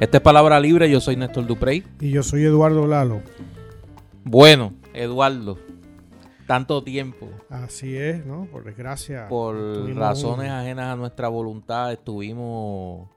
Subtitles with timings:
[0.00, 1.82] Esta es Palabra Libre, yo soy Néstor Duprey.
[1.98, 3.20] Y yo soy Eduardo Lalo.
[4.22, 5.58] Bueno, Eduardo,
[6.46, 7.28] tanto tiempo.
[7.50, 8.46] Así es, ¿no?
[8.46, 9.26] Por desgracia.
[9.28, 9.56] Por
[9.96, 13.10] razones ajenas a nuestra voluntad, estuvimos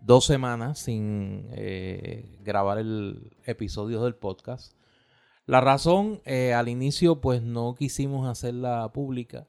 [0.00, 4.72] dos semanas sin eh, grabar el episodio del podcast.
[5.44, 9.46] La razón, eh, al inicio, pues no quisimos hacerla pública.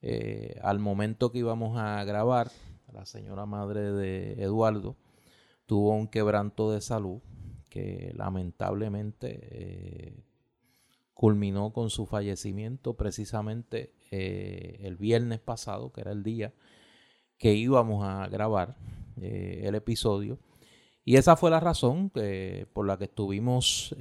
[0.00, 2.52] Eh, al momento que íbamos a grabar,
[2.92, 4.94] la señora madre de Eduardo
[5.66, 7.20] tuvo un quebranto de salud
[7.74, 10.24] que lamentablemente eh,
[11.12, 16.54] culminó con su fallecimiento precisamente eh, el viernes pasado, que era el día
[17.36, 18.76] que íbamos a grabar
[19.20, 20.38] eh, el episodio.
[21.04, 22.10] Y esa fue la razón
[22.72, 23.94] por la que estuvimos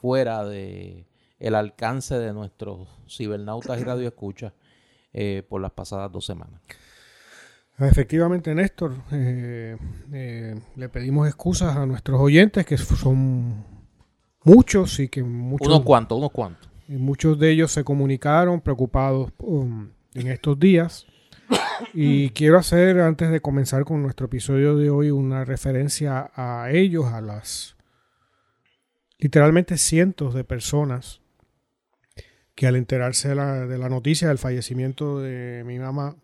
[0.00, 1.06] fuera de
[1.38, 4.52] el alcance de nuestros cibernautas y radioescuchas
[5.48, 6.60] por las pasadas dos semanas.
[7.78, 9.76] Efectivamente, Néstor, eh,
[10.12, 13.64] eh, le pedimos excusas a nuestros oyentes, que son
[14.44, 15.68] muchos y que muchos...
[15.68, 16.70] Unos cuantos, unos cuantos.
[16.88, 21.06] Y muchos de ellos se comunicaron preocupados um, en estos días.
[21.92, 27.06] Y quiero hacer, antes de comenzar con nuestro episodio de hoy, una referencia a ellos,
[27.06, 27.76] a las
[29.18, 31.20] literalmente cientos de personas
[32.54, 36.16] que al enterarse de la, de la noticia del fallecimiento de mi mamá,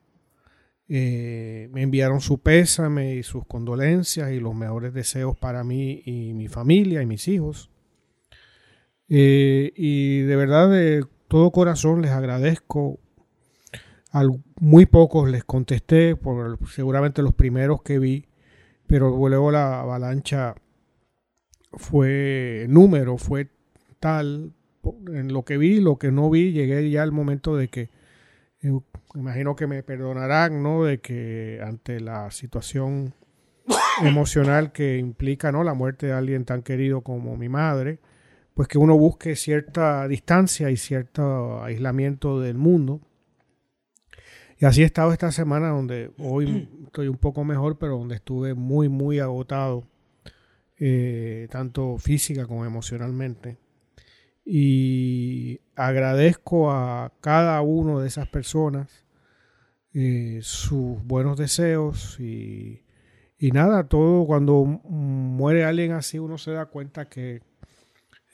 [0.95, 6.35] eh, me enviaron su pésame y sus condolencias y los mejores deseos para mí y
[6.35, 7.71] mi familia y mis hijos.
[9.09, 13.01] Eh, y de verdad, de todo corazón les agradezco.
[14.11, 14.23] A
[14.61, 18.27] muy pocos les contesté, por seguramente los primeros que vi,
[18.87, 20.55] pero luego la avalancha
[21.73, 23.49] fue número, fue
[23.99, 24.53] tal
[25.07, 27.89] en lo que vi, lo que no vi, llegué ya al momento de que
[28.63, 28.81] eh,
[29.15, 30.85] imagino que me perdonarán, ¿no?
[30.85, 33.15] De que ante la situación
[34.03, 35.65] emocional que implica, ¿no?
[35.65, 37.99] La muerte de alguien tan querido como mi madre,
[38.55, 43.01] pues que uno busque cierta distancia y cierto aislamiento del mundo.
[44.59, 48.55] Y así he estado esta semana, donde hoy estoy un poco mejor, pero donde estuve
[48.55, 49.89] muy, muy agotado,
[50.79, 53.59] eh, tanto física como emocionalmente
[54.45, 59.05] y agradezco a cada uno de esas personas
[59.95, 62.85] eh, sus buenos deseos y,
[63.53, 67.43] nada, todo cuando muere alguien así uno se da cuenta que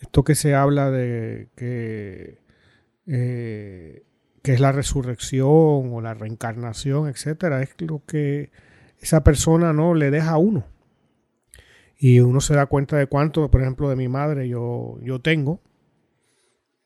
[0.01, 2.39] esto que se habla de que,
[3.07, 4.05] eh,
[4.43, 5.49] que es la resurrección
[5.93, 8.53] o la reencarnación, etcétera, es lo que
[9.01, 10.67] esa persona no le deja a uno.
[11.99, 15.61] Y uno se da cuenta de cuánto, por ejemplo, de mi madre yo, yo tengo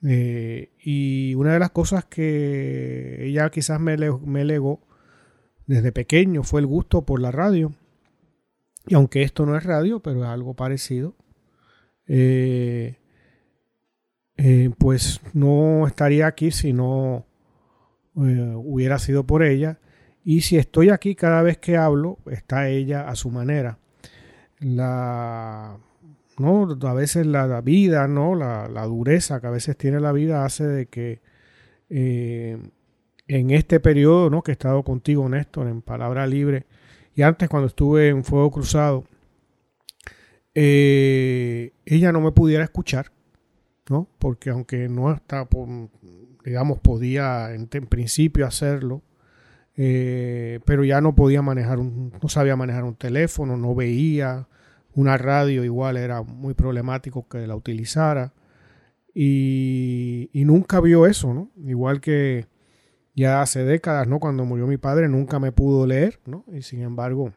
[0.05, 4.81] eh, y una de las cosas que ella quizás me, me legó
[5.67, 7.73] desde pequeño fue el gusto por la radio.
[8.87, 11.15] Y aunque esto no es radio, pero es algo parecido,
[12.09, 12.97] eh,
[14.37, 17.27] eh, pues no estaría aquí si no
[18.15, 19.79] hubiera sido por ella.
[20.25, 23.79] Y si estoy aquí cada vez que hablo, está ella a su manera.
[24.59, 25.79] La
[26.43, 26.69] ¿no?
[26.89, 28.35] A veces la, vida, ¿no?
[28.35, 31.21] La, dureza que a veces tiene la vida hace de que
[31.89, 32.59] eh,
[33.29, 34.43] en este periodo, ¿no?
[34.43, 36.67] Que he estado contigo, Néstor, en Palabra Libre,
[37.15, 39.05] y antes cuando estuve en Fuego Cruzado,
[40.55, 43.13] eh, ella no me pudiera escuchar,
[43.89, 44.09] ¿no?
[44.19, 45.49] Porque aunque no está,
[46.45, 49.03] digamos, podía en, principio hacerlo,
[49.77, 54.49] eh, pero ya no podía manejar un, no sabía manejar un teléfono, no veía,
[54.95, 58.33] una radio igual era muy problemático que la utilizara.
[59.15, 61.51] Y, nunca vio eso, ¿no?
[61.67, 62.47] Igual que
[63.15, 64.21] ya hace décadas, ¿no?
[64.21, 66.45] Cuando murió mi padre nunca me pudo leer, ¿no?
[66.53, 67.33] Y sin embargo,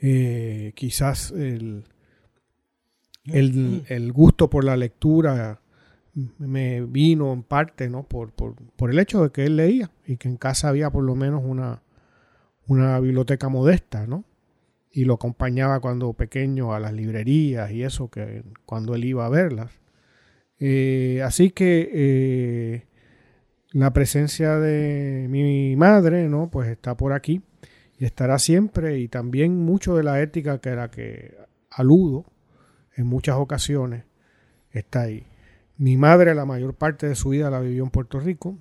[0.00, 1.84] eh, quizás el,
[3.24, 5.60] el, gusto por la lectura
[6.38, 8.02] me vino en parte, ¿no?
[8.04, 11.04] Por, por, por, el hecho de que él leía y que en casa había por
[11.04, 11.82] lo menos una,
[12.66, 14.24] una biblioteca modesta, ¿no?
[14.94, 19.28] Y lo acompañaba cuando pequeño a las librerías y eso, que cuando él iba a
[19.28, 19.72] verlas.
[20.60, 22.86] Eh, así que eh,
[23.72, 26.48] la presencia de mi madre, ¿no?
[26.48, 27.42] Pues está por aquí
[27.98, 31.36] y estará siempre y también mucho de la ética que era que
[31.70, 32.24] aludo
[32.96, 34.04] en muchas ocasiones
[34.70, 35.26] está ahí.
[35.76, 38.56] Mi madre la mayor parte de su vida la vivió en Puerto Rico,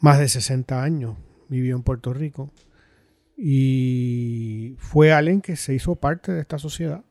[0.00, 1.16] más de 60 años
[1.48, 2.50] vivió en Puerto Rico
[3.36, 7.04] y fue alguien que se hizo parte de esta sociedad.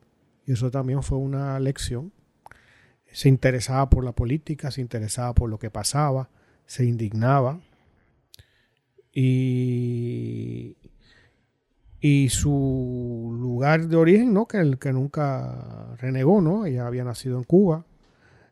[0.44, 2.12] Y eso también fue una lección.
[3.12, 6.28] Se interesaba por la política, se interesaba por lo que pasaba,
[6.66, 7.60] se indignaba.
[9.12, 10.76] Y,
[12.00, 14.46] y su lugar de origen, ¿no?
[14.46, 16.66] Que, el, que nunca renegó, ¿no?
[16.66, 17.86] Ella había nacido en Cuba,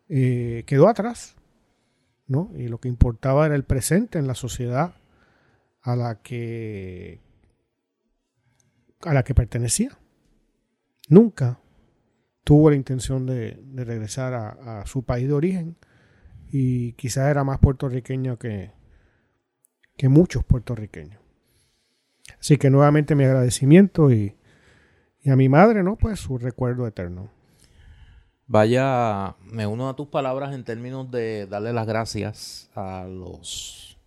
[0.08, 1.36] eh, quedó atrás,
[2.26, 2.50] ¿no?
[2.56, 4.94] Y lo que importaba era el presente en la sociedad
[5.82, 7.20] a la que
[9.04, 9.96] a la que pertenecía.
[11.08, 11.60] Nunca
[12.44, 15.76] tuvo la intención de, regresar a, su país de origen
[16.50, 18.72] y quizás era más puertorriqueño que,
[19.96, 21.20] que muchos puertorriqueños.
[22.38, 24.36] Así que nuevamente mi agradecimiento y,
[25.26, 25.96] a mi madre, ¿no?
[25.96, 27.30] Pues su recuerdo eterno.
[28.46, 33.98] Vaya, me uno a tus palabras en términos de darle las gracias a los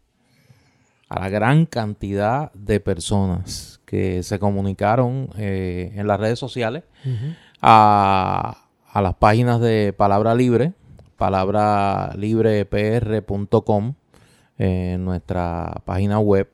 [1.09, 6.83] a la gran cantidad de personas que se comunicaron eh, en las redes sociales
[7.61, 10.73] a, a, las páginas de Palabra Libre,
[11.15, 13.93] palabralibrepr.com,
[14.59, 16.49] en nuestra página web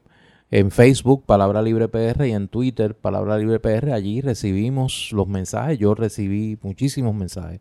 [0.54, 3.92] en Facebook, Palabra Libre PR, y en Twitter, Palabra Libre PR.
[3.92, 5.80] Allí recibimos los mensajes.
[5.80, 7.60] Yo recibí muchísimos mensajes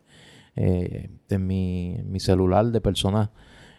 [0.57, 3.31] eh, en, mi, celular de personas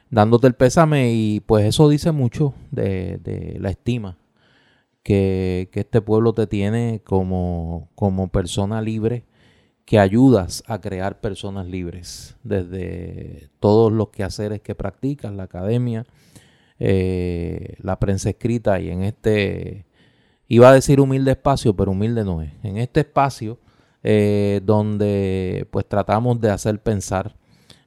[0.09, 4.17] dándote el pésame y pues eso dice mucho de, la estima
[5.03, 9.25] que, este pueblo te tiene como, como persona libre
[9.85, 16.05] que ayudas a crear personas libres desde todos los quehaceres que practicas, la academia,
[16.79, 19.85] eh, la prensa escrita y en este,
[20.47, 22.51] iba a decir humilde espacio, pero humilde no es.
[22.63, 23.59] En este espacio
[24.05, 27.37] eh, donde pues tratamos de hacer pensar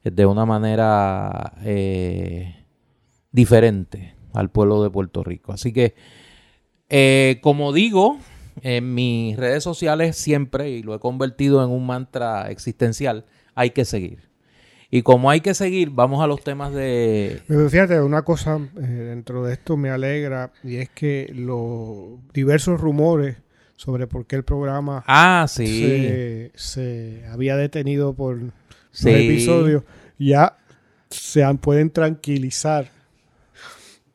[0.03, 2.65] de una manera eh,
[3.31, 5.53] diferente al pueblo de Puerto Rico.
[5.53, 5.93] Así que,
[7.41, 8.17] como digo,
[8.61, 13.25] en mis redes sociales siempre, y lo he convertido en un mantra existencial,
[13.55, 14.27] hay que seguir.
[14.89, 17.41] Y como hay que seguir, vamos a los temas de...
[17.47, 23.37] Fíjate, una cosa eh, dentro de esto me alegra y es que los diversos rumores
[23.75, 26.49] sobre por qué el programa ah, sí.
[26.55, 28.39] se, había detenido por
[28.91, 29.09] sí.
[29.09, 29.83] episodios
[30.17, 30.57] ya
[31.09, 32.89] se pueden tranquilizar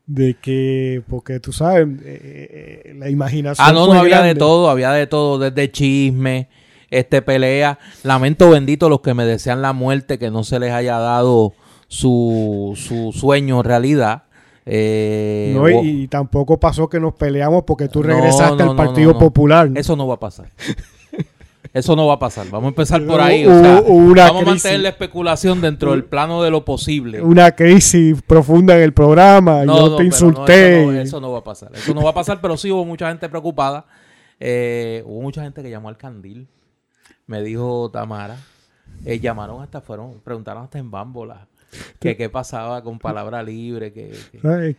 [0.06, 3.66] de que, porque tú sabes, eh, eh, la imaginación.
[3.66, 6.48] Ah, no, no había de todo, había de todo, desde chisme,
[6.90, 7.78] este pelea.
[8.02, 11.54] Lamento bendito los que me desean la muerte, que no se les haya dado
[11.88, 14.24] su, su sueño realidad.
[14.64, 19.70] Eh, no, y, tampoco pasó que nos peleamos porque tú regresaste al Partido Popular.
[19.74, 20.46] Eso no va a pasar.
[21.72, 22.46] Eso no va a pasar.
[22.50, 23.44] Vamos a empezar por ahí.
[23.46, 27.22] vamos a mantener la especulación dentro del plano de lo posible.
[27.22, 29.64] Una crisis profunda en el programa.
[29.64, 31.00] No, yo te insulté.
[31.00, 31.70] eso, no, va a pasar.
[31.74, 33.86] Eso no va a pasar, pero sí hubo mucha gente preocupada.
[34.38, 36.48] Eh, hubo mucha gente que llamó al candil
[37.26, 38.36] me dijo Tamara,
[39.04, 41.48] eh, llamaron hasta, fueron, preguntaron hasta en Bámbola
[41.98, 44.14] que qué pasaba con palabra libre, que,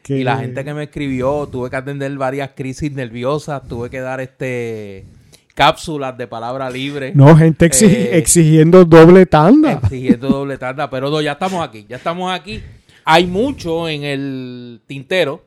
[0.09, 4.21] y la gente que me escribió, tuve que atender varias crisis nerviosas, tuve que dar
[4.21, 5.07] este
[5.53, 7.11] cápsulas de palabra libre.
[7.15, 9.73] No, gente eh, exigiendo doble tanda.
[9.83, 12.61] Exigiendo doble tanda, pero no, ya estamos aquí, ya estamos aquí.
[13.05, 15.45] Hay mucho en el tintero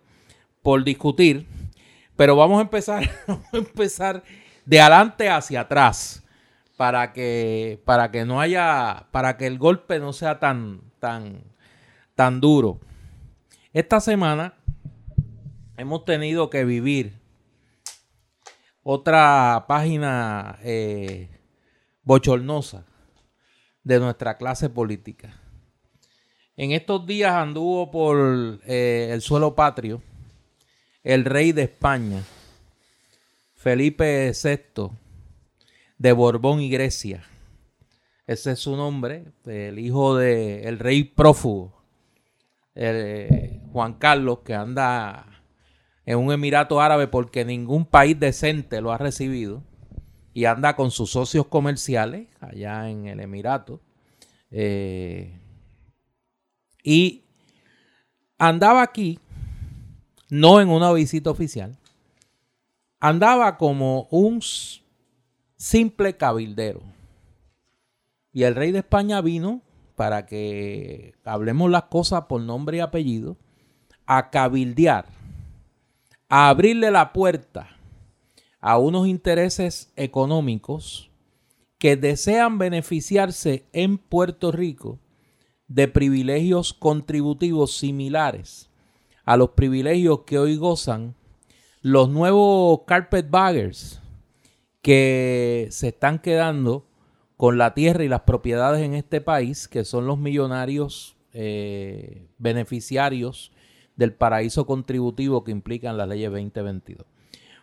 [0.63, 1.47] por discutir,
[2.17, 4.23] pero vamos a empezar, vamos a empezar
[4.65, 6.23] de adelante hacia atrás
[6.77, 11.41] para que, para que no haya, para que el golpe no sea tan, tan,
[12.15, 12.81] tan duro.
[13.73, 14.55] Esta semana
[15.77, 17.15] hemos tenido que vivir
[18.89, 21.29] otra página eh,
[22.05, 22.85] bochornosa
[23.83, 25.41] de nuestra clase política.
[26.57, 30.03] En estos días anduvo por eh, el suelo patrio
[31.03, 32.23] el rey de España,
[33.57, 34.91] Felipe VI,
[35.99, 37.25] de Borbón y Grecia.
[38.25, 41.83] Ese es su nombre, el hijo del rey prófugo,
[42.77, 45.36] eh, Juan Carlos, que anda
[46.07, 49.63] en un emirato árabe porque ningún país decente lo ha recibido
[50.33, 53.81] y anda con sus socios comerciales allá en el emirato.
[54.51, 55.41] Eh,
[56.85, 57.25] y
[58.39, 59.19] andaba aquí,
[60.31, 61.77] no en una visita oficial,
[63.01, 64.41] andaba como un
[65.57, 66.83] simple cabildero.
[68.33, 69.63] Y el rey de España vino,
[69.97, 73.37] para que hablemos las cosas por nombre y apellido,
[74.05, 75.07] a cabildear,
[76.29, 77.77] a abrirle la puerta
[78.61, 81.11] a unos intereses económicos
[81.79, 84.99] que desean beneficiarse en Puerto Rico
[85.69, 88.71] de privilegios contributivos similares
[89.25, 91.15] a los privilegios que hoy gozan
[91.83, 94.01] los nuevos carpetbaggers,
[94.83, 96.87] que se están quedando
[97.37, 103.53] con la tierra y las propiedades en este país, que son los millonarios eh, beneficiarios
[103.97, 107.07] del paraíso contributivo que implican las leyes 2022.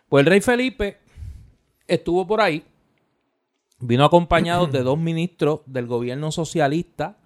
[0.08, 0.98] Pues el rey Felipe
[1.86, 2.64] estuvo por ahí,
[3.80, 7.18] vino acompañado de dos ministros del gobierno socialista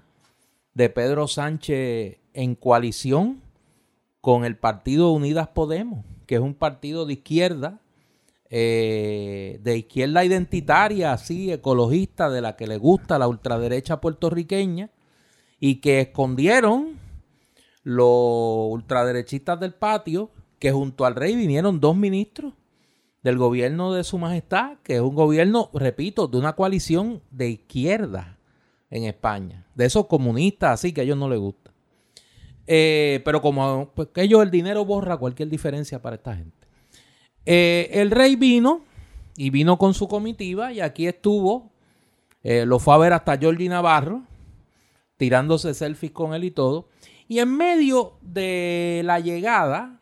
[0.75, 3.43] de Pedro Sánchez en coalición
[4.21, 7.81] con el partido Unidas Podemos, que es un partido de izquierda,
[8.51, 14.91] eh, de izquierda identitaria, así, ecologista, de la que le gusta la ultraderecha puertorriqueña,
[15.61, 16.99] y que escondieron
[17.89, 22.53] los ultraderechistas del patio, que junto al rey vinieron dos ministros
[23.23, 28.37] del gobierno de su majestad, que es un gobierno, repito, de una coalición de izquierda
[28.91, 31.73] en España, de esos comunistas así que a ellos no les gusta.
[32.67, 36.69] Eh, pero como pues, que ellos el dinero borra cualquier diferencia para esta gente.
[37.47, 38.83] Eh, el rey vino
[39.35, 41.71] y vino con su comitiva y aquí estuvo,
[42.43, 44.25] eh, lo fue a ver hasta Jordi Navarro,
[45.17, 46.89] tirándose selfies con él y todo.
[47.29, 50.01] Y en medio de la llegada,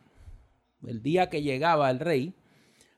[0.86, 2.34] el día que llegaba el rey,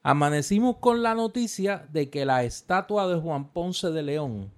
[0.02, 4.52] amanecimos con la noticia de que la estatua de Juan Ponce de León,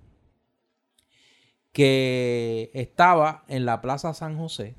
[1.73, 4.75] que estaba en la Plaza San José,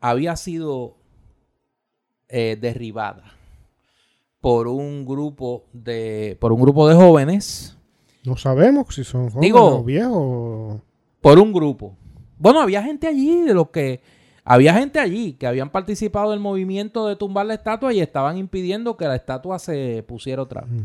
[0.00, 0.96] había sido
[2.28, 3.32] eh, derribada
[4.40, 7.78] por un grupo de por un grupo de jóvenes.
[8.24, 10.80] No sabemos si son jóvenes o viejos.
[11.20, 11.96] Por un grupo.
[12.44, 14.02] Bueno, había gente allí de los que
[14.44, 18.98] había gente allí que habían participado del movimiento de tumbar la estatua y estaban impidiendo
[18.98, 20.82] que la estatua se pusiera otra vez.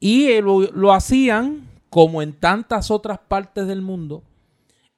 [0.00, 4.22] Y lo hacían, como en tantas otras partes del mundo,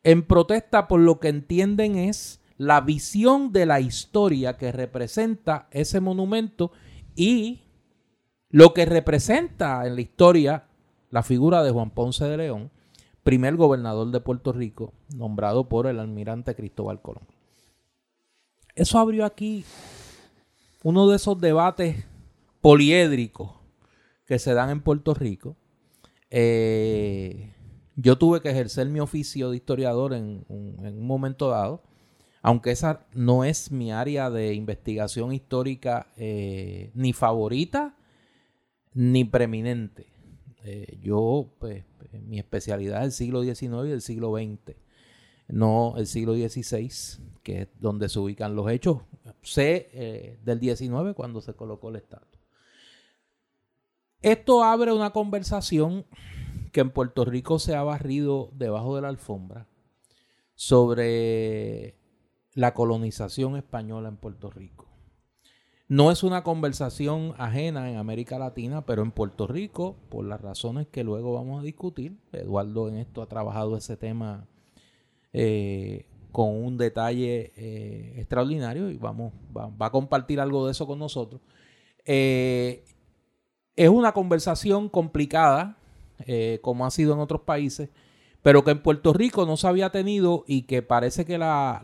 [0.05, 5.99] en protesta por lo que entienden es la visión de la historia que representa ese
[5.99, 6.71] monumento
[7.17, 7.63] y
[8.51, 10.69] lo que representa en la historia
[11.11, 12.71] la figura de Juan Ponce de León,
[13.23, 17.25] primer gobernador de Puerto Rico, nombrado por el almirante Cristóbal Colón.
[18.75, 19.65] Eso abrió aquí
[20.83, 22.05] uno de esos debates
[22.61, 23.51] poliédricos
[24.27, 25.57] que se dan en Puerto Rico.
[26.31, 27.53] Eh,
[27.97, 31.83] yo tuve que ejercer mi oficio de historiador en un momento dado
[32.43, 37.97] aunque esa no es mi área de investigación histórica eh, ni favorita
[38.95, 40.07] ni preeminente.
[40.65, 44.77] Eh, yo, pues, mi especialidad es el siglo XIX y el siglo XX,
[45.49, 46.91] no el siglo XVI,
[47.43, 49.03] que es donde se ubican los hechos.
[49.43, 52.41] Sé eh, del XIX cuando se colocó el estatua.
[54.23, 56.05] Esto abre una conversación
[56.73, 59.67] que en Puerto Rico se ha barrido debajo de la alfombra
[60.55, 61.97] sobre
[62.53, 64.90] la colonización española en Puerto Rico.
[65.91, 70.87] No es una conversación ajena en América Latina, pero en Puerto Rico, por las razones
[70.87, 74.47] que luego vamos a discutir, Eduardo en esto ha trabajado ese tema
[75.33, 81.01] eh, con un detalle eh, extraordinario y vamos, va, a compartir algo de eso con
[81.01, 81.41] nosotros.
[82.05, 82.85] Eh,
[83.75, 85.77] es una conversación complicada,
[86.63, 87.91] como ha sido en otros países,
[88.43, 91.83] pero que en Puerto Rico no se había tenido y que parece que la,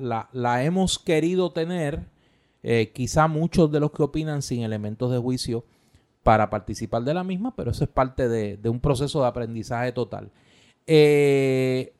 [0.62, 2.14] hemos querido tener,
[2.62, 5.64] eh, quizá muchos de los que opinan sin elementos de juicio
[6.22, 10.30] para participar de la misma, pero eso es parte de, un proceso de aprendizaje total.
[10.86, 11.94] Eh,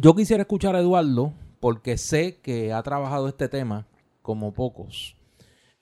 [0.00, 3.86] yo quisiera escuchar a Eduardo porque sé que ha trabajado este tema
[4.22, 5.16] como pocos.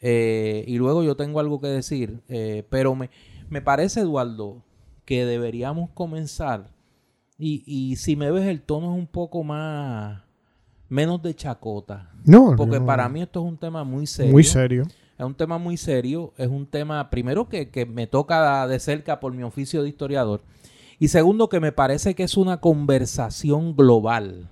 [0.00, 2.22] Eh, y luego yo tengo algo que decir,
[2.70, 3.10] pero me,
[3.50, 4.62] me parece, Eduardo,
[5.04, 6.76] que deberíamos comenzar
[7.38, 10.22] y, y si me ves, el tono es un poco más.
[10.88, 12.10] Menos de chacota.
[12.24, 14.32] No, Porque para mí esto es un tema muy serio.
[14.32, 14.84] Muy serio.
[15.18, 16.32] Es un tema muy serio.
[16.36, 20.42] Es un tema, primero, que, que me toca de cerca por mi oficio de historiador.
[20.98, 24.48] Y segundo, que me parece que es una conversación global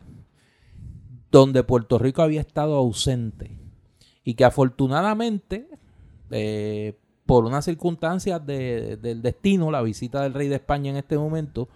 [1.31, 3.59] donde Puerto Rico había estado ausente
[4.23, 5.69] y que afortunadamente,
[6.31, 11.19] eh, por unas circunstancias de, del destino, la visita del rey de España en este
[11.19, 11.69] momento,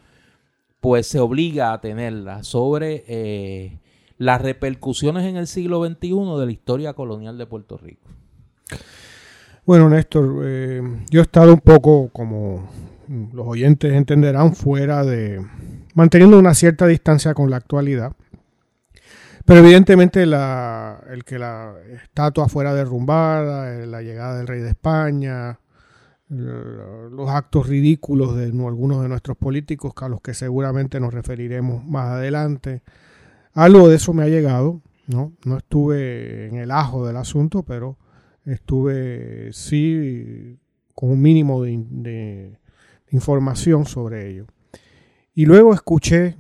[0.80, 3.80] pues se obliga a tenerla sobre eh,
[4.18, 8.08] las repercusiones en el siglo XXI de la historia colonial de Puerto Rico.
[9.64, 12.68] Bueno, Néstor, eh, yo he estado un poco, como
[13.32, 15.44] los oyentes entenderán, fuera de,
[15.94, 18.12] manteniendo una cierta distancia con la actualidad.
[19.44, 24.70] Pero evidentemente la, el que la estatua fuera derrumbada, eh, la llegada del rey de
[24.70, 25.58] España,
[26.28, 32.08] los actos ridículos de algunos de nuestros políticos, a los que seguramente nos referiremos más
[32.08, 32.82] adelante.
[33.54, 35.32] Algo de eso me ha llegado, ¿no?
[35.44, 37.98] No estuve en el ajo del asunto, pero
[38.44, 40.58] estuve sí
[40.94, 42.58] con un mínimo de,
[43.10, 44.46] información sobre ello.
[45.34, 46.36] Y luego escuché,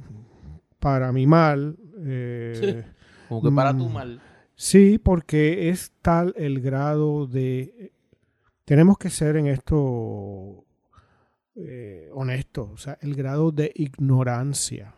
[0.78, 1.78] para mi mal...
[2.00, 2.84] Eh,
[3.28, 4.20] como que para tu mm, mal.
[4.54, 7.92] Sí, porque es tal el grado de
[8.68, 10.66] tenemos que ser en esto
[11.54, 12.68] eh, honestos.
[12.70, 14.94] O sea, el grado de ignorancia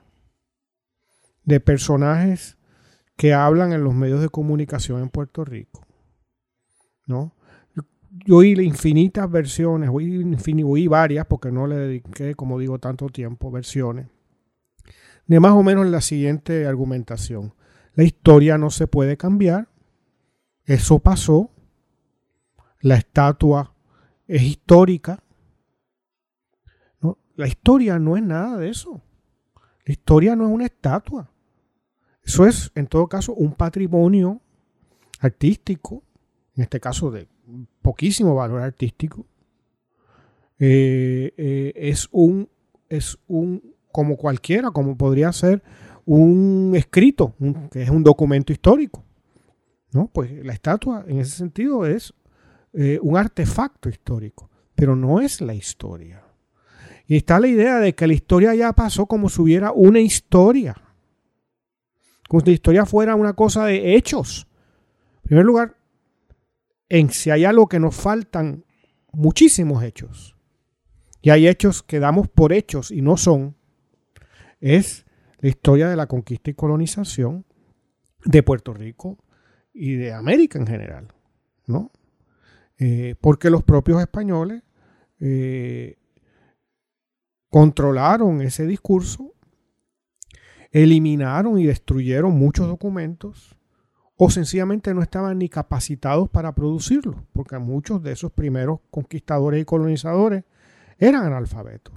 [1.50, 2.56] de personajes
[3.16, 5.84] que hablan en los medios de comunicación en Puerto Rico.
[7.06, 7.34] ¿No?
[8.24, 14.06] Yo, oí infinitas versiones, oí, varias porque no le dediqué, como digo, tanto tiempo, versiones,
[15.26, 17.54] de más o menos la siguiente argumentación.
[17.94, 19.68] La historia no se puede cambiar,
[20.64, 21.50] eso pasó,
[22.80, 23.74] la estatua
[24.28, 25.22] es histórica.
[27.00, 27.18] ¿no?
[27.34, 29.02] La historia no es nada de eso.
[29.84, 31.30] La historia no es una estatua.
[32.24, 34.40] Eso es, en todo caso, un patrimonio
[35.20, 36.02] artístico,
[36.56, 37.28] en este caso de
[37.82, 39.26] poquísimo valor artístico.
[40.58, 42.48] Eh, eh, es un,
[42.88, 45.62] es un, como cualquiera, como podría ser
[46.04, 47.34] un escrito,
[47.70, 49.04] que es un documento histórico.
[49.92, 50.08] ¿no?
[50.12, 52.14] Pues la estatua, en ese sentido, es
[52.72, 56.22] eh, un artefacto histórico, pero no es la historia.
[57.06, 60.80] Y está la idea de que la historia ya pasó como si hubiera una historia.
[62.30, 64.46] Como si la historia fuera una cosa de hechos.
[65.24, 65.76] En primer lugar,
[66.88, 68.64] en si hay algo que nos faltan
[69.10, 70.36] muchísimos hechos.
[71.22, 73.56] Y hay hechos que damos por hechos y no son.
[74.60, 75.06] Es
[75.40, 77.46] la historia de la conquista y colonización
[78.24, 79.18] de Puerto Rico
[79.74, 81.08] y de América en general.
[81.66, 81.90] ¿no?
[82.78, 84.62] Eh, porque los propios españoles
[85.18, 85.98] eh,
[87.48, 89.34] controlaron ese discurso,
[90.70, 93.56] eliminaron y destruyeron muchos documentos
[94.16, 99.64] o sencillamente no estaban ni capacitados para producirlo, porque muchos de esos primeros conquistadores y
[99.64, 100.44] colonizadores
[100.98, 101.94] eran analfabetos.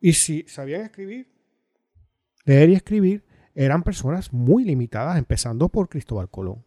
[0.00, 1.28] Y si sabían escribir,
[2.44, 3.24] leer y escribir,
[3.56, 6.62] eran personas muy limitadas, empezando por Cristóbal Colón.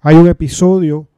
[0.00, 1.08] Hay un episodio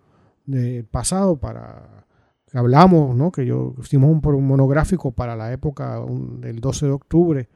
[0.47, 2.07] del pasado para
[2.51, 3.31] que hablamos, ¿no?
[3.31, 6.01] que yo hicimos un, monográfico para la época
[6.41, 7.49] del 12 de octubre,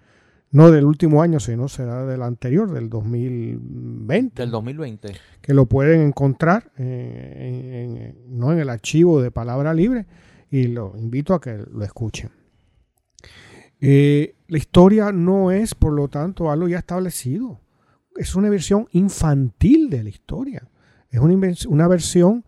[0.53, 4.43] no del último año, sino será del anterior, del 2020.
[4.43, 5.13] Del 2020.
[5.41, 8.53] Que lo pueden encontrar eh, en, ¿no?
[8.53, 10.07] en el archivo de Palabra Libre
[10.51, 12.31] y lo invito a que lo escuchen.
[13.81, 17.61] Eh, la historia no es, por lo tanto, algo ya establecido.
[18.17, 20.69] Es una versión infantil de la historia.
[21.11, 21.35] Es una,
[21.69, 22.45] una versión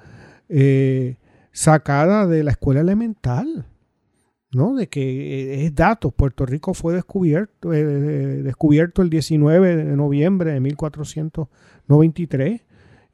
[0.49, 1.17] eh,
[1.53, 3.67] sacada de la escuela elemental,
[4.53, 4.75] ¿no?
[4.75, 6.12] De que eh, es datos.
[6.15, 12.62] Puerto Rico fue descubierto, eh, descubierto el 19 de noviembre de 1493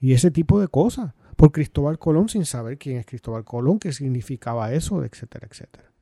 [0.00, 3.92] y ese tipo de cosas por Cristóbal Colón sin saber quién es Cristóbal Colón, qué
[3.92, 5.92] significaba eso, etcétera, etcétera.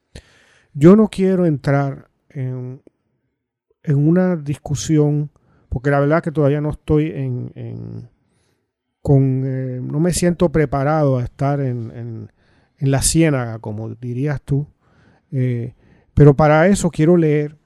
[0.72, 2.83] Yo no quiero entrar en,
[3.83, 5.31] en una discusión,
[5.68, 8.11] porque la verdad que todavía no estoy en
[9.09, 12.31] eh, no me siento preparado a estar en,
[12.79, 14.66] la ciénaga, como dirías tú.
[15.32, 15.74] Eh,
[16.14, 17.56] pero para eso quiero leer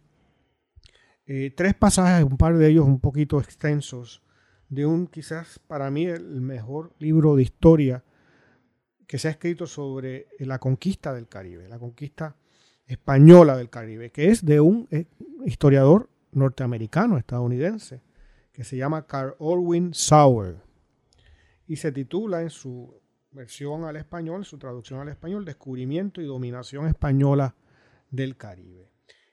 [1.27, 4.23] eh, tres pasajes, un par de ellos un poquito extensos,
[4.69, 8.05] de un quizás para mí el mejor libro de historia
[9.07, 12.37] que se ha escrito sobre la conquista del Caribe, la conquista
[12.87, 14.89] española del Caribe, que es de un
[15.45, 18.03] historiador norteamericano, estadounidense,
[18.53, 20.57] que se llama Carl Orwin Sauer
[21.67, 23.00] y se titula en su
[23.33, 27.55] versión al español, su traducción al español, Descubrimiento y Dominación Española
[28.11, 28.91] del Caribe.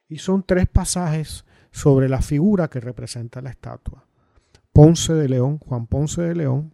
[0.07, 4.07] Y son tres pasajes sobre la figura que representa la estatua.
[4.71, 6.73] Ponce de León, Juan Ponce de León,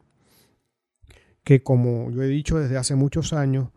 [1.44, 3.70] que como yo he dicho desde hace muchos años,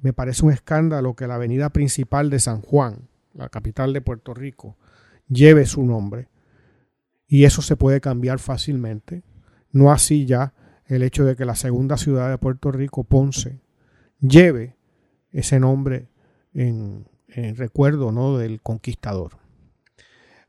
[0.00, 4.34] me parece un escándalo que la avenida principal de San Juan, la capital de Puerto
[4.34, 4.76] Rico,
[5.28, 6.28] lleve su nombre.
[7.26, 9.22] Y eso se puede cambiar fácilmente.
[9.70, 10.54] No así ya
[10.86, 13.60] el hecho de que la segunda ciudad de Puerto Rico, Ponce,
[14.20, 14.76] lleve
[15.32, 16.08] ese nombre
[16.52, 17.06] en,
[17.56, 18.38] recuerdo ¿no?
[18.38, 19.38] del conquistador.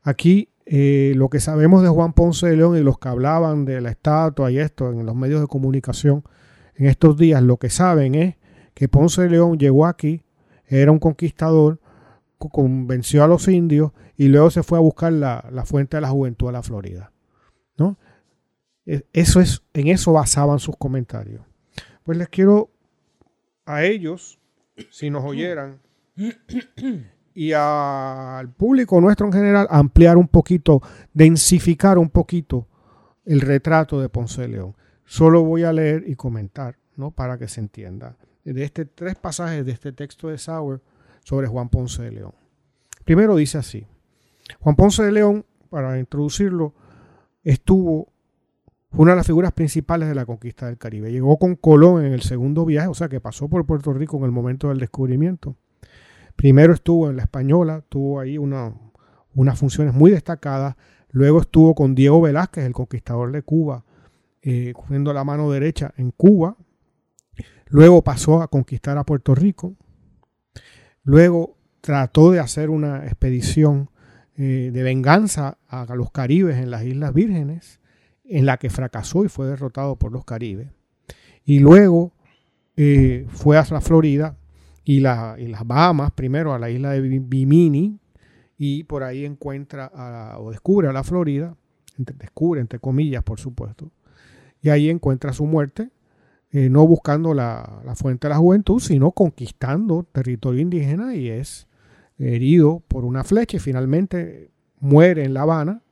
[0.02, 3.80] Aquí eh, lo que sabemos de Juan Ponce de León y los que hablaban de
[3.80, 6.22] la estatua y esto en los medios de comunicación
[6.74, 8.36] en estos días, lo que saben es
[8.74, 10.22] que Ponce de León llegó aquí,
[10.66, 11.80] era un conquistador,
[12.38, 16.08] convenció a los indios y luego se fue a buscar la, la fuente de la
[16.08, 17.12] juventud a la Florida.
[17.78, 17.98] ¿no?
[18.86, 21.42] Eso es, en eso basaban sus comentarios.
[22.04, 22.70] Pues les quiero
[23.64, 24.38] a ellos,
[24.90, 25.80] si nos oyeran,
[27.34, 30.80] y al público nuestro en general, ampliar un poquito,
[31.12, 32.68] densificar un poquito
[33.24, 34.76] el retrato de Ponce de León.
[35.04, 37.10] Solo voy a leer y comentar, ¿no?
[37.10, 38.16] Para que se entienda.
[38.44, 40.80] De este tres pasajes de este texto de Sauer
[41.24, 42.34] sobre Juan Ponce de León.
[43.04, 43.84] Primero dice así:
[44.60, 46.72] Juan Ponce de León, para introducirlo,
[47.42, 48.12] estuvo
[48.96, 51.12] fue una de las figuras principales de la conquista del Caribe.
[51.12, 54.24] Llegó con Colón en el segundo viaje, o sea que pasó por Puerto Rico en
[54.24, 55.54] el momento del descubrimiento.
[56.34, 58.72] Primero estuvo en la Española, tuvo ahí una,
[59.34, 60.76] unas funciones muy destacadas.
[61.10, 63.84] Luego estuvo con Diego Velázquez, el conquistador de Cuba,
[64.40, 66.56] eh, cogiendo la mano derecha en Cuba.
[67.66, 69.74] Luego pasó a conquistar a Puerto Rico.
[71.04, 73.90] Luego trató de hacer una expedición
[74.38, 77.78] eh, de venganza a los caribes en las Islas Vírgenes,
[78.28, 80.68] en la que fracasó y fue derrotado por los caribes.
[81.44, 82.12] Y luego
[82.76, 84.36] eh, fue a la Florida
[84.84, 87.98] y, las Bahamas, primero a la isla de Bimini,
[88.58, 89.90] y por ahí encuentra
[90.38, 91.56] o descubre a la Florida,
[91.96, 93.90] descubre entre comillas, por supuesto,
[94.62, 95.90] y ahí encuentra su muerte,
[96.50, 101.66] eh, no buscando la, la, fuente de la juventud, sino conquistando territorio indígena y es
[102.18, 105.82] herido por una flecha y finalmente muere en La Habana,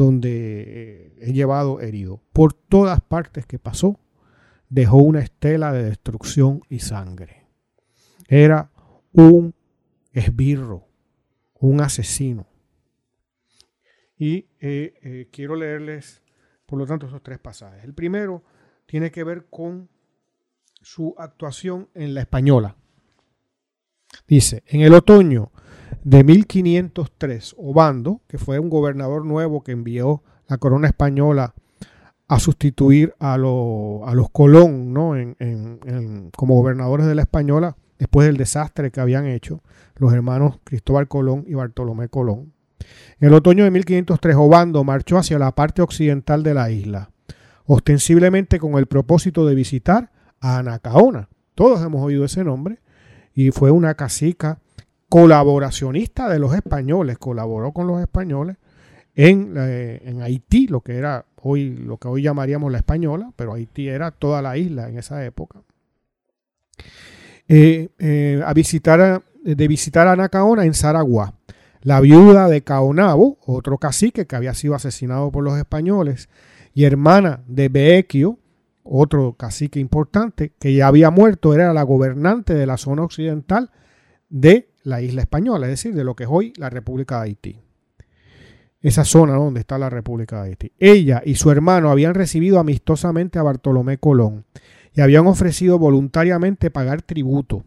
[0.00, 2.22] donde eh, es llevado herido.
[2.32, 4.00] Por todas partes que pasó,
[4.70, 7.44] dejó una estela de destrucción y sangre.
[8.26, 8.70] Era
[9.12, 9.54] un
[10.12, 10.88] esbirro,
[11.54, 12.46] un asesino.
[14.16, 16.22] Y eh, eh, quiero leerles,
[16.64, 17.84] por lo tanto, esos tres pasajes.
[17.84, 18.42] El primero
[18.86, 19.90] tiene que ver con
[20.80, 22.76] su actuación en la española.
[24.26, 25.52] Dice, en el otoño
[26.04, 31.54] de 1503, Obando, que fue un gobernador nuevo que envió la corona española
[32.26, 35.14] a sustituir a, los Colón ¿no?
[36.36, 39.62] como gobernadores de la española después del desastre que habían hecho
[39.96, 42.52] los hermanos Cristóbal Colón y Bartolomé Colón.
[43.18, 47.10] En el otoño de 1503, Obando marchó hacia la parte occidental de la isla,
[47.66, 50.10] ostensiblemente con el propósito de visitar
[50.40, 51.28] a Anacaona.
[51.54, 52.80] Todos hemos oído ese nombre,
[53.34, 54.60] y fue una cacica
[55.10, 58.56] colaboracionista de los españoles, colaboró con los españoles
[59.14, 63.52] en, eh, en, Haití, lo que era hoy, lo que hoy llamaríamos la española, pero
[63.52, 65.62] Haití era toda la isla en esa época.
[67.48, 71.34] Eh, eh, a visitar de visitar a Anacaona en Saragua.
[71.82, 76.28] La viuda de Caonabo, otro cacique que había sido asesinado por los españoles,
[76.72, 78.38] y hermana de Beequio,
[78.84, 83.70] otro cacique importante que ya había muerto, era la gobernante de la zona occidental
[84.28, 87.58] de la isla española, es decir, de lo que es hoy la República de Haití.
[88.80, 90.72] Esa zona donde está la República de Haití.
[90.78, 94.46] Ella y su hermano habían recibido amistosamente a Bartolomé Colón
[94.94, 97.64] y habían ofrecido voluntariamente pagar tributo.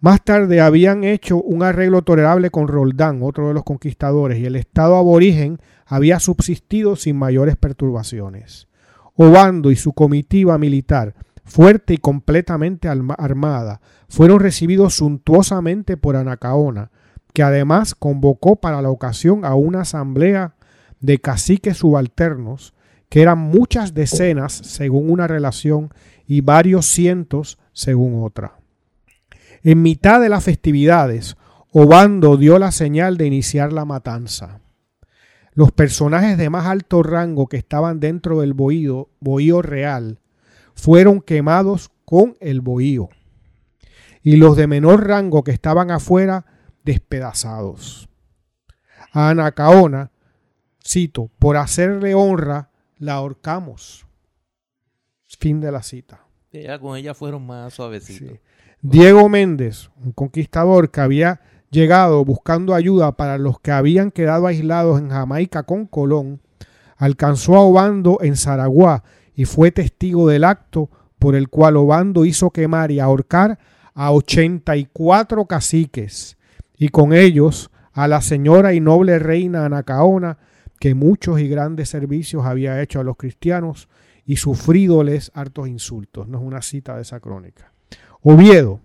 [0.00, 4.56] Más tarde habían hecho un arreglo tolerable con Roldán, otro de los conquistadores, y el
[4.56, 8.66] estado aborigen había subsistido sin mayores perturbaciones.
[9.14, 11.14] Obando y su comitiva militar,
[11.50, 16.90] fuerte y completamente armada, fueron recibidos suntuosamente por Anacaona,
[17.34, 20.54] que además convocó para la ocasión a una asamblea
[21.00, 22.72] de caciques subalternos,
[23.08, 25.92] que eran muchas decenas según una relación
[26.26, 28.58] y varios cientos según otra.
[29.64, 31.36] En mitad de las festividades,
[31.72, 34.60] Obando dio la señal de iniciar la matanza.
[35.52, 40.19] Los personajes de más alto rango que estaban dentro del bohío, bohío real
[40.80, 43.10] fueron quemados con el bohío
[44.22, 46.46] y los de menor rango que estaban afuera
[46.84, 48.08] despedazados.
[49.12, 50.10] A Anacaona,
[50.84, 54.06] cito, por hacerle honra, la ahorcamos.
[55.38, 56.26] Fin de la cita.
[56.52, 58.38] Ya con ella fueron más suavecitos.
[58.82, 61.40] Diego Méndez, un conquistador que había
[61.70, 66.40] llegado buscando ayuda para los que habían quedado aislados en Jamaica con Colón,
[66.96, 69.04] alcanzó a Obando en Zaragoza
[69.40, 73.58] y fue testigo del acto por el cual Obando hizo quemar y ahorcar
[73.94, 76.36] a 84 caciques
[76.76, 80.36] y con ellos a la señora y noble reina Anacaona,
[80.78, 83.88] que muchos y grandes servicios había hecho a los cristianos
[84.26, 86.28] y sufridoles hartos insultos.
[86.28, 87.72] No es una cita de esa crónica.
[88.20, 88.82] Oviedo,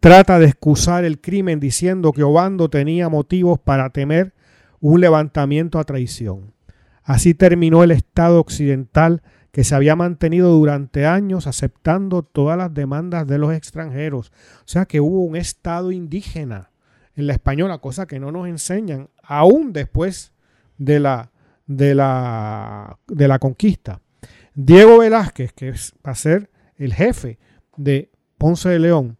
[0.00, 4.32] trata de excusar el crimen diciendo que Obando tenía motivos para temer
[4.80, 6.55] un levantamiento a traición.
[7.06, 13.28] Así terminó el Estado occidental que se había mantenido durante años aceptando todas las demandas
[13.28, 14.32] de los extranjeros.
[14.58, 16.72] O sea que hubo un Estado indígena
[17.14, 20.32] en la española, cosa que no nos enseñan aún después
[20.78, 21.30] de la,
[21.66, 24.00] de la, de la conquista.
[24.54, 27.38] Diego Velázquez, que va a ser el jefe
[27.76, 29.16] de Ponce de León,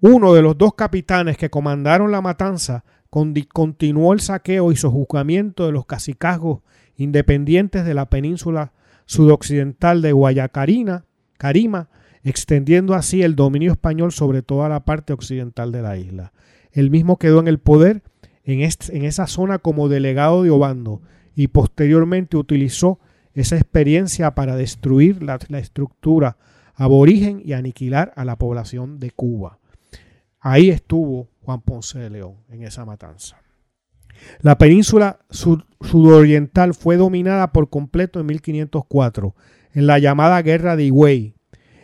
[0.00, 5.72] uno de los dos capitanes que comandaron la matanza, continuó el saqueo y sojuzgamiento de
[5.72, 6.60] los cacicazgos
[7.00, 8.72] independientes de la península
[9.06, 11.06] sudoccidental de Guayacarina,
[11.38, 11.88] Carima,
[12.22, 16.32] extendiendo así el dominio español sobre toda la parte occidental de la isla.
[16.72, 18.02] El mismo quedó en el poder
[18.44, 21.00] en, esa zona como delegado de Obando
[21.34, 22.98] y posteriormente utilizó
[23.32, 26.36] esa experiencia para destruir la, la estructura
[26.74, 29.58] aborigen y aniquilar a la población de Cuba.
[30.38, 33.40] Ahí estuvo Juan Ponce de León en esa matanza.
[34.40, 39.34] La península sudoriental fue dominada por completo en 1504,
[39.72, 41.34] en la llamada Guerra de Higüey,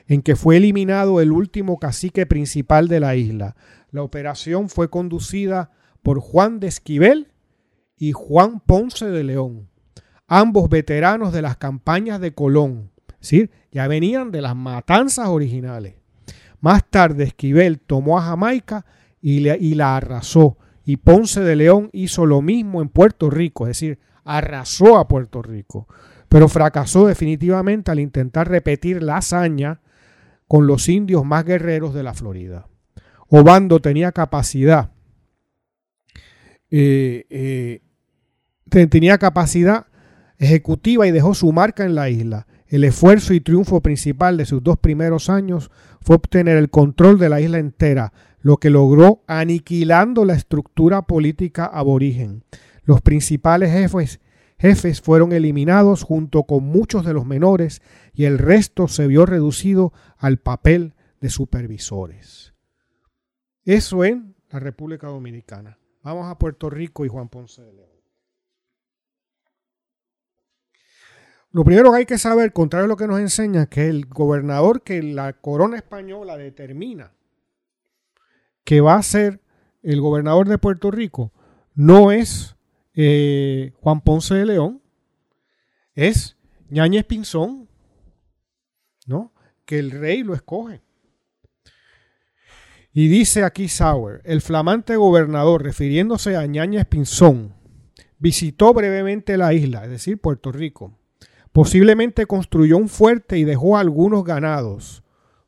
[0.06, 3.56] en que fue eliminado el último cacique principal de la isla.
[3.90, 5.70] La operación fue conducida
[6.02, 7.32] por Juan de Esquivel
[7.96, 9.68] y Juan Ponce de León,
[10.26, 13.50] ambos veteranos de las campañas de Colón, ¿sí?
[13.72, 15.94] ya venían de las matanzas originales.
[16.60, 18.86] Más tarde Esquivel tomó a Jamaica
[19.20, 23.98] y la arrasó, y Ponce de León hizo lo mismo en Puerto Rico, es decir,
[24.24, 25.88] arrasó a Puerto Rico,
[26.28, 29.80] pero fracasó definitivamente al intentar repetir la hazaña
[30.46, 32.68] con los indios más guerreros de la Florida.
[33.28, 34.92] Obando tenía capacidad,
[36.70, 37.80] eh, eh,
[38.88, 39.86] tenía capacidad
[40.38, 42.46] ejecutiva y dejó su marca en la isla.
[42.68, 47.28] El esfuerzo y triunfo principal de sus dos primeros años fue obtener el control de
[47.28, 48.12] la isla entera,
[48.46, 52.44] lo que logró aniquilando la estructura política aborigen.
[52.84, 54.20] Los principales jefes,
[54.56, 57.82] jefes fueron eliminados junto con muchos de los menores
[58.14, 62.54] y el resto se vio reducido al papel de supervisores.
[63.64, 65.80] Eso en la República Dominicana.
[66.04, 67.90] Vamos a Puerto Rico y Juan Ponce de León.
[71.50, 74.82] Lo primero que hay que saber, contrario a lo que nos enseña, que el gobernador
[74.82, 77.15] que la corona española determina
[78.66, 79.40] que va a ser
[79.82, 81.32] el gobernador de Puerto Rico
[81.76, 82.56] no es
[82.94, 84.82] eh, Juan Ponce de León,
[85.94, 86.36] es
[86.68, 87.68] Ñañez Pinzón,
[89.06, 89.32] ¿no?
[89.64, 90.82] Que el rey lo escoge.
[92.92, 97.54] Y dice aquí Sauer, el flamante gobernador, refiriéndose a Ñañez Pinzón,
[98.18, 100.98] visitó brevemente la isla, es decir, Puerto Rico.
[101.52, 105.04] Posiblemente construyó un fuerte y dejó algunos ganados.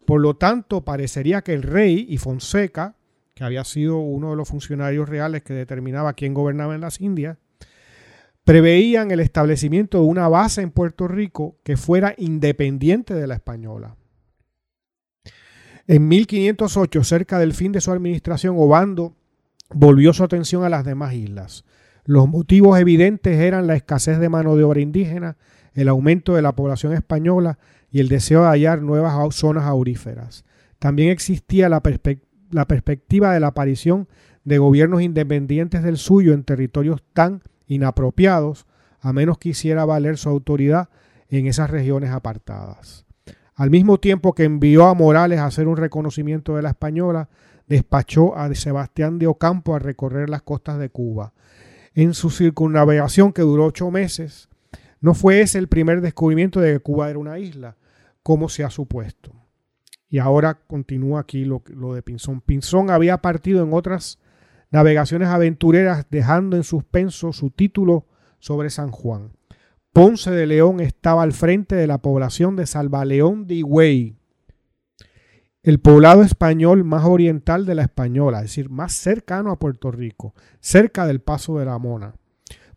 [0.06, 2.94] Por lo tanto, parecería que el rey y Fonseca
[3.38, 7.38] que había sido uno de los funcionarios reales que determinaba quién gobernaba en las Indias,
[8.42, 13.94] preveían el establecimiento de una base en Puerto Rico que fuera independiente de la española.
[15.86, 19.14] En 1508, cerca del fin de su administración, Obando
[19.72, 21.64] volvió su atención a las demás islas.
[22.04, 25.36] Los motivos evidentes eran la escasez de mano de obra indígena,
[25.74, 27.60] el aumento de la población española
[27.92, 30.44] y el deseo de hallar nuevas zonas auríferas.
[30.80, 34.08] También existía la perspectiva la perspectiva de la aparición
[34.44, 38.66] de gobiernos independientes del suyo en territorios tan inapropiados,
[39.00, 40.88] a menos que hiciera valer su autoridad
[41.28, 43.06] en esas regiones apartadas.
[43.54, 47.28] Al mismo tiempo que envió a Morales a hacer un reconocimiento de la española,
[47.66, 51.32] despachó a Sebastián de Ocampo a recorrer las costas de Cuba.
[51.94, 54.48] En su circunnavegación, que duró ocho meses,
[55.00, 57.76] no fue ese el primer descubrimiento de que Cuba era una isla,
[58.22, 59.37] como se ha supuesto.
[60.08, 61.62] Y ahora continúa aquí lo,
[61.94, 62.40] de Pinzón.
[62.40, 64.18] Pinzón había partido en otras
[64.70, 68.06] navegaciones aventureras dejando en suspenso su título
[68.38, 69.32] sobre San Juan.
[69.92, 74.16] Ponce de León estaba al frente de la población de Salvaleón de Higüey,
[75.62, 80.34] el poblado español más oriental de la Española, es decir, más cercano a Puerto Rico,
[80.60, 82.14] cerca del paso de la Mona.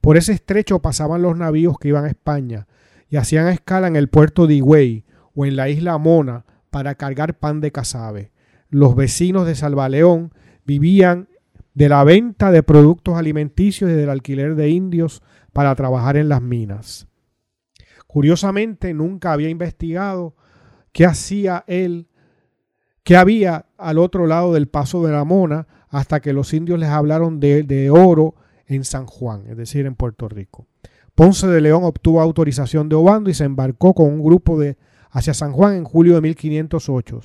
[0.02, 2.68] Por ese estrecho pasaban los navíos que iban a España
[3.08, 7.38] y hacían escala en el puerto de Higüey o en la isla Mona para cargar
[7.38, 8.32] pan de casabe.
[8.70, 10.34] Los vecinos de Salvaleón
[10.66, 11.28] vivían
[11.74, 15.22] de la venta de productos alimenticios y del alquiler de indios
[15.54, 17.08] para trabajar en las minas.
[18.08, 20.36] Curiosamente, nunca había investigado
[20.92, 22.08] qué hacía él,
[23.04, 26.90] qué había al otro lado del paso de la Mona, hasta que los indios les
[26.90, 30.68] hablaron de, de oro en San Juan, es decir, en Puerto Rico.
[31.16, 34.78] Ponce de León obtuvo autorización de Obando y se embarcó con un grupo de
[35.12, 37.22] hacia San Juan en julio de 1508.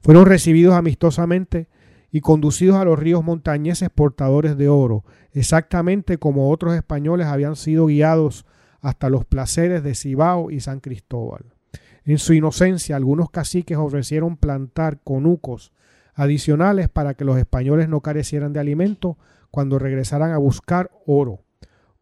[0.00, 1.68] Fueron recibidos amistosamente
[2.10, 7.86] y conducidos a los ríos montañeses portadores de oro, exactamente como otros españoles habían sido
[7.86, 8.46] guiados
[8.80, 11.44] hasta los placeres de Cibao y San Cristóbal.
[12.04, 15.72] En su inocencia, algunos caciques ofrecieron plantar conucos
[16.14, 19.18] adicionales para que los españoles no carecieran de alimento
[19.50, 21.40] cuando regresaran a buscar oro.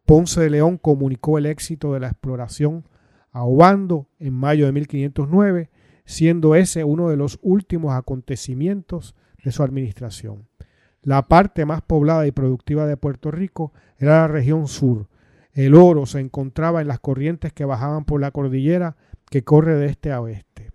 [0.05, 2.85] Ponce de León comunicó el éxito de la exploración
[3.35, 5.69] a Obando en mayo de 1509,
[6.05, 10.47] siendo ese uno de los últimos acontecimientos de su administración.
[11.01, 15.09] La parte más poblada y productiva de Puerto Rico era la región sur.
[15.51, 18.95] El oro se encontraba en las corrientes que bajaban por la cordillera
[19.29, 20.71] que corre de este a oeste.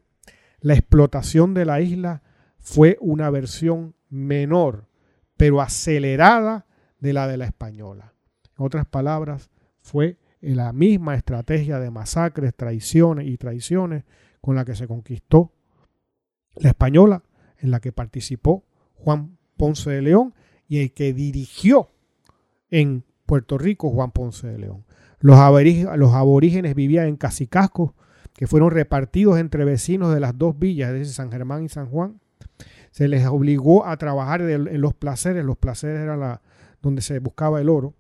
[0.61, 2.23] La explotación de la isla
[2.59, 4.87] fue una versión menor,
[5.39, 6.67] pero acelerada
[6.99, 8.13] de la de la española.
[8.59, 9.49] En otras palabras,
[9.81, 14.05] fue la misma estrategia de masacres, traiciones y traiciones
[14.41, 15.53] con la que se conquistó
[16.57, 17.23] la española,
[17.59, 20.35] en la que participó Juan Ponce de León
[20.67, 21.91] y el que dirigió
[22.71, 24.85] en Puerto Rico Juan Ponce de León.
[25.21, 27.93] Los, aborígenes vivían en casicascos
[28.35, 32.21] que fueron repartidos entre vecinos de las dos villas, de San Germán y San Juan.
[32.91, 36.41] Se les obligó a trabajar en los placeres, los placeres era la,
[36.81, 37.95] donde se buscaba el oro,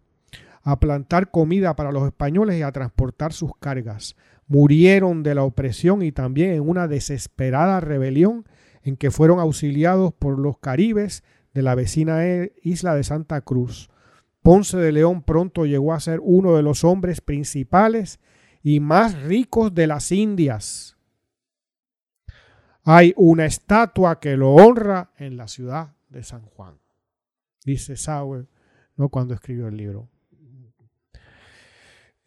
[0.62, 4.16] a plantar comida para los españoles y a transportar sus cargas.
[4.46, 8.44] Murieron de la opresión y también en una desesperada rebelión
[8.82, 11.22] en que fueron auxiliados por los caribes
[11.54, 13.90] de la vecina e, isla de Santa Cruz.
[14.42, 18.20] Ponce de León pronto llegó a ser uno de los hombres principales
[18.62, 20.96] y más ricos de las Indias.
[22.82, 26.78] Hay una estatua que lo honra en la ciudad de San Juan,
[27.64, 28.48] dice Sauer
[28.96, 29.10] ¿no?
[29.10, 30.09] cuando escribió el libro.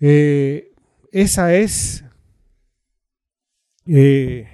[0.06, 0.74] Eh,
[1.14, 2.04] esa es,
[3.86, 4.50] eh,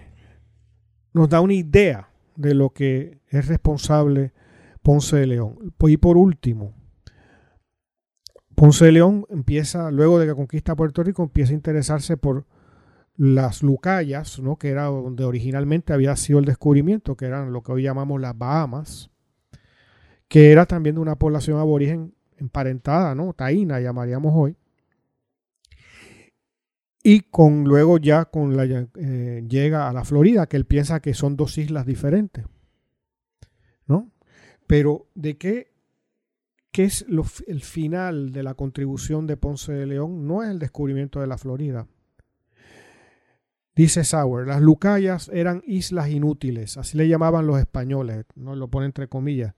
[1.12, 4.32] nos da una idea de lo que es responsable
[4.84, 5.74] Ponce de León.
[5.88, 6.76] Y por último,
[8.54, 12.46] Ponce de León empieza, luego de que conquista Puerto Rico, empieza a interesarse por
[13.18, 14.58] las Lucayas, ¿no?
[14.58, 18.38] que era donde originalmente había sido el descubrimiento, que eran lo que hoy llamamos las
[18.38, 19.10] Bahamas,
[20.28, 23.34] que era también de una población aborigen emparentada, ¿no?
[23.34, 24.59] Taína llamaríamos hoy.
[27.02, 31.14] Y con luego ya con la, eh, llega a la Florida, que él piensa que
[31.14, 32.46] son dos islas diferentes.
[33.88, 34.12] ¿No?
[34.68, 35.70] Pero ¿de qué
[36.72, 37.06] ¿Qué es
[37.48, 40.28] el final de la contribución de Ponce de León?
[40.28, 41.88] No es el descubrimiento de la Florida.
[43.76, 48.86] Dice Sauer, las Lucayas eran islas inútiles, así le llamaban los españoles, no lo pone
[48.86, 49.56] entre comillas.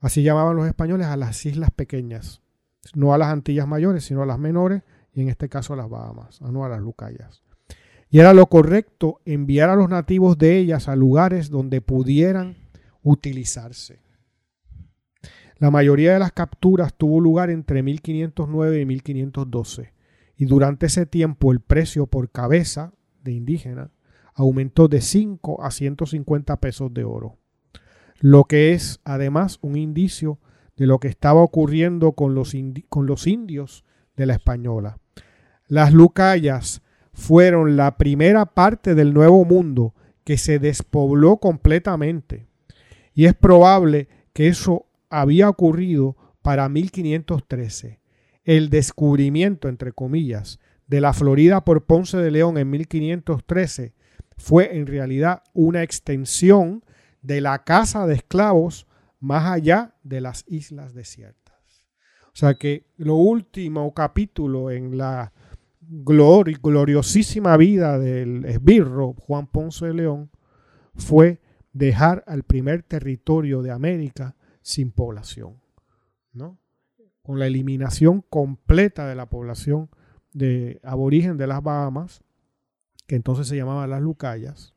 [0.00, 2.42] Así llamaban los españoles a las islas pequeñas,
[2.94, 4.82] no a las Antillas mayores, sino a las menores,
[5.16, 7.42] y en este caso a las Bahamas, no a las Lucayas.
[8.10, 12.58] Y era lo correcto enviar a los nativos de ellas a lugares donde pudieran
[13.02, 13.98] utilizarse.
[15.56, 19.94] La mayoría de las capturas tuvo lugar entre 1509 y 1512
[20.36, 22.92] y durante ese tiempo el precio por cabeza
[23.24, 23.90] de indígena
[24.34, 27.38] aumentó de 5 a 150 pesos de oro,
[28.20, 30.38] lo que es además un indicio
[30.76, 33.82] de lo que estaba ocurriendo con los indios
[34.14, 34.98] de la española.
[35.68, 42.46] Las lucayas fueron la primera parte del Nuevo Mundo que se despobló completamente
[43.14, 48.00] y es probable que eso había ocurrido para 1513.
[48.44, 53.94] El descubrimiento, entre comillas, de la Florida por Ponce de León en 1513
[54.36, 56.84] fue en realidad una extensión
[57.22, 58.86] de la casa de esclavos
[59.18, 61.56] más allá de las islas desiertas.
[62.26, 65.32] O sea que lo último capítulo en la
[65.88, 70.30] gloriosísima vida del esbirro Juan Ponce de León
[70.94, 71.40] fue
[71.72, 75.60] dejar al primer territorio de América sin población,
[76.32, 76.58] ¿no?
[77.22, 79.90] Con la eliminación completa de la población
[80.32, 82.22] de aborigen de las Bahamas,
[83.06, 84.74] que entonces se llamaban las Lucayas,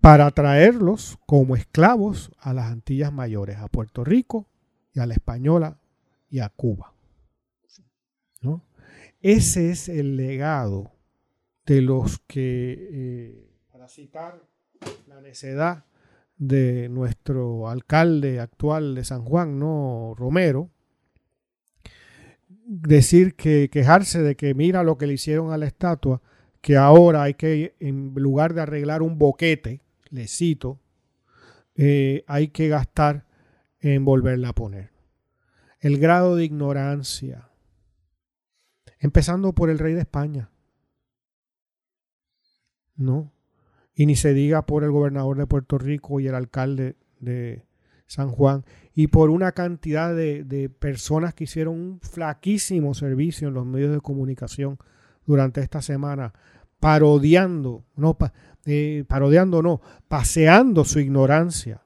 [0.00, 4.48] para traerlos como esclavos a las Antillas Mayores, a Puerto Rico
[4.92, 5.78] y a la Española
[6.28, 6.93] y a Cuba.
[9.24, 10.92] Ese es el legado
[11.64, 14.42] de los que, eh, para citar
[15.08, 15.86] la necedad
[16.36, 20.14] de nuestro alcalde actual de San Juan, ¿no?
[20.14, 20.68] Romero,
[22.66, 26.20] decir que quejarse de que mira lo que le hicieron a la estatua,
[26.60, 30.80] que ahora hay que, en lugar de arreglar un boquete, le cito,
[31.76, 33.24] eh, hay que gastar
[33.80, 34.90] en volverla a poner.
[35.80, 37.48] El grado de ignorancia,
[39.04, 40.50] empezando por el rey de España,
[42.96, 43.34] ¿no?
[43.94, 47.66] y ni se diga por el gobernador de Puerto Rico y el alcalde de
[48.06, 53.66] San Juan, y por una cantidad de, personas que hicieron un flaquísimo servicio en los
[53.66, 54.78] medios de comunicación
[55.26, 56.32] durante esta semana,
[56.80, 58.16] parodiando, no,
[58.64, 61.82] eh, parodiando no, paseando su ignorancia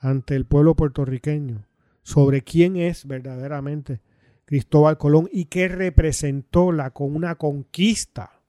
[0.00, 1.66] ante el pueblo puertorriqueño
[2.02, 4.00] sobre quién es verdaderamente
[4.48, 8.40] Cristóbal Colón y qué representó la, con una conquista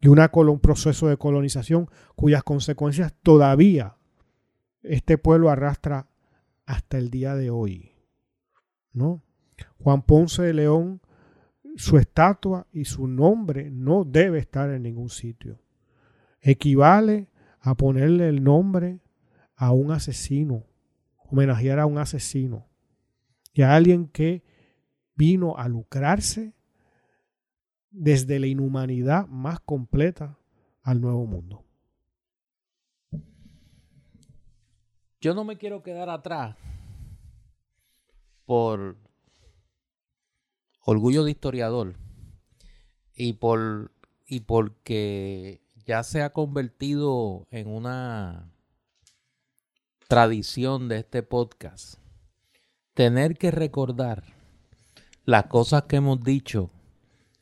[0.00, 3.96] y un proceso de colonización cuyas consecuencias todavía
[4.84, 6.06] este pueblo arrastra
[6.66, 7.96] hasta el día de hoy.
[8.92, 9.24] ¿no?
[9.80, 11.00] Juan Ponce de León,
[11.74, 15.58] su estatua y su nombre no debe estar en ningún sitio.
[16.40, 17.26] Equivale
[17.58, 19.00] a ponerle el nombre
[19.56, 20.62] a un asesino,
[21.28, 22.68] homenajear a un asesino
[23.60, 24.42] a alguien que
[25.14, 26.54] vino a lucrarse
[27.90, 30.38] desde la inhumanidad más completa
[30.82, 31.64] al nuevo mundo.
[35.20, 36.56] Yo no me quiero quedar atrás
[38.44, 38.96] por
[40.80, 41.96] orgullo de historiador
[43.14, 43.92] y por
[44.26, 48.50] y porque ya se ha convertido en una
[50.08, 52.01] tradición de este podcast
[52.94, 54.24] tener que recordar
[55.24, 56.70] las cosas que hemos dicho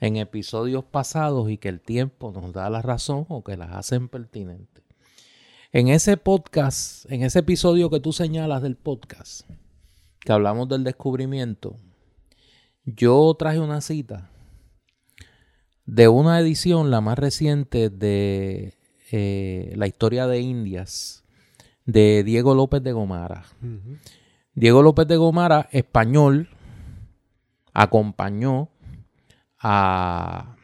[0.00, 4.08] en episodios pasados y que el tiempo nos da la razón o que las hacen
[4.08, 4.84] pertinentes.
[5.72, 9.48] En ese podcast, en ese episodio que tú señalas del podcast,
[10.20, 11.76] que hablamos del descubrimiento,
[12.84, 14.30] yo traje una cita
[15.86, 18.74] de una edición, la más reciente de
[19.10, 21.24] eh, la historia de Indias,
[21.84, 23.44] de Diego López de Gomara.
[24.60, 26.50] Diego López de Gomara, español,
[27.72, 28.68] acompañó
[29.58, 30.54] a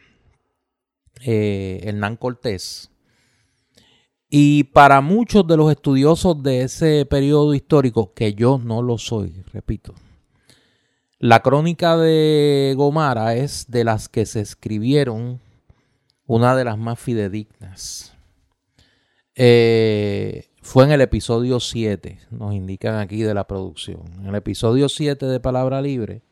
[1.24, 2.90] eh, Hernán Cortés.
[4.28, 9.42] Y para muchos de los estudiosos de ese periodo histórico, que yo no lo soy,
[9.54, 9.94] repito,
[11.18, 15.40] la crónica de Gomara es de las que se escribieron
[16.26, 18.14] una de las más fidedignas.
[19.34, 24.00] Eh, fue en el episodio 7, nos indican aquí de la producción.
[24.18, 26.22] En el episodio 7 de Palabra Libre,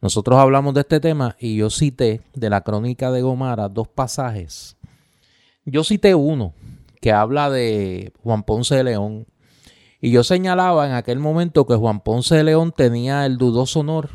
[0.00, 4.76] nosotros hablamos de este tema y yo cité de la crónica de Gomara dos pasajes.
[5.64, 6.54] Yo cité uno
[7.00, 9.26] que habla de Juan Ponce de León.
[10.00, 14.10] Y yo señalaba en aquel momento que Juan Ponce de León tenía el dudoso honor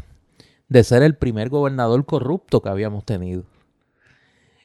[0.69, 3.43] de ser el primer gobernador corrupto que habíamos tenido.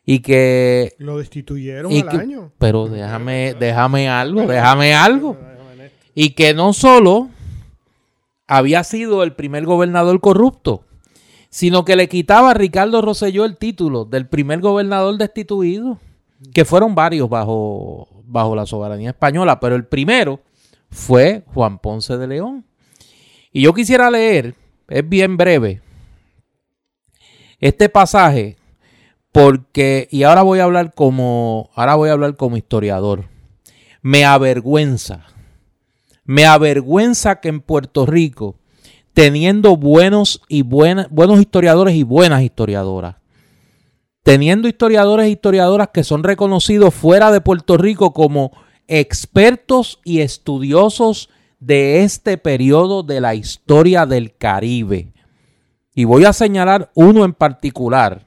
[0.06, 0.94] Y que...
[0.98, 2.52] Lo destituyeron al año.
[2.58, 5.36] Pero déjame, déjame algo, déjame algo.
[6.14, 7.28] Y que no solo
[8.46, 10.84] había sido el primer gobernador corrupto,
[11.50, 15.98] sino que le quitaba a Ricardo Rosselló el título del primer gobernador destituido,
[16.54, 20.40] que fueron varios bajo, bajo la soberanía española, pero el primero
[20.90, 22.64] fue Juan Ponce de León.
[23.52, 24.54] Y yo quisiera leer,
[24.88, 25.80] es bien breve,
[27.58, 28.56] este pasaje,
[29.36, 33.24] porque, y ahora voy a hablar como, ahora voy a hablar como historiador,
[34.00, 35.26] me avergüenza,
[36.24, 38.56] me avergüenza que en Puerto Rico
[39.12, 43.16] teniendo buenos y buenos historiadores y buenas historiadoras.
[44.22, 48.52] Teniendo historiadores e historiadoras que son reconocidos fuera de Puerto Rico como
[48.88, 51.28] expertos y estudiosos
[51.60, 55.12] de este periodo de la historia del Caribe.
[55.94, 58.25] Y voy a señalar uno en particular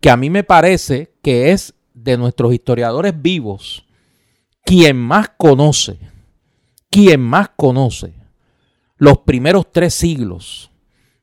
[0.00, 3.86] que a mí me parece que es de nuestros historiadores vivos
[4.64, 5.98] quien más conoce,
[6.90, 8.14] quien más conoce
[8.96, 10.70] los primeros tres siglos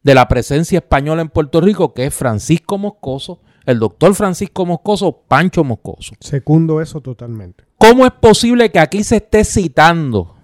[0.03, 5.23] de la presencia española en Puerto Rico, que es Francisco Moscoso, el doctor Francisco Moscoso,
[5.27, 6.15] Pancho Moscoso.
[6.19, 7.65] Segundo eso totalmente.
[7.77, 10.35] ¿Cómo es posible que aquí se esté citando?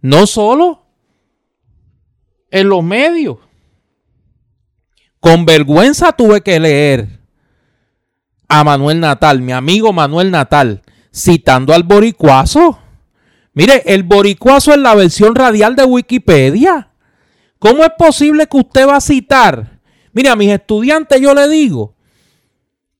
[0.00, 0.86] No solo
[2.50, 3.38] en los medios.
[5.20, 7.25] Con vergüenza tuve que leer
[8.48, 10.82] a Manuel Natal, mi amigo Manuel Natal,
[11.12, 12.78] citando al boricuazo.
[13.54, 16.90] Mire, el boricuazo es la versión radial de Wikipedia.
[17.58, 19.80] ¿Cómo es posible que usted va a citar?
[20.12, 21.94] Mire, a mis estudiantes yo le digo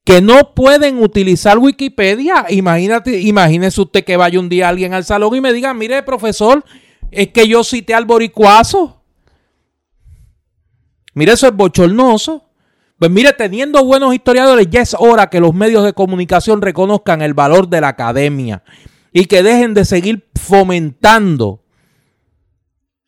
[0.07, 2.47] que no pueden utilizar Wikipedia.
[2.49, 6.64] Imagínate, imagínese usted que vaya un día alguien al salón y me diga, mire, profesor,
[7.11, 9.03] es que yo cité al boricuazo.
[11.12, 12.45] Mire, eso es bochornoso.
[12.99, 17.34] Pues mire, teniendo buenos historiadores, ya es hora que los medios de comunicación reconozcan el
[17.34, 18.62] valor de la academia
[19.12, 21.62] y que dejen de seguir fomentando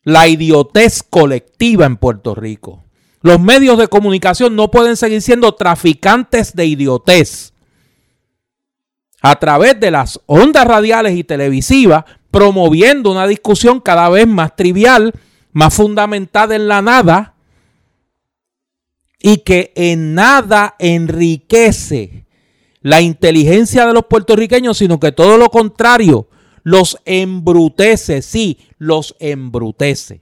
[0.03, 2.83] la idiotez colectiva en Puerto Rico.
[3.21, 7.53] Los medios de comunicación no pueden seguir siendo traficantes de idiotez
[9.21, 15.13] a través de las ondas radiales y televisivas, promoviendo una discusión cada vez más trivial,
[15.51, 17.33] más fundamentada en la nada,
[19.19, 22.25] y que en nada enriquece
[22.81, 26.27] la inteligencia de los puertorriqueños, sino que todo lo contrario,
[26.63, 30.21] los embrutece, sí, los embrutece.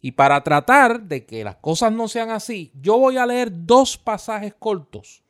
[0.00, 3.96] Y para tratar de que las cosas no sean así, yo voy a leer dos
[3.96, 5.22] pasajes cortos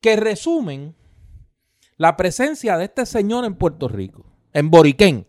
[0.00, 0.94] que resumen
[1.96, 5.26] la presencia de este señor en Puerto Rico, en Boriquén,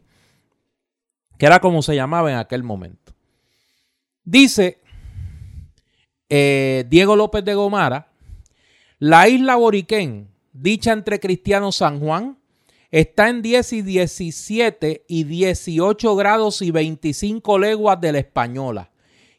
[1.38, 3.14] que era como se llamaba en aquel momento.
[4.24, 4.82] Dice
[6.30, 8.12] eh, Diego López de Gomara,
[9.00, 12.38] la isla Boriquén, dicha entre cristianos San Juan,
[12.92, 18.92] está en 10 y 17 y 18 grados y 25 leguas de la española,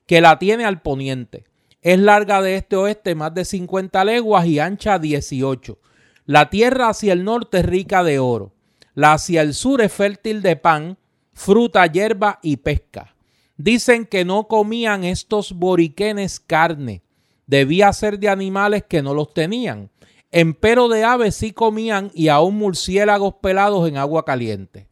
[0.06, 1.44] que la tiene al poniente.
[1.80, 5.78] Es larga de este oeste más de 50 leguas y ancha 18.
[6.26, 8.52] La tierra hacia el norte es rica de oro.
[8.94, 10.98] La hacia el sur es fértil de pan,
[11.32, 13.15] fruta, hierba y pesca.
[13.56, 17.02] Dicen que no comían estos boriquenes carne.
[17.46, 19.90] Debía ser de animales que no los tenían.
[20.30, 24.88] Empero de aves sí comían y aún murciélagos pelados en agua caliente.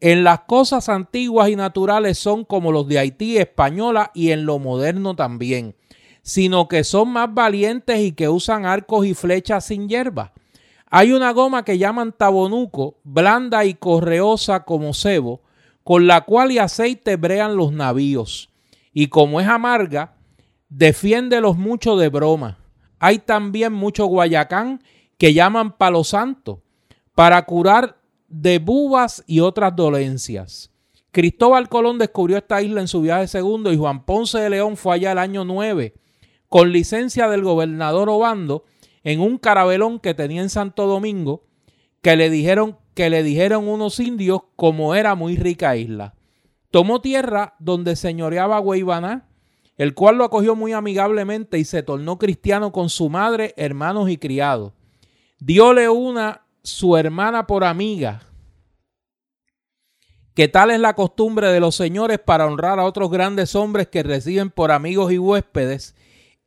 [0.00, 4.58] En las cosas antiguas y naturales son como los de Haití, española y en lo
[4.58, 5.76] moderno también,
[6.22, 10.32] sino que son más valientes y que usan arcos y flechas sin hierba.
[10.86, 15.42] Hay una goma que llaman tabonuco, blanda y correosa como cebo,
[15.90, 18.48] con la cual y aceite brean los navíos.
[18.92, 20.14] Y como es amarga,
[20.68, 22.58] defiende mucho de broma.
[23.00, 24.84] Hay también mucho guayacán
[25.18, 26.62] que llaman palo santo
[27.16, 30.70] para curar de bubas y otras dolencias.
[31.10, 34.94] Cristóbal Colón descubrió esta isla en su viaje segundo y Juan Ponce de León fue
[34.94, 35.94] allá el año 9
[36.48, 38.64] con licencia del gobernador Obando
[39.02, 41.42] en un carabelón que tenía en Santo Domingo
[42.00, 46.12] que le dijeron que le dijeron unos indios como era muy rica isla.
[46.70, 49.26] Tomó tierra donde señoreaba Guaybaná,
[49.78, 54.18] el cual lo acogió muy amigablemente y se tornó cristiano con su madre, hermanos y
[54.18, 54.74] criados.
[55.38, 58.20] Diole una su hermana por amiga,
[60.34, 64.02] que tal es la costumbre de los señores para honrar a otros grandes hombres que
[64.02, 65.94] reciben por amigos y huéspedes,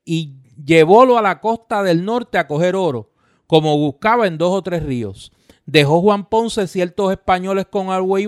[0.06, 3.12] y llevólo a la costa del norte a coger oro,
[3.47, 5.32] como buscaba en dos o tres ríos.
[5.66, 8.28] Dejó Juan Ponce ciertos españoles con y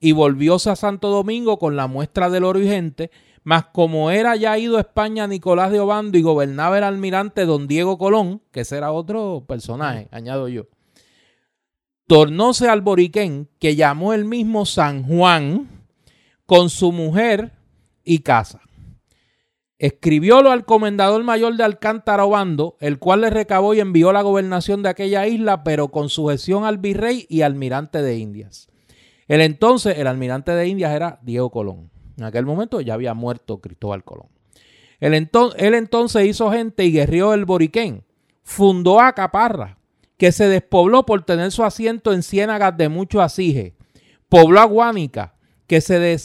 [0.00, 3.10] y volvióse a Santo Domingo con la muestra del oro y gente,
[3.42, 7.66] mas como era ya ido a España Nicolás de Obando y gobernaba el almirante don
[7.66, 10.66] Diego Colón, que ese era otro personaje, añado yo,
[12.06, 15.68] tornóse al Boriquén, que llamó el mismo San Juan,
[16.46, 17.52] con su mujer
[18.04, 18.60] y casa.
[19.78, 24.82] Escribiólo al comendador mayor de Alcántara Obando, el cual le recabó y envió la gobernación
[24.82, 28.68] de aquella isla, pero con sujeción al virrey y almirante de Indias.
[29.28, 31.90] El entonces, el almirante de Indias era Diego Colón.
[32.16, 34.26] En aquel momento ya había muerto Cristóbal Colón.
[34.98, 35.14] Él,
[35.74, 38.02] entonces hizo gente y guerrió el Boriquén.
[38.42, 39.78] Fundó a Caparra,
[40.16, 43.76] que se despobló por tener su asiento en ciénagas de mucho asije.
[44.28, 45.34] Pobló a Guánica,
[45.68, 46.18] que se,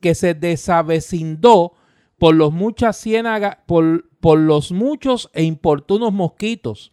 [0.00, 1.74] que se desavecindó
[2.22, 6.92] por los muchas ciénagas, por, por los muchos e importunos mosquitos.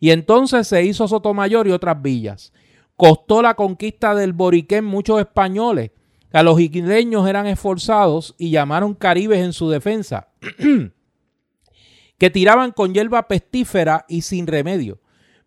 [0.00, 2.52] Y entonces se hizo Sotomayor y otras villas.
[2.96, 5.92] Costó la conquista del Boriquén muchos españoles,
[6.28, 10.30] que a los isleños eran esforzados y llamaron caribes en su defensa.
[12.18, 14.98] que tiraban con hierba pestífera y sin remedio.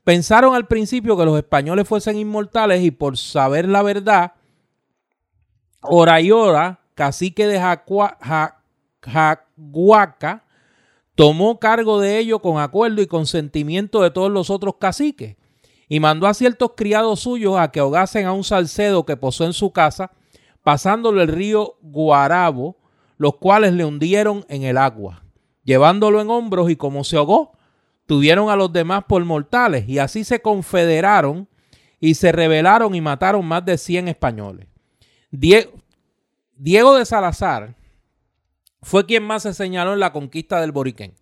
[0.06, 4.36] Pensaron al principio que los españoles fuesen inmortales y por saber la verdad,
[5.82, 7.60] hora y hora, cacique de
[9.02, 10.46] Jaguaca
[11.16, 15.36] tomó cargo de ello con acuerdo y consentimiento de todos los otros caciques
[15.90, 19.54] y mandó a ciertos criados suyos a que ahogasen a un salcedo que posó en
[19.54, 20.12] su casa,
[20.64, 22.78] pasándolo el río Guarabo,
[23.18, 25.24] los cuales le hundieron en el agua
[25.68, 27.52] llevándolo en hombros y como se ahogó,
[28.06, 31.50] tuvieron a los demás por mortales y así se confederaron
[32.00, 34.66] y se rebelaron y mataron más de 100 españoles.
[35.30, 35.76] Diego,
[36.96, 37.76] de Salazar
[38.82, 41.16] fue quien más se señaló en la conquista del Boriquén.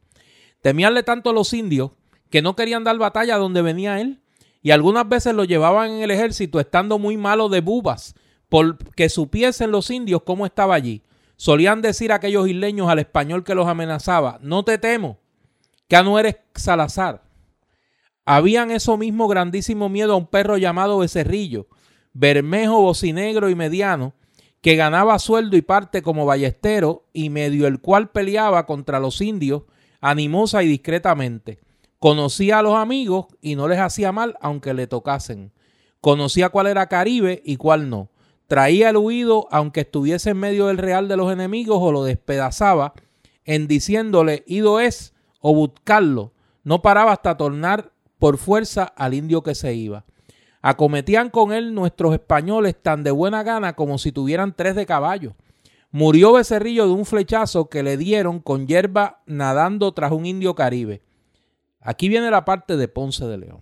[0.61, 1.91] Temíanle tanto a los indios
[2.29, 4.21] que no querían dar batalla donde venía él
[4.61, 8.15] y algunas veces lo llevaban en el ejército estando muy malo de bubas
[8.49, 11.03] porque supiesen los indios cómo estaba allí.
[11.35, 15.19] Solían decir aquellos isleños al español que los amenazaba, no te temo,
[15.87, 17.23] que no eres Salazar.
[18.25, 21.67] Habían eso mismo grandísimo miedo a un perro llamado Becerrillo,
[22.13, 24.13] bermejo, bocinegro y mediano,
[24.65, 29.61] que ganaba sueldo y parte como ballestero y medio el cual peleaba contra los indios
[30.01, 31.59] animosa y discretamente.
[31.99, 35.51] Conocía a los amigos y no les hacía mal aunque le tocasen.
[36.01, 38.09] Conocía cuál era Caribe y cuál no
[38.47, 42.95] traía el huido aunque estuviese en medio del real de los enemigos o lo despedazaba
[43.43, 46.33] en diciéndole ido es o buscarlo.
[46.63, 50.05] No paraba hasta tornar por fuerza al indio que se iba.
[50.67, 55.35] Acometían con él nuestros españoles tan de buena gana como si tuvieran tres de caballo.
[55.91, 61.03] Murió Becerrillo de un flechazo que le dieron con hierba nadando tras un indio caribe.
[61.81, 63.59] Aquí viene la parte de Ponce de León.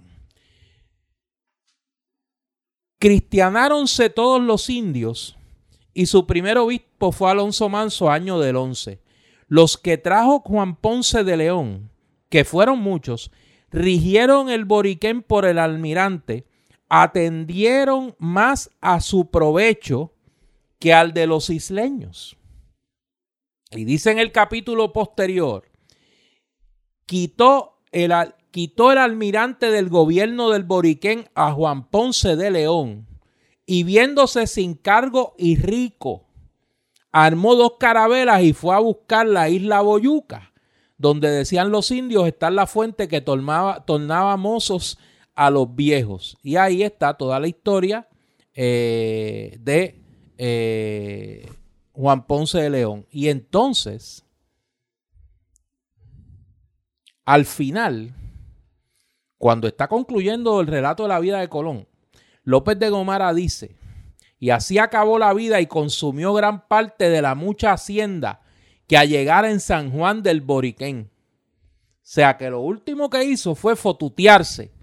[2.99, 5.37] Cristianáronse todos los indios
[5.93, 9.01] y su primer obispo fue Alonso Manso, año del 11.
[9.49, 11.91] Los que trajo Juan Ponce de León,
[12.29, 13.29] que fueron muchos,
[13.71, 16.45] rigieron el boriquén por el almirante,
[16.95, 20.13] atendieron más a su provecho
[20.77, 22.37] que al de los isleños.
[23.71, 25.67] Y dice en el capítulo posterior,
[27.07, 28.13] quitó el,
[28.51, 33.07] quitó el almirante del gobierno del Boriquén a Juan Ponce de León
[33.65, 36.27] y viéndose sin cargo y rico,
[37.11, 40.53] armó dos carabelas y fue a buscar la isla Boyuca,
[40.99, 44.99] donde decían los indios está la fuente que tornaba, tornaba mozos
[45.35, 46.37] a los viejos.
[46.43, 48.07] Y ahí está toda la historia
[48.53, 50.01] eh, de
[50.37, 51.49] eh,
[51.93, 53.05] Juan Ponce de León.
[53.11, 54.25] Y entonces,
[57.25, 58.13] al final,
[59.37, 61.87] cuando está concluyendo el relato de la vida de Colón,
[62.43, 63.75] López de Gomara dice,
[64.39, 68.41] y así acabó la vida y consumió gran parte de la mucha hacienda
[68.87, 71.09] que a llegar en San Juan del Boriquén.
[71.09, 74.73] O sea que lo último que hizo fue fotutearse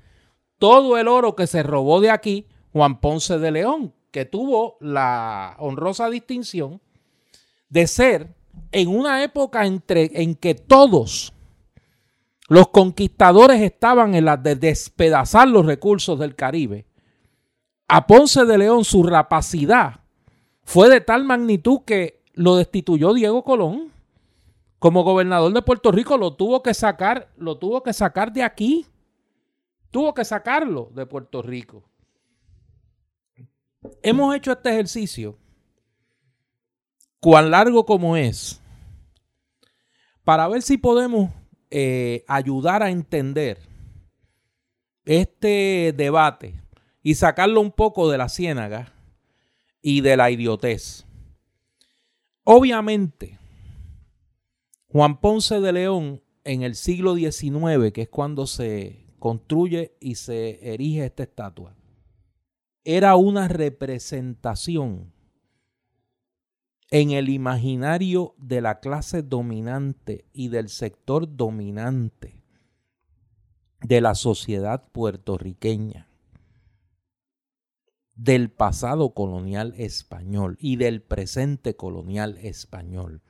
[0.60, 5.56] todo el oro que se robó de aquí Juan Ponce de León, que tuvo la
[5.58, 6.80] honrosa distinción
[7.68, 8.36] de ser
[8.70, 11.32] en una época en que todos
[12.48, 16.84] los conquistadores estaban en la de despedazar los recursos del Caribe.
[17.88, 20.00] A Ponce de León su rapacidad
[20.64, 23.92] fue de tal magnitud que lo destituyó Diego Colón.
[24.78, 28.86] Como gobernador de Puerto Rico lo tuvo que sacar, lo tuvo que sacar de aquí.
[29.90, 31.84] Tuvo que sacarlo de Puerto Rico.
[34.02, 35.38] Hemos hecho este ejercicio,
[37.18, 38.60] cuán largo como es,
[40.22, 41.30] para ver si podemos
[41.70, 43.58] eh, ayudar a entender
[45.04, 46.60] este debate
[47.02, 48.92] y sacarlo un poco de la ciénaga
[49.82, 51.06] y de la idiotez.
[52.44, 53.38] Obviamente,
[54.88, 60.72] Juan Ponce de León en el siglo XIX, que es cuando se construye y se
[60.72, 61.76] erige esta estatua,
[62.82, 65.12] era una representación
[66.90, 72.42] en el imaginario de la clase dominante y del sector dominante
[73.80, 76.08] de la sociedad puertorriqueña,
[78.14, 83.22] del pasado colonial español y del presente colonial español.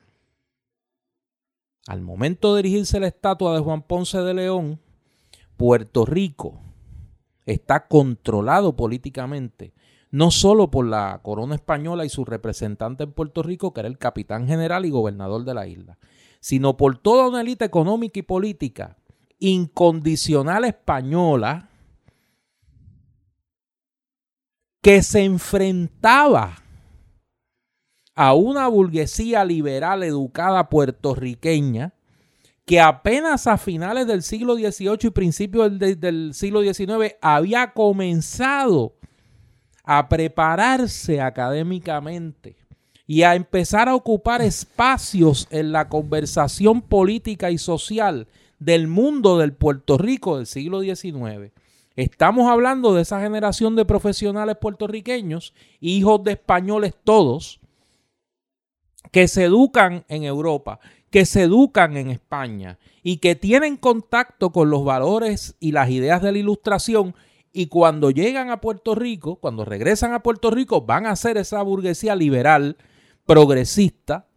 [1.87, 4.81] Al momento de dirigirse la estatua de Juan Ponce de León,
[5.61, 6.59] Puerto Rico
[7.45, 9.75] está controlado políticamente
[10.09, 13.99] no solo por la corona española y su representante en Puerto Rico, que era el
[13.99, 15.99] capitán general y gobernador de la isla,
[16.39, 18.97] sino por toda una élite económica y política
[19.37, 21.69] incondicional española
[24.81, 26.55] que se enfrentaba
[28.15, 31.93] a una burguesía liberal educada puertorriqueña
[32.65, 38.95] que apenas a finales del siglo XVIII y principios del, del siglo XIX había comenzado
[39.83, 42.55] a prepararse académicamente
[43.07, 48.27] y a empezar a ocupar espacios en la conversación política y social
[48.59, 51.51] del mundo del Puerto Rico del siglo XIX.
[51.95, 57.59] Estamos hablando de esa generación de profesionales puertorriqueños, hijos de españoles todos,
[59.11, 60.79] que se educan en Europa,
[61.11, 66.21] que se educan en España y que tienen contacto con los valores y las ideas
[66.21, 67.13] de la ilustración
[67.53, 71.61] y cuando llegan a Puerto Rico, cuando regresan a Puerto Rico, van a ser esa
[71.61, 72.77] burguesía liberal,
[73.25, 74.27] progresista,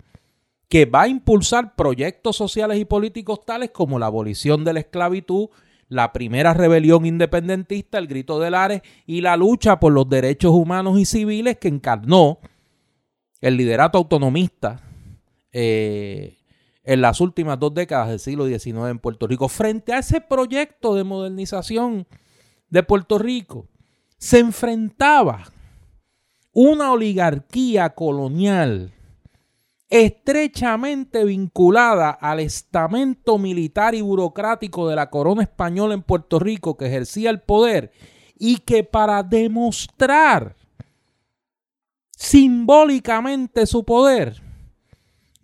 [0.69, 5.51] que va a impulsar proyectos sociales y políticos tales como la abolición de la esclavitud,
[5.89, 10.99] la primera rebelión independentista, el grito de Lares y la lucha por los derechos humanos
[10.99, 12.41] y civiles que encarnó
[13.41, 14.81] el liderato autonomista
[15.53, 16.39] eh,
[16.85, 19.49] en las últimas dos décadas del siglo XIX en Puerto Rico.
[19.49, 22.07] Frente a ese proyecto de modernización
[22.69, 23.67] de Puerto Rico,
[24.19, 25.45] se enfrentaba
[26.53, 28.93] una oligarquía colonial
[29.89, 36.87] estrechamente vinculada al estamento militar y burocrático de la corona española en Puerto Rico que
[36.87, 37.93] ejercía el poder
[38.37, 40.57] y que para demostrar
[42.17, 44.44] simbólicamente su poder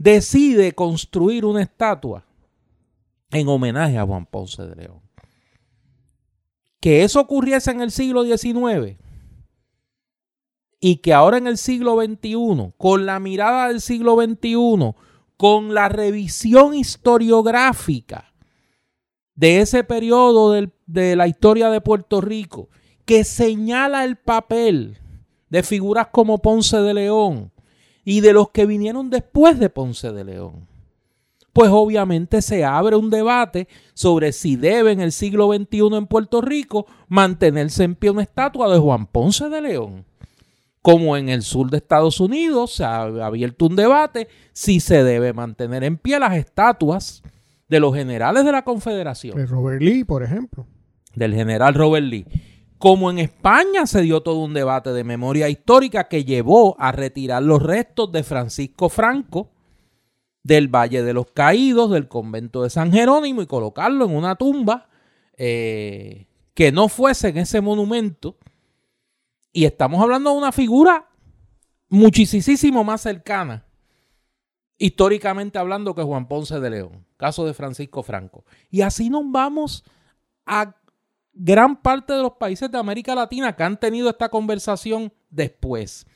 [0.01, 2.25] decide construir una estatua
[3.31, 5.03] en homenaje a Juan Ponce de León.
[6.81, 8.97] Que eso ocurriese en el siglo XIX
[10.81, 14.95] y que ahora en el siglo XXI, con la mirada del siglo XXI,
[15.37, 18.33] con la revisión historiográfica
[19.35, 22.71] de ese periodo de la historia de Puerto Rico,
[23.05, 24.97] que señala el papel
[25.51, 27.53] de figuras como Ponce de León
[28.05, 30.71] y de los que vinieron después de Ponce de León
[31.53, 36.41] pues obviamente se abre un debate sobre si debe en el siglo XXI en Puerto
[36.41, 40.05] Rico mantenerse en pie una estatua de Juan Ponce de León.
[40.83, 45.35] como en el sur de Estados Unidos se ha abierto un debate si se debe
[45.35, 47.23] mantener en pie las estatuas
[47.69, 49.37] de los generales de la Confederación.
[49.37, 50.67] De Robert Lee, por ejemplo.
[51.15, 52.25] Del general Robert Lee.
[52.81, 57.43] Como en España se dio todo un debate de memoria histórica que llevó a retirar
[57.43, 59.51] los restos de Francisco Franco
[60.43, 64.89] del Valle de los Caídos, del convento de San Jerónimo y colocarlo en una tumba
[65.37, 68.39] eh, que no fuese en ese monumento
[69.53, 71.11] y estamos hablando de una figura
[71.91, 73.67] muchísimo más cercana,
[74.79, 78.47] históricamente hablando, que Juan Ponce de León, caso de Francisco Franco.
[78.71, 79.85] Y así nos vamos
[80.47, 80.77] a
[81.33, 86.07] gran parte de los países de América Latina que han tenido esta conversación después.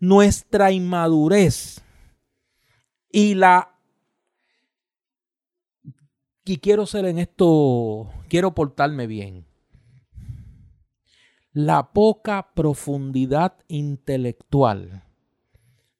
[0.00, 1.82] Nuestra inmadurez
[3.10, 3.70] y la...
[6.46, 9.46] Y quiero ser en esto, quiero portarme bien
[11.54, 15.04] la poca profundidad intelectual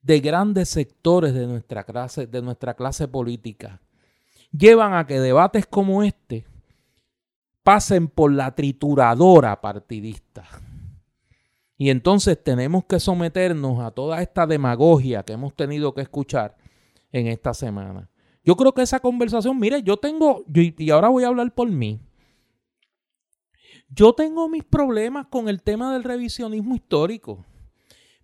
[0.02, 3.80] de grandes sectores de nuestra clase, de nuestra clase política
[4.50, 6.44] llevan a que debates como este
[7.64, 10.44] pasen por la trituradora partidista.
[11.76, 16.56] Y entonces tenemos que someternos a toda esta demagogia que hemos tenido que escuchar
[17.10, 18.08] en esta semana.
[18.44, 21.98] Yo creo que esa conversación, mire, yo tengo, y ahora voy a hablar por mí,
[23.88, 27.44] yo tengo mis problemas con el tema del revisionismo histórico,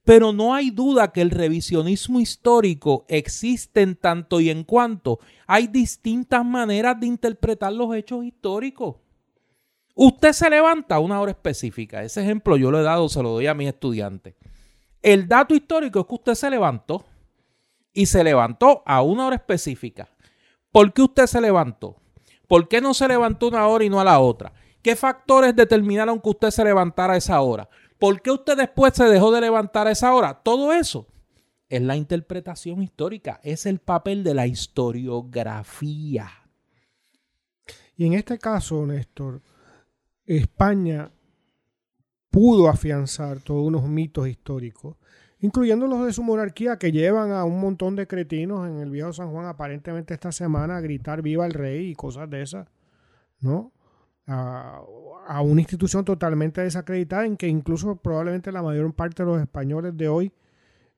[0.05, 5.67] pero no hay duda que el revisionismo histórico existe en tanto y en cuanto hay
[5.67, 8.97] distintas maneras de interpretar los hechos históricos.
[9.95, 12.03] Usted se levanta a una hora específica.
[12.03, 14.35] Ese ejemplo yo lo he dado, se lo doy a mis estudiantes.
[15.03, 17.05] El dato histórico es que usted se levantó
[17.93, 20.09] y se levantó a una hora específica.
[20.71, 21.97] ¿Por qué usted se levantó?
[22.47, 24.53] ¿Por qué no se levantó una hora y no a la otra?
[24.83, 27.69] ¿Qué factores determinaron que usted se levantara a esa hora?
[27.99, 30.41] ¿Por qué usted después se dejó de levantar a esa hora?
[30.43, 31.07] Todo eso
[31.69, 36.31] es la interpretación histórica, es el papel de la historiografía.
[37.97, 39.43] Y en este caso, Néstor,
[40.37, 41.11] España
[42.31, 44.97] pudo afianzar todos unos mitos históricos,
[45.41, 49.13] incluyendo los de su monarquía que llevan a un montón de cretinos en el viejo
[49.13, 52.69] San Juan aparentemente esta semana a gritar viva el rey y cosas de esas,
[53.41, 53.73] ¿no?
[54.31, 59.97] a, una institución totalmente desacreditada en que incluso probablemente la mayor parte de los españoles
[59.97, 60.33] de hoy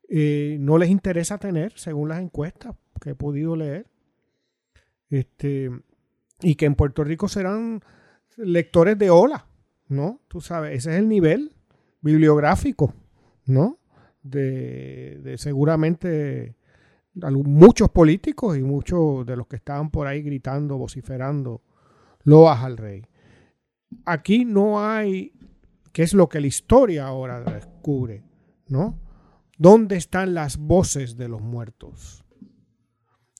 [0.09, 3.87] eh, no les interesa tener, según las encuestas que he podido leer.
[5.09, 5.71] Este,
[6.41, 7.83] y que en Puerto Rico serán
[8.37, 9.47] lectores de ola,
[9.89, 10.21] ¿no?
[10.29, 11.55] Tú sabes, ese es el nivel
[12.01, 12.95] bibliográfico,
[13.47, 13.79] ¿no?
[14.23, 16.57] De, de seguramente
[17.15, 21.63] muchos políticos y muchos de los que estaban por ahí gritando, vociferando
[22.25, 23.07] loas al rey
[24.05, 25.33] aquí no hay,
[25.93, 28.25] que es lo que la historia ahora descubre,
[28.69, 28.99] ¿no?
[29.59, 32.25] ¿Dónde están las voces de los muertos?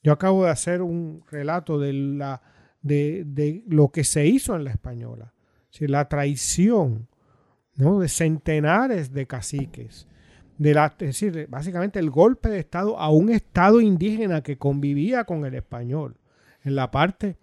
[0.03, 2.43] Yo acabo de hacer un relato de, la,
[2.83, 5.33] de, lo que se hizo en la española,
[5.81, 7.09] la traición
[7.77, 8.01] ¿no?
[8.01, 10.07] de centenares de caciques,
[10.59, 15.25] de la, es decir, básicamente el golpe de Estado a un Estado indígena que convivía
[15.25, 16.17] con el español
[16.63, 17.39] en la parte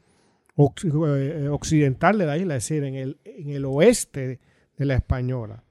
[0.57, 4.39] eh, occidental de la isla, es decir, en el, en el oeste
[4.77, 5.63] de la española.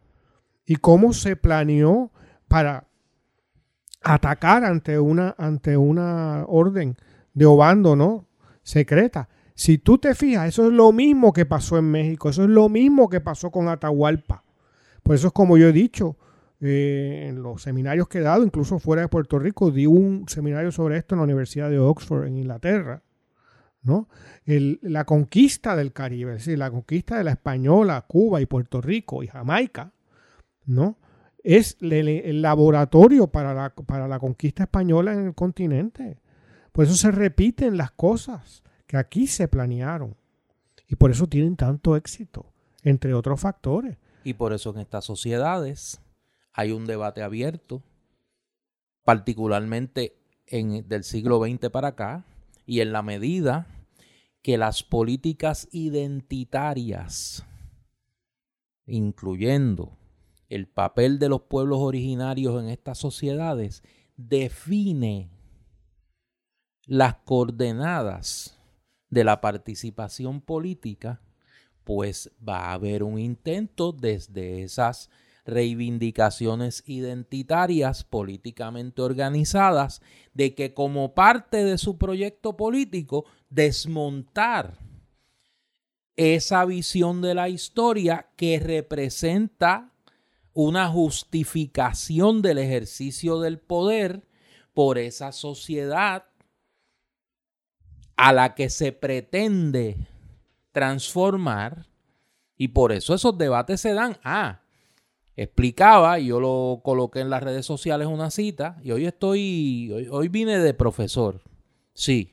[0.66, 2.10] Y cómo se planeó
[2.48, 2.88] para
[4.02, 6.96] atacar ante una, ante una orden
[7.34, 8.26] de Obando, ¿no?
[8.62, 9.28] Secreta.
[9.58, 12.68] Si tú te fijas, eso es lo mismo que pasó en México, eso es lo
[12.68, 14.44] mismo que pasó con Atahualpa.
[15.02, 16.16] Por eso es como yo he dicho
[16.60, 20.70] eh, en los seminarios que he dado, incluso fuera de Puerto Rico, di un seminario
[20.70, 23.02] sobre esto en la Universidad de Oxford, en Inglaterra.
[23.82, 24.08] ¿no?
[24.44, 29.24] la conquista del Caribe, es decir, la conquista de la Española, Cuba y Puerto Rico
[29.24, 29.92] y Jamaica,
[30.66, 30.98] ¿no?
[31.42, 36.20] Es el, laboratorio para la, para la conquista española en el continente.
[36.70, 40.16] Por eso se repiten las cosas que aquí se planearon.
[40.88, 42.46] Y por eso tienen tanto éxito,
[42.82, 43.98] entre otros factores.
[44.24, 46.00] Y por eso en estas sociedades
[46.52, 47.82] hay un debate abierto,
[49.04, 50.16] particularmente
[50.46, 52.24] en, del siglo XX para acá,
[52.66, 53.66] y en la medida
[54.42, 57.44] que las políticas identitarias,
[58.86, 59.98] incluyendo
[60.48, 63.82] el papel de los pueblos originarios en estas sociedades,
[64.16, 65.30] define
[66.86, 68.57] las coordenadas
[69.10, 71.20] de la participación política,
[71.84, 75.10] pues va a haber un intento desde esas
[75.46, 80.02] reivindicaciones identitarias políticamente organizadas
[80.34, 84.78] de que como parte de su proyecto político desmontar
[86.16, 89.94] esa visión de la historia que representa
[90.52, 94.26] una justificación del ejercicio del poder
[94.74, 96.27] por esa sociedad
[98.18, 99.96] a la que se pretende
[100.72, 101.86] transformar
[102.56, 104.18] y por eso esos debates se dan.
[104.24, 104.60] Ah,
[105.36, 110.58] explicaba, yo lo coloqué en las redes sociales una cita, y hoy estoy, hoy, vine
[110.58, 111.42] de profesor,
[111.94, 112.32] sí.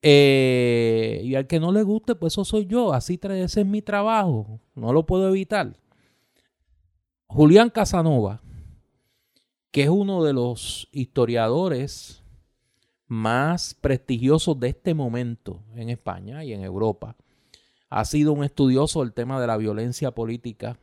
[0.00, 3.82] Eh, y al que no le guste, pues eso soy yo, así ese es mi
[3.82, 5.76] trabajo, no lo puedo evitar.
[7.26, 8.40] Julián Casanova,
[9.72, 12.23] que es uno de los historiadores
[13.06, 17.16] más prestigiosos de este momento en España y en Europa,
[17.90, 20.78] ha sido un estudioso del tema de la violencia política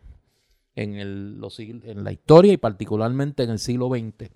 [0.76, 4.32] en, en la historia y particularmente en el siglo XX.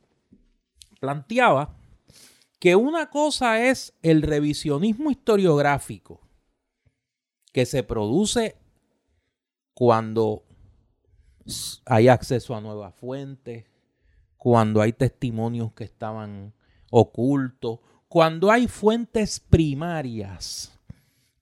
[1.00, 1.76] Planteaba
[2.60, 6.22] que una cosa es el revisionismo historiográfico
[7.52, 8.58] que se produce
[9.74, 10.44] cuando
[11.86, 13.66] hay acceso a nuevas fuentes,
[14.38, 16.55] cuando hay testimonios que estaban
[16.98, 20.80] ocultos, cuando hay fuentes primarias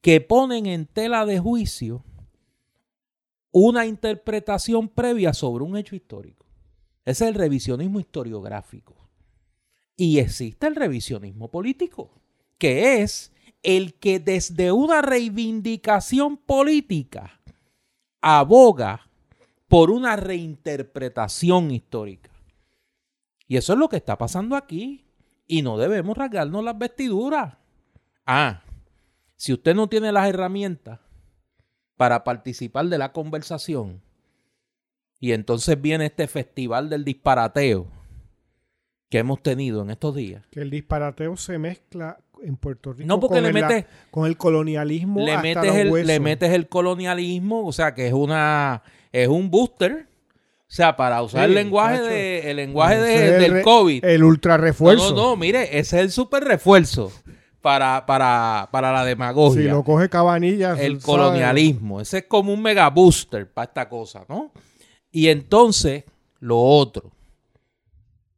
[0.01, 2.04] que ponen en tela de juicio
[3.51, 6.47] una interpretación previa sobre un hecho histórico.
[7.06, 8.95] Ese es el revisionismo historiográfico.
[9.95, 12.10] Y existe el revisionismo político,
[12.58, 13.32] que es
[13.62, 17.39] el que desde una reivindicación política
[18.22, 19.08] aboga
[19.68, 22.32] por una reinterpretación histórica.
[23.47, 25.04] Y eso es lo que está pasando aquí.
[25.47, 27.55] Y no debemos rasgarnos las vestiduras.
[28.25, 28.63] Ah,
[29.35, 30.99] si usted no tiene las herramientas
[31.97, 34.01] para participar de la conversación,
[35.19, 37.87] y entonces viene este festival del disparateo
[39.09, 40.43] que hemos tenido en estos días.
[40.51, 44.37] Que el disparateo se mezcla en Puerto Rico no porque con, le metes, con el
[44.37, 45.25] colonialismo.
[45.25, 50.07] Le, metes el, le metes el colonialismo, o sea que es una es un booster.
[50.74, 54.03] O sea, para usar el lenguaje, de, el lenguaje del COVID.
[54.03, 55.11] El ultra refuerzo.
[55.11, 57.11] No, no, mire, ese es el super refuerzo
[57.61, 59.61] para, para, para la demagogia.
[59.61, 60.74] Si lo coge Cabanilla.
[60.74, 62.01] El colonialismo.
[62.01, 64.51] Ese es como un mega booster para esta cosa, ¿no?
[65.11, 66.05] Y entonces,
[66.39, 67.11] lo otro.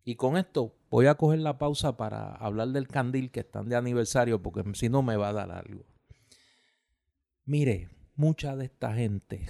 [0.03, 3.77] Y con esto voy a coger la pausa para hablar del candil que están de
[3.77, 5.85] aniversario, porque si no me va a dar algo.
[7.45, 9.45] Mire, mucha de esta gente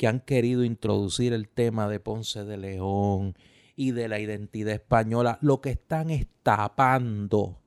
[0.00, 3.36] que han querido introducir el tema de Ponce de León
[3.76, 7.60] y de la identidad española, lo que están es tapando,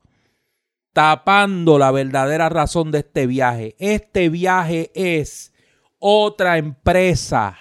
[0.93, 3.75] tapando la verdadera razón de este viaje.
[3.77, 5.53] Este viaje es
[5.99, 7.55] otra empresa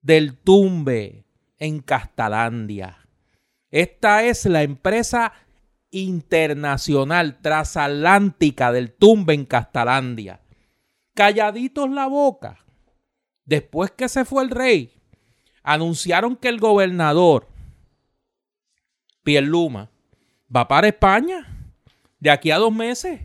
[0.00, 1.26] del tumbe
[1.58, 3.06] en Castalandia.
[3.70, 5.34] Esta es la empresa
[5.90, 10.40] internacional transatlántica del tumbe en Castalandia.
[11.12, 12.61] Calladitos la boca
[13.44, 14.92] después que se fue el rey,
[15.62, 17.48] anunciaron que el gobernador
[19.22, 19.90] Pierluma
[20.54, 21.70] va para España
[22.18, 23.20] de aquí a dos meses.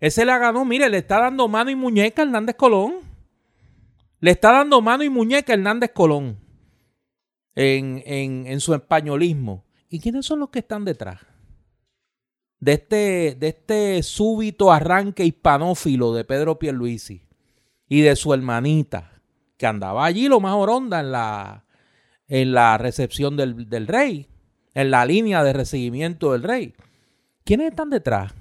[0.00, 2.94] Ese la ganó, mire, le está dando mano y muñeca a Hernández Colón.
[4.20, 6.38] Le está dando mano y muñeca a Hernández Colón
[7.54, 9.64] en, en su españolismo.
[9.88, 11.20] ¿Y quiénes son los que están detrás?
[12.58, 17.26] De este, de este súbito arranque hispanófilo de Pedro Pierluisi
[17.88, 19.11] y de su hermanita
[19.62, 21.66] que andaba allí lo más oronda en la,
[22.26, 24.28] en la recepción del, del rey,
[24.74, 26.74] en la línea de recibimiento del rey.
[27.44, 28.34] ¿Quiénes están detrás?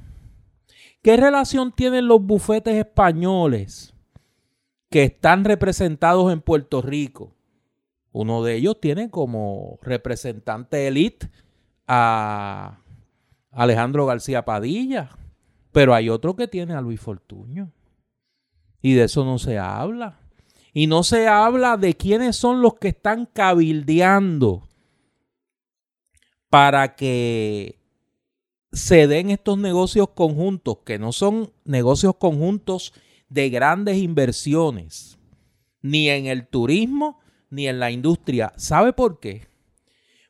[1.03, 3.93] ¿Qué relación tienen los bufetes españoles
[4.89, 7.35] que están representados en Puerto Rico?
[8.11, 11.29] Uno de ellos tiene como representante elite
[11.87, 12.79] a
[13.51, 15.11] Alejandro García Padilla,
[15.71, 17.71] pero hay otro que tiene a Luis Fortuño.
[18.81, 20.20] Y de eso no se habla.
[20.73, 24.67] Y no se habla de quiénes son los que están cabildeando
[26.49, 27.79] para que
[28.71, 32.93] se den estos negocios conjuntos, que no son negocios conjuntos
[33.29, 35.17] de grandes inversiones,
[35.81, 37.19] ni en el turismo,
[37.49, 38.53] ni en la industria.
[38.55, 39.47] ¿Sabe por qué?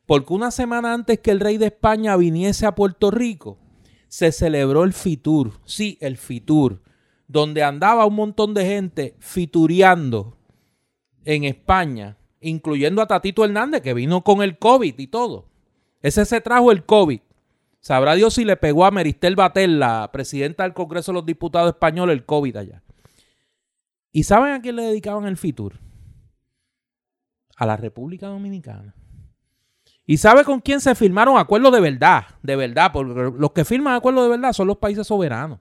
[0.06, 3.58] Porque una semana antes que el rey de España viniese a Puerto Rico,
[4.08, 6.82] se celebró el FITUR, sí, el FITUR,
[7.32, 10.36] donde andaba un montón de gente fitureando
[11.24, 15.48] en España, incluyendo a Tatito Hernández, que vino con el COVID y todo.
[16.02, 17.20] Ese se trajo el COVID.
[17.80, 21.70] Sabrá Dios si le pegó a Meristel Batel, la presidenta del Congreso de los Diputados
[21.70, 22.82] Españoles, el COVID allá.
[24.12, 25.78] ¿Y saben a quién le dedicaban el FITUR?
[27.56, 28.94] A la República Dominicana.
[30.04, 32.24] ¿Y sabe con quién se firmaron acuerdos de verdad?
[32.42, 35.60] De verdad, porque los que firman acuerdos de verdad son los países soberanos.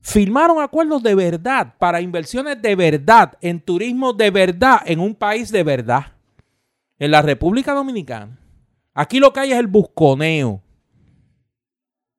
[0.00, 5.52] Firmaron acuerdos de verdad para inversiones de verdad, en turismo de verdad, en un país
[5.52, 6.06] de verdad,
[6.98, 8.38] en la República Dominicana.
[8.94, 10.62] Aquí lo que hay es el busconeo,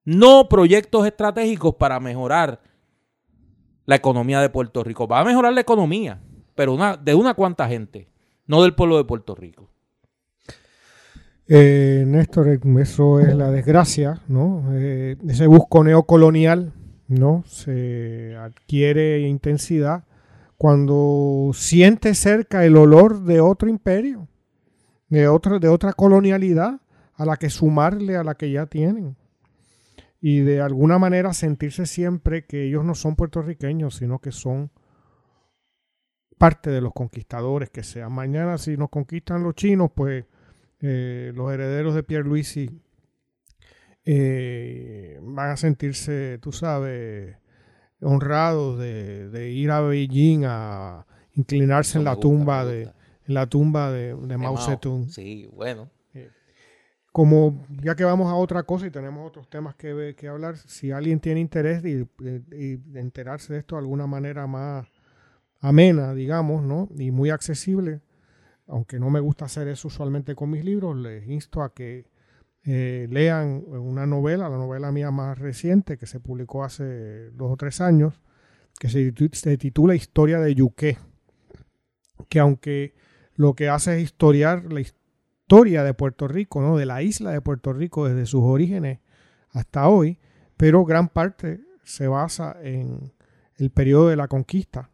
[0.05, 2.61] no proyectos estratégicos para mejorar
[3.85, 5.07] la economía de Puerto Rico.
[5.07, 6.19] Va a mejorar la economía,
[6.55, 8.07] pero una, de una cuanta gente,
[8.47, 9.69] no del pueblo de Puerto Rico.
[11.47, 14.63] Eh, Néstor, eso es la desgracia, ¿no?
[14.71, 16.71] Eh, ese busconeo colonial,
[17.11, 17.43] ¿no?
[17.45, 20.05] Se adquiere intensidad
[20.57, 24.27] cuando siente cerca el olor de otro imperio,
[25.09, 26.79] de otra, de otra colonialidad
[27.15, 29.17] a la que sumarle a la que ya tienen.
[30.21, 34.71] Y de alguna manera sentirse siempre que ellos no son puertorriqueños, sino que son
[36.37, 38.13] parte de los conquistadores que sean.
[38.13, 40.25] Mañana si nos conquistan los chinos, pues
[40.79, 42.69] eh, los herederos de Pierre Luisi
[44.05, 47.37] eh, van a sentirse, tú sabes,
[48.01, 54.15] honrados de, ir a Beijing a inclinarse en la, tumba de, en la tumba de,
[54.37, 55.09] Mao Zedong.
[55.09, 55.89] Sí, bueno.
[56.13, 56.29] Eh,
[57.11, 60.91] como ya que vamos a otra cosa y tenemos otros temas que, que hablar, si
[60.91, 62.07] alguien tiene interés de,
[62.95, 64.87] enterarse de esto de alguna manera más
[65.59, 66.89] amena, digamos, ¿no?
[66.97, 68.01] Y muy accesible,
[68.67, 72.10] aunque no me gusta hacer eso usualmente con mis libros, les insto a que
[72.63, 77.57] eh, lean una novela, la novela mía más reciente, que se publicó hace dos o
[77.57, 78.21] tres años,
[78.79, 80.97] que se, titula Historia de Yuqué,
[82.29, 82.93] que aunque
[83.35, 86.77] lo que hace es historiar la historia de Puerto Rico, ¿no?
[86.77, 88.99] de la isla de Puerto Rico desde sus orígenes
[89.49, 90.19] hasta hoy,
[90.55, 93.13] pero gran parte se basa en
[93.57, 94.91] el periodo de la conquista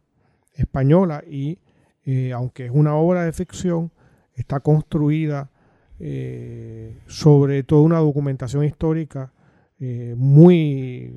[0.54, 1.58] española y
[2.04, 3.92] eh, aunque es una obra de ficción,
[4.34, 5.50] está construida
[5.98, 9.32] eh, sobre toda una documentación histórica
[9.78, 11.14] eh, muy,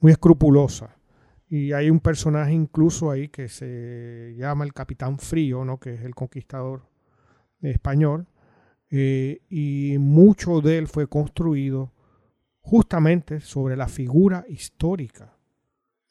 [0.00, 0.96] muy escrupulosa.
[1.48, 5.78] Y hay un personaje incluso ahí que se llama el Capitán Frío, ¿no?
[5.78, 6.82] que es el conquistador
[7.60, 8.26] español,
[8.92, 11.92] y mucho de él fue construido
[12.60, 15.36] justamente sobre la figura histórica,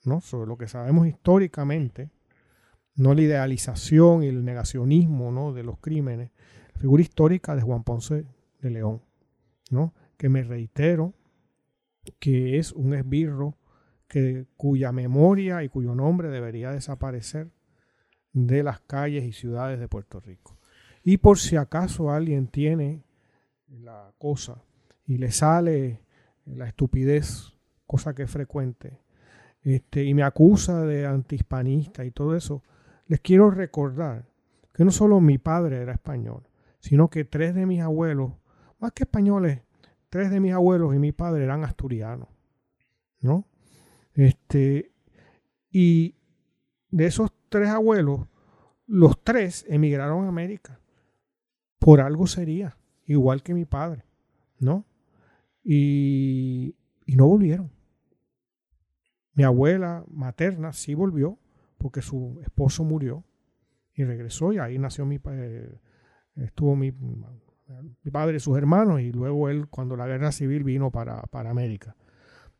[0.05, 0.21] ¿no?
[0.21, 2.09] sobre lo que sabemos históricamente
[2.99, 5.53] no la idealización y el negacionismo ¿no?
[5.53, 6.31] de los crímenes,
[6.79, 8.25] figura histórica de Juan Ponce
[8.61, 9.01] de León,
[9.69, 9.93] ¿no?
[10.17, 11.13] que me reitero
[12.19, 13.57] que es un esbirro
[14.07, 17.51] que, cuya memoria y cuyo nombre debería desaparecer
[18.31, 20.57] de las calles y ciudades de Puerto Rico.
[21.03, 23.03] Y por si acaso alguien tiene
[23.67, 24.63] la cosa
[25.05, 26.01] y le sale
[26.45, 27.55] la estupidez,
[27.85, 28.99] cosa que es frecuente,
[29.61, 32.63] este, y me acusa de antihispanista y todo eso,
[33.07, 34.25] les quiero recordar
[34.73, 36.48] que no solo mi padre era español,
[36.79, 38.33] sino que tres de mis abuelos,
[38.79, 39.61] más que españoles,
[40.09, 42.29] tres de mis abuelos y mi padre eran asturianos,
[43.21, 43.47] ¿no?
[44.13, 44.91] Este,
[45.71, 46.15] y
[46.89, 48.27] de esos tres abuelos,
[48.85, 50.79] los tres emigraron a América.
[51.77, 54.03] Por algo sería, igual que mi padre,
[54.59, 54.85] ¿no?
[55.63, 56.75] Y,
[57.05, 57.71] y no volvieron.
[59.33, 61.37] Mi abuela materna sí volvió,
[61.77, 63.23] porque su esposo murió
[63.93, 65.79] y regresó y ahí nació mi eh,
[66.41, 70.91] estuvo mi, mi, padre y sus hermanos y luego él cuando la guerra civil vino
[70.91, 71.95] para, para América.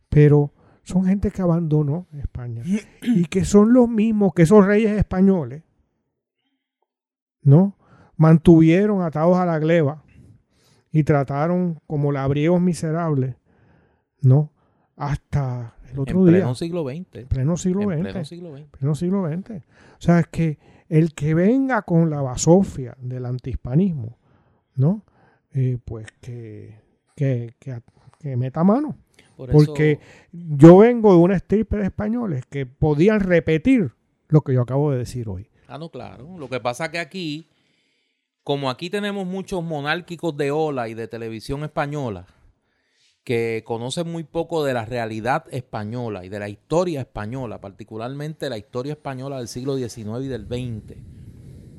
[0.10, 0.54] Pero
[0.84, 2.64] son gente que abandonó España
[3.02, 5.64] y que son los mismos que esos reyes españoles,
[7.42, 7.78] ¿no?
[8.18, 10.04] Mantuvieron atados a la gleba
[10.92, 13.36] y trataron como labriegos miserables,
[14.22, 14.52] ¿no?
[14.96, 17.28] Hasta el otro en pleno siglo XX.
[17.28, 18.02] Pleno siglo XX.
[18.02, 18.70] Pleno siglo XX.
[18.72, 19.52] Pleno siglo XX.
[19.52, 20.60] O sea, es que
[20.90, 24.18] el que venga con la basofia del antihispanismo,
[24.76, 25.06] ¿no?
[25.54, 26.76] Eh, pues que,
[27.16, 27.54] que,
[28.20, 28.98] que, meta mano.
[29.38, 30.00] Porque
[30.32, 33.94] yo vengo de una estirpe de españoles que podían repetir
[34.28, 35.50] lo que yo acabo de decir hoy.
[35.68, 36.38] Ah, no, claro.
[36.38, 37.48] Lo que pasa que aquí,
[38.44, 42.26] como aquí tenemos muchos monárquicos de ola y de televisión española,
[43.30, 48.58] que conocen muy poco de la realidad española y de la historia española, particularmente la
[48.58, 50.98] historia española del siglo XIX y del XX,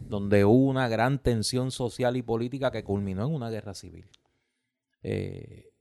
[0.09, 4.05] donde hubo una gran tensión social y política que culminó en una guerra civil.
[5.03, 5.73] Eh,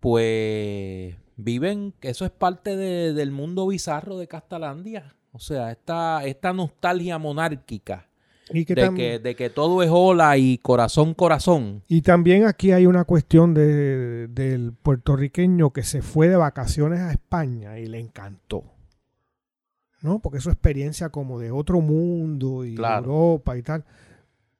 [0.00, 5.14] pues viven, eso es parte del mundo bizarro de Castalandia.
[5.32, 8.08] O sea, esta, esta nostalgia monárquica
[8.52, 11.82] de, que, todo es ola y corazón, corazón.
[11.88, 17.12] Y también aquí hay una cuestión de, del puertorriqueño que se fue de vacaciones a
[17.12, 18.64] España y le encantó.
[20.02, 20.20] ¿No?
[20.20, 23.84] Porque es su experiencia como de otro mundo y Europa y tal.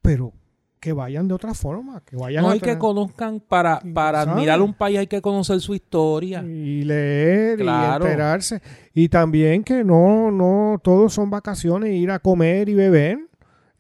[0.03, 0.33] Pero
[0.81, 4.73] que vayan de otra forma, que vayan No hay que conozcan, para, para admirar un
[4.73, 6.43] país hay que conocer su historia.
[6.43, 8.05] y leer Claro.
[8.05, 8.63] y enterarse.
[8.95, 13.30] Y también que no, no todos son vacaciones, ir a comer y beber.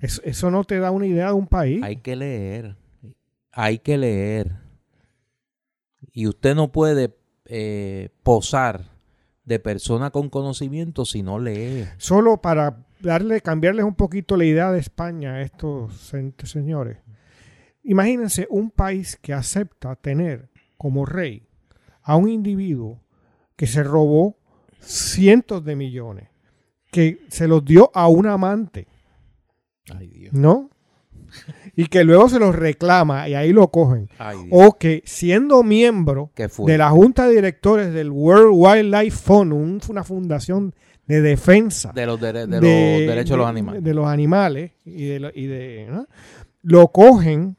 [0.01, 1.83] Es- eso no te da una idea de un país.
[1.83, 2.77] Hay que leer.
[3.53, 4.53] Hay que leer.
[6.13, 8.85] Y usted no puede eh, posar
[9.45, 11.85] de persona con conocimiento si no lee.
[11.99, 16.13] Solo para darle, cambiarles un poquito la idea de España a estos
[16.45, 16.99] señores.
[17.83, 21.47] Imagínense un país que acepta tener como rey
[22.03, 23.01] a un individuo
[23.57, 24.37] que se robó
[24.81, 26.29] cientos de millones,
[26.93, 28.87] que se los dio a un amante,
[29.99, 30.33] Ay, Dios.
[30.35, 30.71] ¿no?
[31.77, 34.09] Y que luego se los reclama y ahí lo cogen.
[34.19, 34.37] Ay.
[34.51, 36.31] O que siendo miembro
[36.67, 40.75] de la junta de directores del World Wildlife Fund, un- una fundación
[41.07, 43.85] de defensa de los, dere- de de- los derechos de los animales.
[43.85, 46.07] de los animales y de, lo- y de- ¿no?
[46.63, 47.57] lo cogen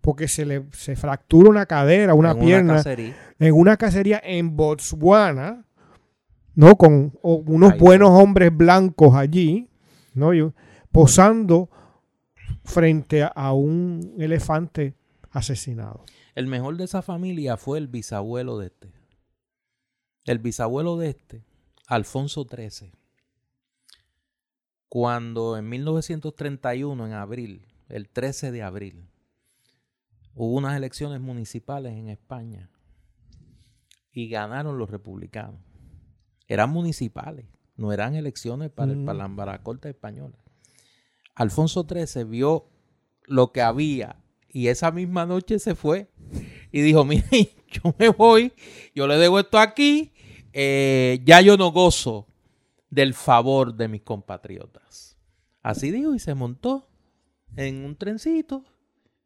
[0.00, 3.14] porque se le se fractura una cadera, una En pierna cacería.
[3.38, 5.64] en una cacería en Botswana,
[6.54, 6.76] ¿no?
[6.76, 9.68] Con o- unos Ay, buenos hombres blancos allí,
[10.12, 10.32] ¿no?
[10.94, 11.68] Posando
[12.62, 14.94] frente a- un elefante
[15.32, 16.04] asesinado.
[16.36, 18.92] El mejor de esa familia fue el bisabuelo de este.
[20.24, 21.44] El bisabuelo de este,
[21.88, 22.92] Alfonso XIII.
[24.88, 29.08] Cuando en 1931, en abril, el 13 de abril,
[30.34, 32.70] hubo unas elecciones municipales en España
[34.12, 35.60] y ganaron los republicanos.
[36.46, 39.04] Eran municipales, no eran elecciones para, Mm.
[39.34, 40.38] para la Corte Española.
[41.34, 42.66] Alfonso XIII vio
[43.26, 44.16] lo que había
[44.48, 46.08] y esa misma noche se fue
[46.70, 47.24] y dijo, mire,
[47.70, 48.52] yo me voy,
[48.94, 50.12] yo le debo esto aquí,
[50.52, 52.28] eh, ya yo no gozo
[52.88, 55.18] del favor de mis compatriotas.
[55.62, 56.88] Así dijo y se montó
[57.56, 58.64] en un trencito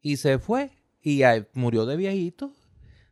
[0.01, 1.21] y se fue y
[1.53, 2.53] murió de viejito.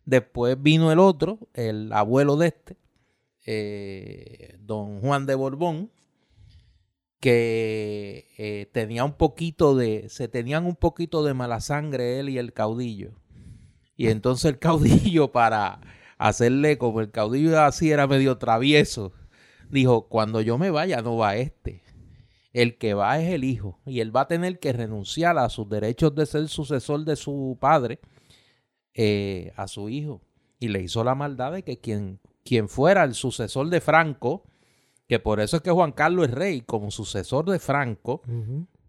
[0.05, 2.77] Después vino el otro, el abuelo de este,
[3.45, 5.91] eh, don Juan de Borbón,
[7.20, 12.38] que eh, tenía un poquito de, se tenían un poquito de mala sangre él y
[12.38, 13.13] el caudillo.
[13.95, 15.82] Y entonces el caudillo para
[16.18, 19.13] hacerle, como el caudillo así era medio travieso,
[19.70, 21.84] dijo, cuando yo me vaya no va este.
[22.53, 25.70] El que va es el hijo y él va a tener que renunciar a sus
[25.70, 27.99] derechos de ser sucesor de su padre
[28.93, 30.22] eh, a su hijo.
[30.59, 34.43] Y le hizo la maldad de que quien, quien fuera el sucesor de Franco,
[35.08, 38.22] que por eso es que Juan Carlos es rey, como sucesor de Franco,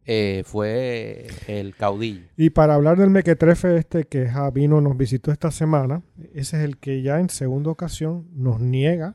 [0.05, 2.23] eh, fue el caudillo.
[2.37, 6.03] Y para hablar del mequetrefe este que Javino nos visitó esta semana,
[6.35, 9.14] ese es el que ya en segunda ocasión nos niega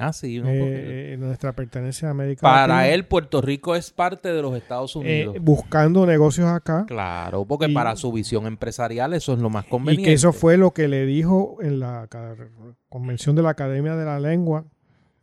[0.00, 0.38] Ah, sí.
[0.38, 4.40] no, porque eh, nuestra pertenencia a América para Latina, él Puerto Rico es parte de
[4.40, 5.36] los Estados eh, Unidos.
[5.40, 6.84] buscando negocios acá.
[6.86, 10.08] claro, porque y- para su visión empresarial eso es lo más Y conveniente.
[10.08, 12.08] que eso fue lo que le dijo en la
[12.88, 14.66] convención de la Academia de la Lengua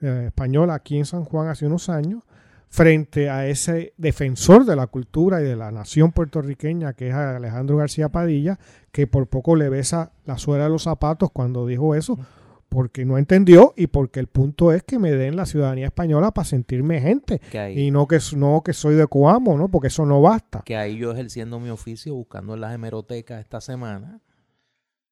[0.01, 2.23] eh, Española aquí en San Juan hace unos años,
[2.69, 7.77] frente a ese defensor de la cultura y de la nación puertorriqueña, que es Alejandro
[7.77, 8.59] García Padilla,
[8.91, 12.19] que por poco le besa la suela de los zapatos cuando dijo eso,
[12.67, 16.45] porque no entendió y porque el punto es que me den la ciudadanía española para
[16.45, 19.69] sentirme gente ahí, y no que, no que soy de Coamo, ¿no?
[19.69, 20.61] porque eso no basta.
[20.65, 24.19] que ahí yo ejerciendo mi oficio, buscando en las hemerotecas esta semana,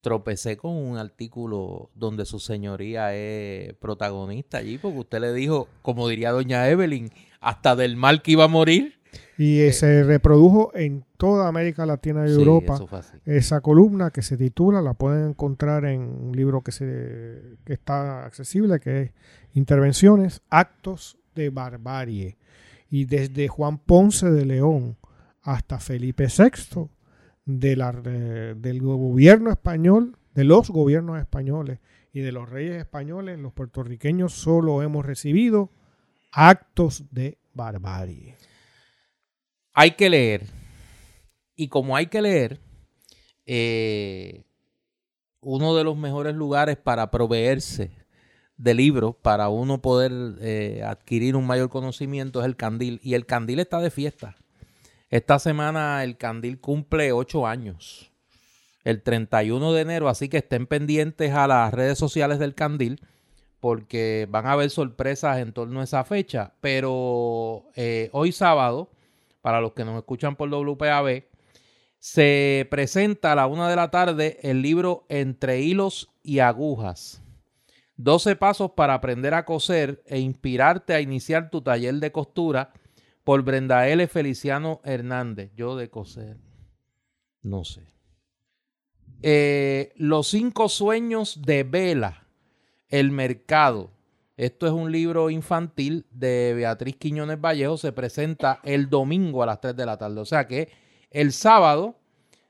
[0.03, 6.09] tropecé con un artículo donde su señoría es protagonista allí, porque usted le dijo, como
[6.09, 7.09] diría doña Evelyn,
[7.39, 8.99] hasta del mal que iba a morir.
[9.37, 12.79] Y eh, se reprodujo en toda América Latina y Sí, Europa.
[13.25, 18.25] esa columna que se titula, la pueden encontrar en un libro que, se, que está
[18.25, 19.11] accesible, que es
[19.53, 22.37] Intervenciones, Actos de Barbarie.
[22.89, 24.97] Y desde Juan Ponce de León
[25.43, 26.89] hasta Felipe VI,
[27.45, 31.79] de la, de- del gobierno español, de los gobiernos españoles
[32.13, 35.71] y de los reyes españoles, los puertorriqueños solo hemos recibido
[36.31, 38.35] actos de barbarie.
[39.73, 40.43] hay que leer.
[41.55, 42.59] Y como hay que leer,
[43.45, 44.43] eh,
[45.41, 47.91] uno de los mejores lugares para proveerse
[48.57, 50.11] de libros, para uno poder
[50.41, 52.99] eh, adquirir un mayor conocimiento, es el candil.
[53.03, 54.35] Y el candil está de fiesta.
[55.13, 58.11] Esta semana el candil cumple ocho años.
[58.83, 62.99] El 31 de enero, así que estén pendientes a las redes sociales del candil
[63.59, 66.55] porque van a haber sorpresas en torno a esa fecha.
[66.61, 68.89] Pero eh, hoy sábado,
[69.43, 71.25] para los que nos escuchan por WPAB,
[71.99, 77.21] se presenta a la una de la tarde el libro Entre hilos y agujas.
[77.97, 82.73] 12 pasos para aprender a coser e inspirarte a iniciar tu taller de costura
[83.23, 84.07] por Brenda L.
[84.07, 85.51] Feliciano Hernández.
[85.55, 86.37] Yo de coser.
[87.41, 87.85] No sé.
[89.21, 92.27] Eh, los cinco sueños de Vela,
[92.89, 93.91] El Mercado.
[94.35, 97.77] Esto es un libro infantil de Beatriz Quiñones Vallejo.
[97.77, 100.19] Se presenta el domingo a las 3 de la tarde.
[100.19, 100.69] O sea que
[101.11, 101.95] el sábado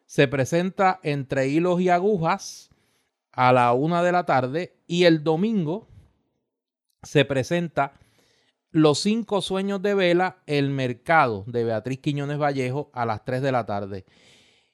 [0.06, 2.70] se presenta entre hilos y agujas
[3.32, 5.88] a la 1 de la tarde y el domingo
[7.02, 7.94] se presenta
[8.74, 13.52] Los cinco sueños de Vela, El Mercado de Beatriz Quiñones Vallejo a las 3 de
[13.52, 14.04] la tarde.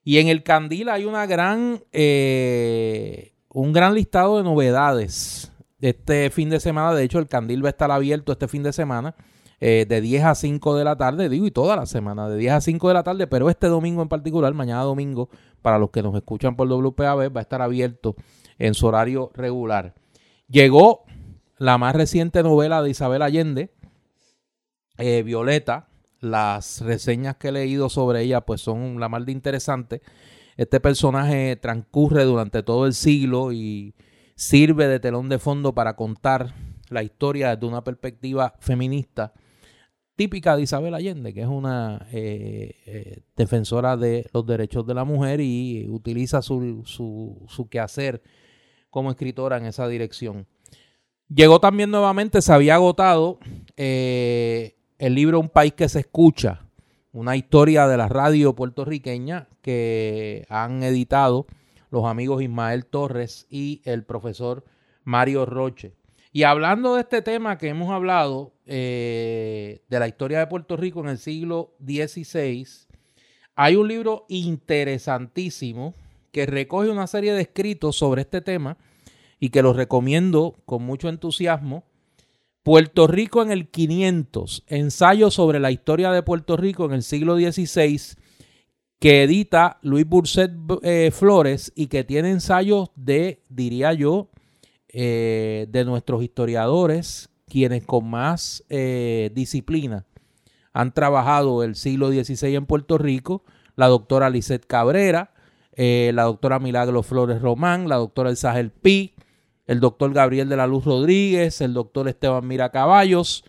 [0.06, 5.52] Y en el Candil hay una gran, eh, un gran listado de novedades
[5.82, 6.94] este fin de semana.
[6.94, 9.16] De hecho, el Candil va a estar abierto este fin de semana.
[9.60, 12.54] Eh, de 10 a 5 de la tarde, digo, y toda la semana, de 10
[12.54, 15.28] a 5 de la tarde, pero este domingo en particular, mañana domingo,
[15.62, 18.16] para los que nos escuchan por WPAB, va a estar abierto
[18.58, 19.96] en su horario regular.
[20.48, 21.04] Llegó
[21.58, 23.74] la más reciente novela de Isabel Allende,
[25.00, 25.88] eh, Violeta.
[26.22, 30.02] Las reseñas que he leído sobre ella pues son la más de interesante.
[30.58, 33.96] Este personaje transcurre durante todo el siglo y
[34.36, 36.54] sirve de telón de fondo para contar
[36.90, 39.34] la historia desde una perspectiva feminista
[40.20, 45.06] típica de Isabel Allende, que es una eh, eh, defensora de los derechos de la
[45.06, 48.22] mujer y utiliza su, su, su quehacer
[48.90, 50.46] como escritora en esa dirección.
[51.30, 53.40] Llegó también nuevamente, se había agotado
[55.00, 56.66] el libro Un país que se escucha,
[57.14, 61.48] una historia de la radio puertorriqueña que han editado
[61.90, 64.66] los amigos Ismael Torres y el profesor
[65.06, 65.96] Mario Roche.
[66.32, 71.00] Y hablando de este tema que hemos hablado, eh, de la historia de Puerto Rico
[71.00, 72.68] en el siglo XVI,
[73.56, 75.96] hay un libro interesantísimo
[76.32, 78.78] que recoge una serie de escritos sobre este tema
[79.40, 81.86] y que los recomiendo con mucho entusiasmo.
[82.70, 87.36] Puerto Rico en el 500, ensayo sobre la historia de Puerto Rico en el siglo
[87.36, 88.00] XVI,
[89.00, 90.52] que edita Luis Burset
[90.84, 94.30] eh, Flores y que tiene ensayos de, diría yo,
[94.88, 100.06] eh, de nuestros historiadores, quienes con más eh, disciplina
[100.72, 103.44] han trabajado el siglo XVI en Puerto Rico,
[103.78, 105.34] la doctora Lisette Cabrera,
[105.76, 109.16] la doctora Milagro Flores Román, la doctora Elsa Pi,
[109.70, 113.44] el doctor Gabriel de la Luz Rodríguez, el doctor Esteban Mira Caballos,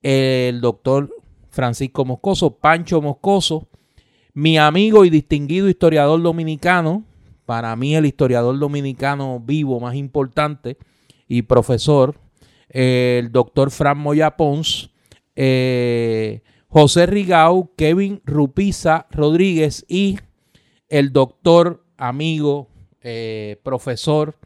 [0.00, 1.14] el doctor
[1.50, 3.68] Francisco Moscoso, Pancho Moscoso,
[4.32, 7.04] mi amigo y distinguido historiador dominicano,
[7.44, 10.78] para mí el historiador dominicano vivo más importante
[11.28, 12.14] y profesor,
[12.70, 14.90] el doctor Fran Moya Pons,
[15.36, 20.18] eh, José Rigau, Kevin Rupiza Rodríguez y
[20.88, 22.70] el doctor, amigo,
[23.02, 24.38] eh, profesor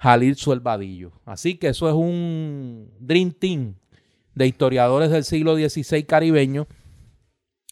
[0.00, 1.12] Jalil Suelvadillo.
[1.26, 3.74] Así que eso es un Dream Team
[4.34, 6.66] de historiadores del siglo XVI caribeño.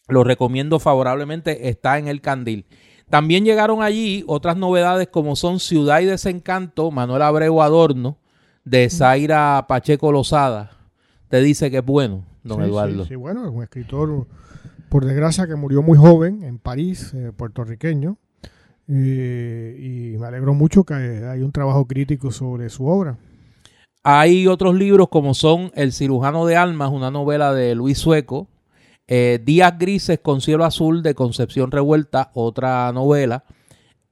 [0.07, 2.65] Lo recomiendo favorablemente, está en el Candil.
[3.09, 8.19] También llegaron allí otras novedades como son Ciudad y Desencanto, Manuel Abreu Adorno,
[8.63, 10.71] de Zaira Pacheco Lozada.
[11.29, 13.05] Te dice que es bueno, don Eduardo.
[13.05, 14.27] Sí, bueno, es un escritor,
[14.89, 18.17] por desgracia, que murió muy joven en París, eh, puertorriqueño.
[18.91, 23.17] Eh, y me alegro mucho que hay un trabajo crítico sobre su obra.
[24.03, 28.47] Hay otros libros como son El cirujano de almas, una novela de Luis Sueco,
[29.07, 33.43] eh, Días grises con cielo azul de Concepción Revuelta, otra novela,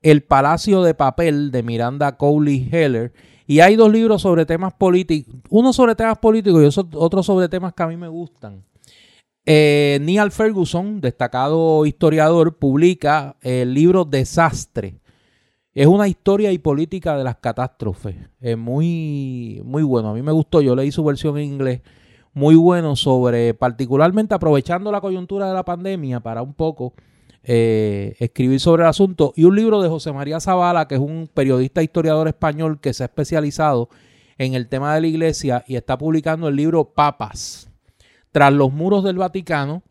[0.01, 3.13] El palacio de papel de Miranda Cowley Heller,
[3.47, 7.73] y hay dos libros sobre temas políticos, uno sobre temas políticos y otro sobre temas
[7.73, 8.61] que a mí me gustan.
[9.49, 14.99] Eh, Neal Ferguson, destacado historiador, publica el libro Desastre.
[15.73, 18.17] Es una historia y política de las catástrofes.
[18.41, 20.09] Es muy, muy bueno.
[20.09, 20.59] A mí me gustó.
[20.59, 21.79] Yo leí su versión en inglés.
[22.33, 26.93] Muy bueno sobre, particularmente aprovechando la coyuntura de la pandemia para un poco
[27.41, 29.31] eh, escribir sobre el asunto.
[29.37, 33.03] Y un libro de José María Zavala, que es un periodista historiador español que se
[33.03, 33.87] ha especializado
[34.37, 37.66] en el tema de la iglesia y está publicando el libro Papas
[38.37, 39.81] tras los muros del Vaticano,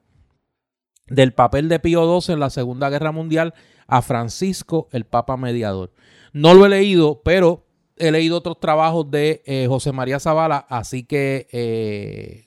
[1.08, 3.54] del papel de Pío XII en la Segunda Guerra Mundial
[3.88, 5.90] a Francisco, el Papa Mediador.
[6.32, 7.66] No lo he leído, pero
[7.96, 12.46] he leído otros trabajos de eh, José María Zavala, así que eh,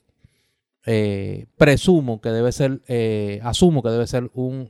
[0.85, 2.81] eh, presumo que debe ser,
[3.43, 4.69] asumo que debe ser un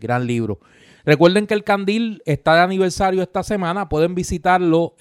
[0.00, 0.60] gran libro.
[1.04, 4.94] Recuerden que el Candil está de aniversario esta semana, pueden visitarlo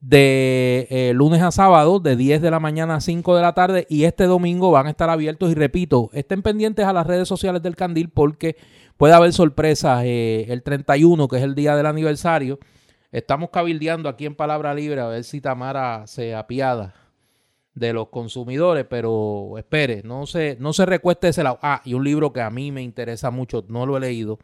[0.00, 3.86] de eh, lunes a sábado, de 10 de la mañana a 5 de la tarde,
[3.88, 5.50] y este domingo van a estar abiertos.
[5.50, 8.56] Y repito, estén pendientes a las redes sociales del Candil porque
[8.96, 10.02] puede haber sorpresas.
[10.04, 12.58] Eh, el 31, que es el día del aniversario,
[13.12, 16.94] estamos cabildeando aquí en Palabra Libre a ver si Tamara se apiada
[17.74, 21.58] de los consumidores, pero espere, no se, no se recueste ese lado.
[21.62, 24.38] Ah, y un libro que a mí me interesa mucho, no lo he leído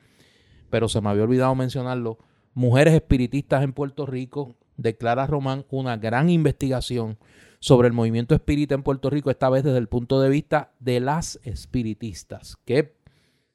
[0.71, 2.19] pero se me había olvidado mencionarlo.
[2.55, 7.19] Mujeres espiritistas en Puerto Rico, declara Román una gran investigación
[7.61, 11.01] sobre el movimiento espírita en Puerto Rico, esta vez desde el punto de vista de
[11.01, 12.95] las espiritistas, que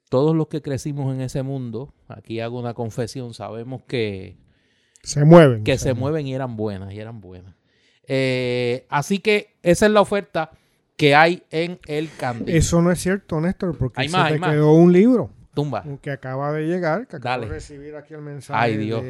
[0.08, 4.36] todos los que crecimos en ese mundo, aquí hago una confesión, sabemos que
[5.02, 5.64] se mueven.
[5.64, 7.54] Que se, mueven y eran buenas, y eran buenas.
[8.06, 10.50] Eh, así que esa es la oferta
[10.96, 12.56] que hay en el Candy.
[12.56, 15.30] Eso no es cierto, Néstor, porque se te quedó un libro.
[15.54, 15.84] Tumba.
[16.00, 18.58] Que acaba de llegar, que acabo de recibir aquí el mensaje.
[18.58, 19.02] Ay, Dios.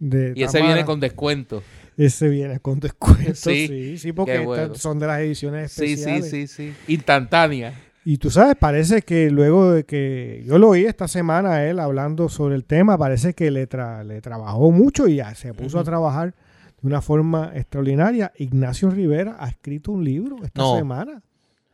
[0.00, 1.62] Y ese viene con descuento.
[1.96, 6.30] Ese viene con descuento, sí, sí, porque son de las ediciones especiales.
[6.30, 6.92] Sí, sí, sí, sí.
[6.92, 7.72] Instantánea.
[8.04, 12.28] Y tú sabes, parece que luego de que yo lo oí esta semana él hablando
[12.28, 13.66] sobre el tema, parece que le,
[14.04, 16.34] le trabajó mucho y ya se puso a trabajar
[16.80, 18.30] de una forma extraordinaria.
[18.36, 21.20] Ignacio Rivera ha escrito un libro esta semana.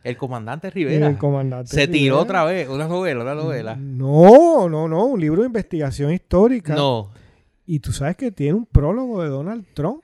[0.03, 1.07] El comandante Rivera.
[1.07, 3.77] El comandante Se tiró otra vez, una novela, una novela.
[3.77, 6.75] No, no, no, un libro de investigación histórica.
[6.75, 7.11] No.
[7.67, 10.03] Y tú sabes que tiene un prólogo de Donald Trump.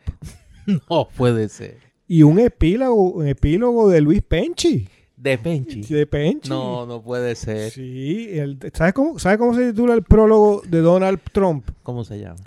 [0.91, 1.79] no puede ser.
[2.07, 4.89] Y un epílogo, un epílogo de Luis Penchi.
[5.17, 5.83] De Penchi.
[5.83, 6.49] De Penchi.
[6.49, 7.73] No, no puede ser.
[7.73, 8.31] Sí.
[8.73, 11.69] ¿sabes, cómo, ¿Sabes cómo se titula el prólogo de Donald Trump?
[11.83, 12.41] ¿Cómo se llama?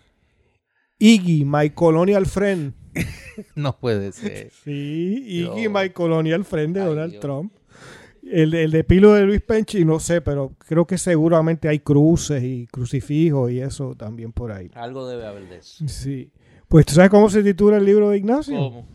[0.97, 2.73] Iggy, My Colonial Friend.
[3.55, 4.51] no puede ser.
[4.63, 7.51] Sí, Iggy, My Colonial Friend de Donald Trump.
[8.31, 12.41] El, el de Pilo de Luis Penchi, no sé, pero creo que seguramente hay cruces
[12.43, 14.71] y crucifijos y eso también por ahí.
[14.73, 15.87] Algo debe haber de eso.
[15.87, 16.31] Sí.
[16.67, 18.57] Pues, ¿tú sabes cómo se titula el libro de Ignacio?
[18.57, 18.87] ¿Cómo?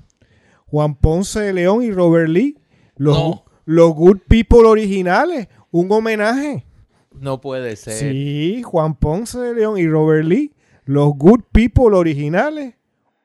[0.67, 2.59] Juan Ponce de León y Robert Lee.
[2.97, 5.49] Los, los Good People originales.
[5.71, 6.65] Un homenaje.
[7.13, 7.95] No puede ser.
[7.95, 10.55] Sí, Juan Ponce de León y Robert Lee.
[10.85, 12.75] Los Good People originales.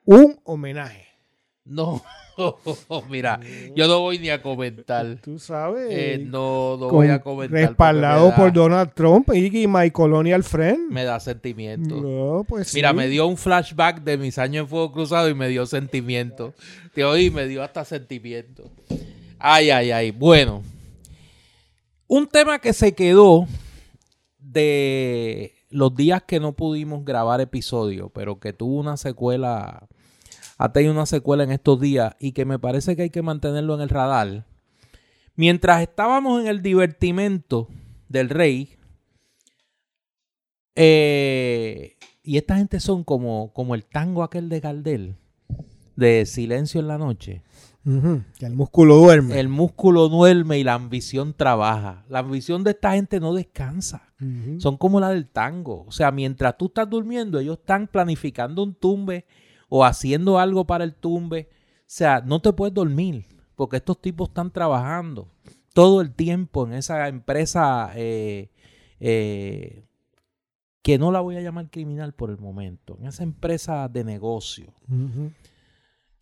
[0.04, 1.06] Un homenaje.
[1.64, 2.02] No.
[3.08, 3.38] Mira,
[3.76, 5.18] yo no voy ni a comentar.
[5.22, 5.86] Tú sabes.
[5.90, 7.60] Eh, no, no voy a comentar.
[7.60, 10.90] Respaldado por Donald Trump y My Colonial Friend.
[10.90, 12.00] Me da sentimiento.
[12.00, 15.48] No, pues Mira, me dio un flashback de mis años en Fuego Cruzado y me
[15.48, 16.54] dio sentimiento.
[16.94, 18.70] Te oí, me dio hasta sentimiento.
[19.38, 20.10] Ay, ay, ay.
[20.10, 20.62] Bueno.
[22.08, 23.46] Un tema que se quedó
[24.38, 29.88] de los días que no pudimos grabar episodio, pero que tuvo una secuela
[30.62, 33.74] ha tenido una secuela en estos días y que me parece que hay que mantenerlo
[33.74, 34.46] en el radar.
[35.34, 37.68] Mientras estábamos en el divertimento
[38.08, 38.76] del rey,
[40.76, 45.16] eh, y esta gente son como, como el tango aquel de Gardel,
[45.96, 47.42] de Silencio en la Noche.
[48.38, 49.40] Que el músculo duerme.
[49.40, 52.04] El músculo duerme y la ambición trabaja.
[52.08, 54.12] La ambición de esta gente no descansa.
[54.58, 55.84] Son como la del tango.
[55.88, 59.26] O sea, mientras tú estás durmiendo, ellos están planificando un tumbe
[59.74, 61.48] o haciendo algo para el tumbe.
[61.50, 63.24] O sea, no te puedes dormir
[63.56, 65.30] porque estos tipos están trabajando
[65.72, 68.50] todo el tiempo en esa empresa eh,
[69.00, 69.86] eh,
[70.82, 74.74] que no la voy a llamar criminal por el momento, en esa empresa de negocio.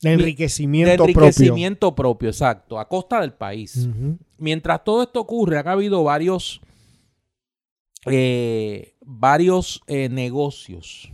[0.00, 2.28] De enriquecimiento, de enriquecimiento propio.
[2.28, 3.88] exacto, a costa del país.
[4.38, 6.60] Mientras todo esto ocurre, han habido varios,
[8.06, 11.10] eh, varios negocios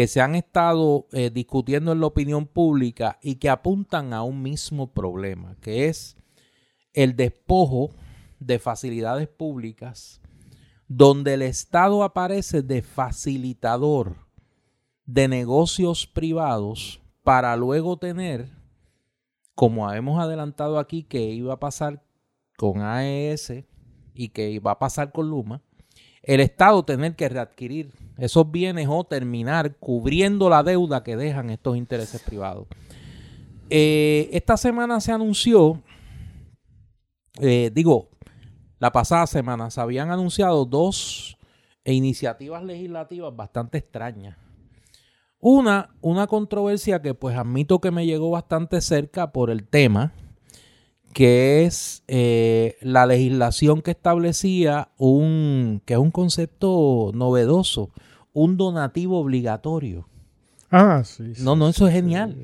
[0.00, 4.40] que se han estado eh, discutiendo en la opinión pública y que apuntan a un
[4.40, 6.16] mismo problema, que es
[6.94, 7.90] el despojo
[8.38, 10.22] de facilidades públicas,
[10.88, 14.16] donde el Estado aparece de facilitador
[15.04, 18.48] de negocios privados para luego tener,
[19.54, 22.02] como hemos adelantado aquí que iba a pasar
[22.56, 23.52] con AES
[24.14, 25.62] y que iba a pasar con Luma,
[26.22, 31.76] el Estado tener que readquirir esos bienes o terminar cubriendo la deuda que dejan estos
[31.76, 32.66] intereses privados.
[33.70, 35.82] Eh, esta semana se anunció,
[37.40, 38.10] eh, digo,
[38.78, 41.38] la pasada semana se habían anunciado dos
[41.84, 44.36] iniciativas legislativas bastante extrañas.
[45.38, 50.12] Una, una controversia que pues admito que me llegó bastante cerca por el tema,
[51.12, 57.90] que es eh, la legislación que establecía un, que es un concepto novedoso,
[58.32, 60.06] un donativo obligatorio.
[60.70, 61.32] Ah, sí.
[61.40, 62.36] no, no, eso es genial.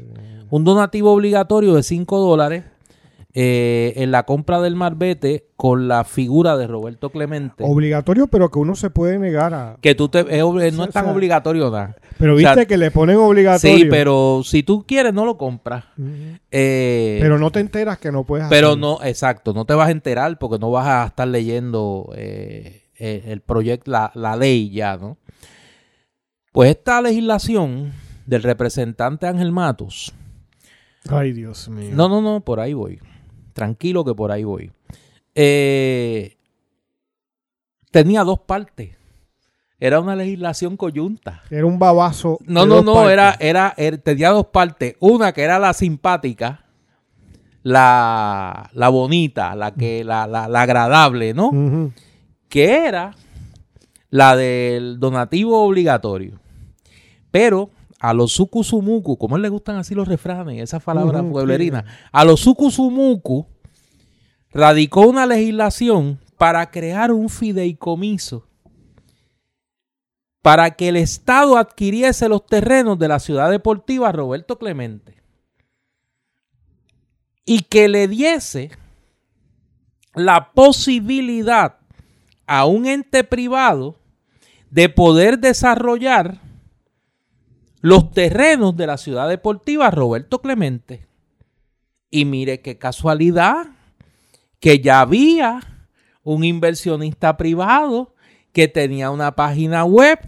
[0.50, 2.64] Un donativo obligatorio de 5 dólares
[3.38, 7.64] eh, en la compra del marbete con la figura de Roberto Clemente.
[7.66, 9.76] Obligatorio, pero que uno se puede negar a...
[9.82, 10.24] Que tú te...
[10.24, 11.96] no es tan obligatorio nada.
[12.16, 13.76] Pero viste que le ponen obligatorio.
[13.76, 15.84] Sí, pero si tú quieres no lo compras.
[16.50, 19.90] Eh, pero no te enteras que no puedes Pero no, exacto, no te vas a
[19.92, 25.18] enterar porque no vas a estar leyendo eh, el proyecto, la, la ley ya, ¿no?
[26.52, 27.92] Pues esta legislación
[28.24, 30.14] del representante Ángel Matos.
[31.10, 31.90] Ay, Dios mío.
[31.92, 32.98] No, no, no, por ahí voy.
[33.56, 34.70] Tranquilo que por ahí voy.
[35.34, 36.36] Eh,
[37.90, 38.90] tenía dos partes.
[39.80, 41.42] Era una legislación coyunta.
[41.50, 42.38] Era un babazo.
[42.44, 44.96] No, no, no, era, era, era, tenía dos partes.
[45.00, 46.66] Una que era la simpática,
[47.62, 51.50] la, la bonita, la que, la, la, la agradable, ¿no?
[52.50, 53.14] Que era
[54.10, 56.38] la del donativo obligatorio.
[57.30, 62.40] Pero a los sukusumuku, como le gustan así los refranes, esas palabras pueblerinas, a los
[62.40, 63.46] sukusumuku
[64.50, 68.46] radicó una legislación para crear un fideicomiso
[70.42, 75.16] para que el Estado adquiriese los terrenos de la ciudad deportiva Roberto Clemente
[77.44, 78.70] y que le diese
[80.14, 81.78] la posibilidad
[82.46, 83.98] a un ente privado
[84.70, 86.40] de poder desarrollar
[87.86, 91.06] los terrenos de la ciudad deportiva Roberto Clemente.
[92.10, 93.68] Y mire qué casualidad
[94.58, 95.60] que ya había
[96.24, 98.12] un inversionista privado
[98.50, 100.18] que tenía una página web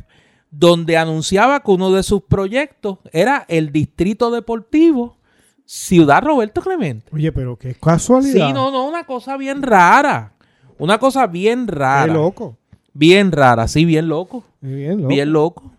[0.52, 5.16] donde anunciaba que uno de sus proyectos era el distrito deportivo
[5.64, 7.10] Ciudad Roberto Clemente.
[7.12, 8.46] Oye, pero qué casualidad.
[8.46, 10.32] Sí, no, no, una cosa bien rara.
[10.78, 12.06] Una cosa bien rara.
[12.06, 12.56] Qué loco.
[12.92, 14.44] Bien rara, sí, bien loco.
[14.60, 15.08] Bien loco.
[15.08, 15.72] Bien loco.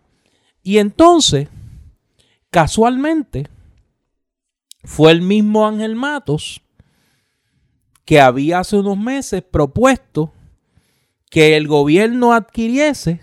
[0.62, 1.48] Y entonces,
[2.50, 3.48] casualmente,
[4.84, 6.62] fue el mismo Ángel Matos
[8.06, 10.34] que había hace unos meses propuesto
[11.30, 13.22] que el gobierno adquiriese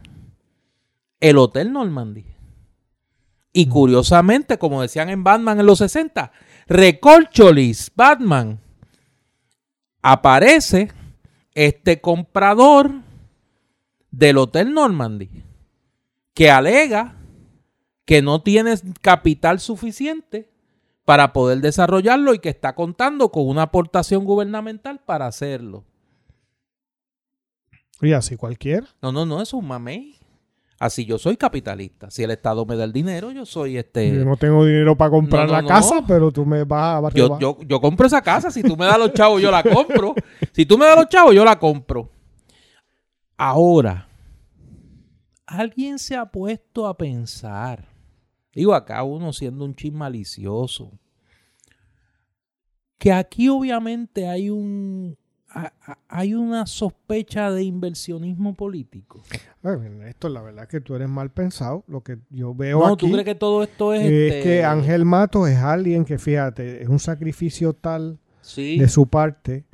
[1.19, 2.25] el Hotel Normandy.
[3.53, 6.31] Y curiosamente, como decían en Batman en los 60,
[6.69, 8.61] Recorcholis, Batman,
[10.03, 10.93] aparece
[11.53, 12.93] este comprador
[14.11, 15.43] del Hotel Normandy
[16.33, 17.16] que alega
[18.07, 20.49] que no tiene capital suficiente
[21.05, 25.85] para poder desarrollarlo y que está contando con una aportación gubernamental para hacerlo.
[28.01, 28.87] Y así cualquiera.
[29.03, 30.17] No, no, no, es un mamey.
[30.79, 32.11] Así yo soy capitalista.
[32.11, 34.15] Si el Estado me da el dinero, yo soy este.
[34.15, 37.59] Yo no tengo dinero para comprar la casa, pero tú me vas a yo, yo,
[37.67, 38.51] yo, compro esa casa.
[38.51, 40.15] Si tú me das los chavos, yo la compro.
[40.53, 42.11] Si tú me das los chavos, yo la compro.
[43.39, 44.07] Ahora,
[45.47, 47.96] alguien se ha puesto a pensar.
[48.57, 50.91] Digo acá uno siendo un chin malicioso.
[52.97, 55.19] Que aquí obviamente hay un,
[56.09, 59.23] hay una sospecha de inversionismo político.
[60.07, 61.85] esto la verdad que tú eres mal pensado.
[61.87, 64.07] Lo que yo veo no, ¿tú crees que todo esto es...
[64.07, 68.19] Es este que Ángel Matos es alguien que, fíjate, es un sacrificio tal
[68.57, 69.67] de su parte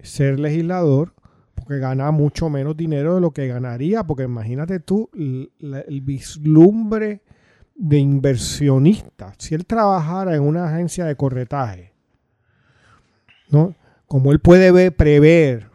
[0.00, 1.14] ser legislador
[1.54, 4.02] porque gana mucho menos dinero de lo que ganaría.
[4.02, 7.22] Porque imagínate tú el, el vislumbre
[7.74, 9.34] de inversionista.
[9.38, 11.92] Si él trabajara en una agencia de corretaje,
[13.48, 13.74] ¿no?
[14.06, 15.70] como él puede ver, prever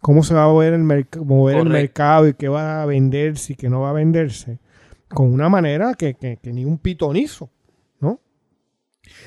[0.00, 0.84] cómo se va a mover, el,
[1.24, 4.60] mover el mercado y qué va a venderse y qué no va a venderse,
[5.08, 7.50] con una manera que, ni un pitonizo,
[8.00, 8.20] ¿no?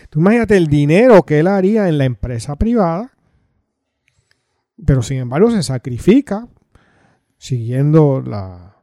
[0.10, 3.12] Tú imagínate el dinero que él haría en la empresa privada,
[4.86, 6.48] pero sin embargo se sacrifica
[7.38, 8.77] siguiendo la,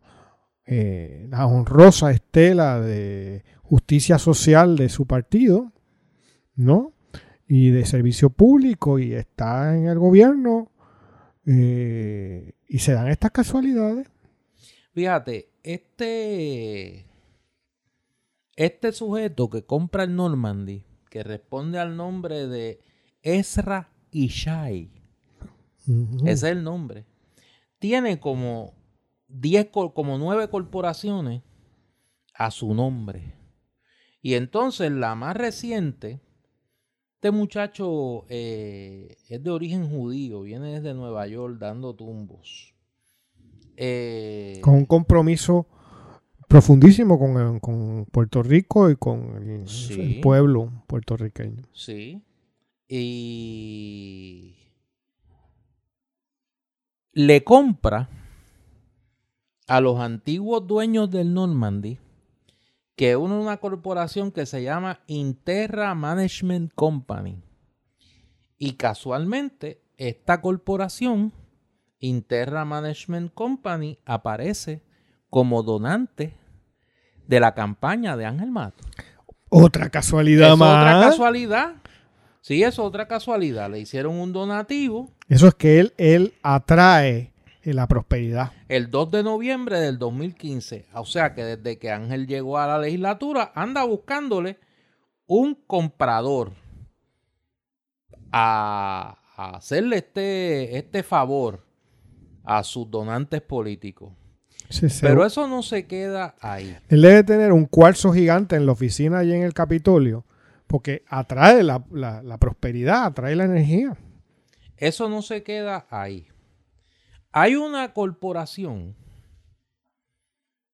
[0.66, 5.72] eh, la honrosa estela de justicia social de su partido,
[6.54, 6.94] ¿no?
[7.46, 10.70] y de servicio público y está en el gobierno
[11.46, 14.08] eh, y se dan estas casualidades.
[14.92, 17.06] Fíjate, este,
[18.56, 22.80] este sujeto que compra el Normandy, que responde al nombre de
[23.22, 24.90] Ezra Ishai,
[25.86, 27.04] ese es el nombre,
[27.78, 28.74] tiene como
[29.28, 31.42] 10, como 9 corporaciones
[32.34, 33.34] a su nombre.
[34.20, 36.20] Y entonces la más reciente
[37.24, 42.74] este muchacho eh, es de origen judío, viene desde Nueva York dando tumbos.
[43.78, 45.66] Eh, con un compromiso
[46.48, 51.62] profundísimo con, Puerto Rico y con el, pueblo puertorriqueño.
[51.72, 52.22] Sí.
[52.86, 54.56] Y
[57.12, 58.10] le compra
[59.66, 61.98] a los antiguos dueños del Normandy
[62.96, 67.42] que une una corporación que se llama Interra Management Company.
[68.56, 71.32] Y casualmente, esta corporación,
[71.98, 74.82] Interra Management Company, aparece
[75.28, 76.36] como donante
[77.26, 78.84] de la campaña de Ángel Mato.
[79.48, 80.78] Otra casualidad más.
[80.78, 81.74] Otra casualidad.
[82.40, 83.70] Sí, es otra casualidad.
[83.70, 85.10] Le hicieron un donativo.
[85.28, 87.33] Eso es que él, él atrae
[87.72, 88.52] la prosperidad.
[88.68, 90.86] El 2 de noviembre del 2015.
[90.94, 94.58] O sea que desde que Ángel llegó a la legislatura, anda buscándole
[95.26, 96.52] un comprador
[98.32, 101.64] a, hacerle este, este favor
[102.44, 104.12] a sus donantes políticos.
[104.68, 106.76] Sí, Pero eso no se queda ahí.
[106.88, 110.24] Él debe tener un cuarzo gigante en la oficina allí en el Capitolio,
[110.66, 113.96] porque atrae la, la- la prosperidad, atrae la energía.
[114.76, 116.26] Eso no se queda ahí.
[117.36, 118.94] Hay una corporación.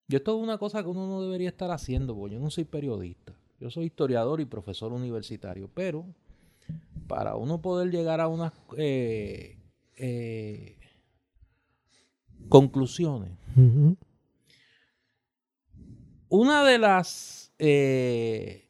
[0.07, 2.65] Y esto es una cosa que uno no debería estar haciendo, porque yo no soy
[2.65, 3.33] periodista.
[3.59, 5.71] Yo soy historiador y profesor universitario.
[5.73, 6.05] Pero
[7.07, 9.57] para uno poder llegar a unas eh,
[9.97, 10.77] eh,
[12.51, 13.33] conclusiones,
[16.29, 18.69] una de las eh,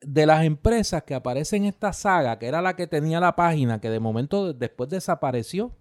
[0.00, 3.80] de las empresas que aparece en esta saga, que era la que tenía la página,
[3.80, 5.72] que de momento después desapareció,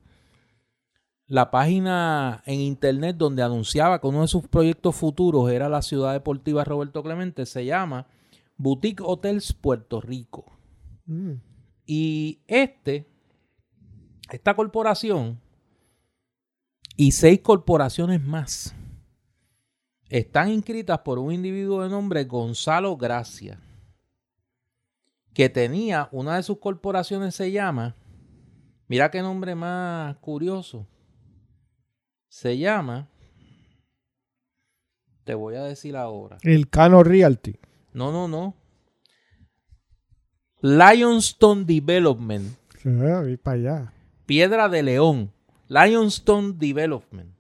[1.32, 6.12] la página en internet donde anunciaba que uno de sus proyectos futuros era la ciudad
[6.12, 8.06] deportiva Roberto Clemente, se llama
[8.58, 10.44] Boutique Hotels Puerto Rico.
[11.06, 11.36] Mm.
[11.86, 13.08] Y este,
[14.30, 15.40] esta corporación
[16.98, 18.76] y seis corporaciones más
[20.10, 23.58] están inscritas por un individuo de nombre Gonzalo Gracia,
[25.34, 27.96] que tenía una de sus corporaciones se llama,
[28.90, 30.88] mira qué nombre más curioso,
[32.32, 33.10] se llama,
[35.26, 37.60] te voy a decir ahora, El Cano Realty.
[37.92, 38.56] no, no, no,
[40.62, 42.58] Lionstone Development.
[42.86, 43.94] Vi para allá.
[44.26, 45.34] Piedra de León,
[45.68, 47.36] Lionstone Development.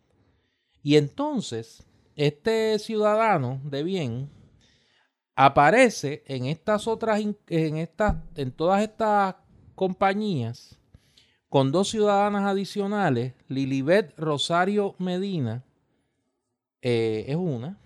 [0.83, 1.87] Y entonces,
[2.17, 4.29] este ciudadano de bien
[5.35, 9.35] aparece en estas otras, en estas, en todas estas
[9.73, 10.80] compañías
[11.51, 15.65] con dos ciudadanas adicionales, Lilibet Rosario Medina,
[16.81, 17.77] eh, es una,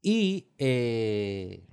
[0.00, 1.66] y eh,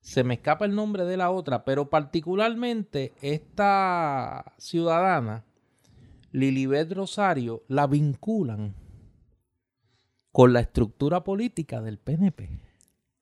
[0.00, 5.42] se me escapa el nombre de la otra, pero particularmente esta ciudadana,
[6.32, 8.74] Lilibet Rosario, la vinculan
[10.32, 12.50] con la estructura política del PNP.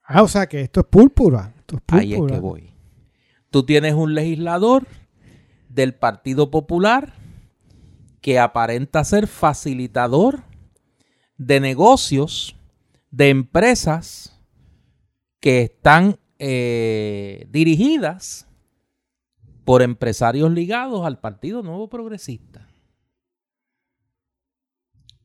[0.03, 1.55] Ah, o sea que esto es púrpura.
[1.61, 2.74] Esto es Ahí es que voy.
[3.55, 4.85] Tú tienes un legislador
[5.69, 7.15] del Partido Popular
[8.21, 10.43] que aparenta ser facilitador
[11.39, 12.57] de negocios
[13.13, 14.43] de empresas
[15.39, 18.49] que están eh, dirigidas
[19.65, 22.67] por empresarios ligados al Partido Nuevo Progresista.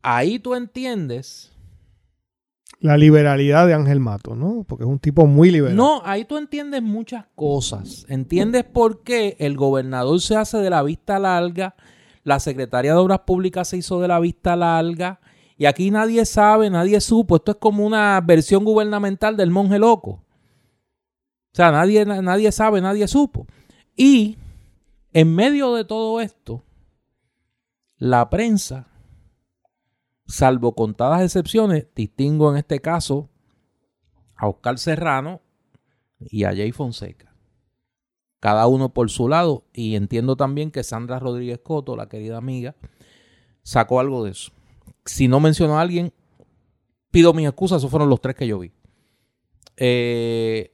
[0.04, 1.52] Ahí tú entiendes
[2.82, 4.64] La liberalidad de Ángel Mato, ¿no?
[4.68, 5.76] Porque es un tipo muy liberal.
[5.76, 8.06] No, ahí tú entiendes muchas cosas.
[8.08, 11.76] Entiendes por qué el gobernador se hace de la vista larga,
[12.24, 15.20] la secretaria de Obras Públicas se hizo de la vista larga,
[15.58, 17.36] y aquí nadie sabe, nadie supo.
[17.36, 20.12] Esto es como una versión gubernamental del monje loco.
[21.52, 23.46] O sea, nadie, na- nadie sabe, nadie supo.
[23.98, 24.38] Y
[25.12, 26.64] en medio de todo esto,
[27.98, 28.88] la prensa,
[30.30, 33.30] salvo contadas excepciones, distingo en este caso
[34.36, 35.42] a Oscar Serrano
[36.20, 37.34] y a Jay Fonseca.
[38.40, 39.66] Cada uno por su lado.
[39.74, 42.76] Y entiendo también que Sandra Rodríguez Coto, la querida amiga,
[43.64, 44.54] sacó algo de eso.
[45.04, 46.14] Si no menciono a alguien,
[47.12, 47.80] pido mis excusas.
[47.80, 48.72] Esos fueron los tres que yo vi.
[49.76, 50.72] Eh,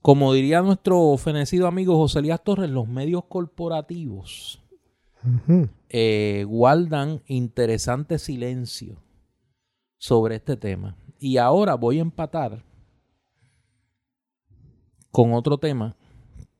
[0.00, 4.62] como diría nuestro fenecido amigo José Elías Torres, los medios corporativos
[5.24, 5.68] Ujú.
[5.96, 9.00] Eh, guardan interesante silencio
[9.96, 10.96] sobre este tema.
[11.20, 12.64] Y ahora voy a empatar
[15.12, 15.94] con otro tema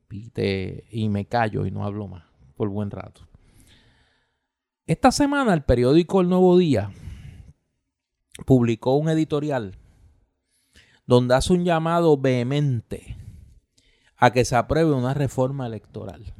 [0.09, 2.23] y, te- y me callo y no hablo más
[2.55, 3.23] por buen rato.
[4.86, 6.93] Esta semana el periódico El Nuevo Día
[8.47, 9.77] publicó un editorial
[11.06, 13.16] donde hace un llamado vehemente
[14.16, 16.35] a que se apruebe una reforma electoral.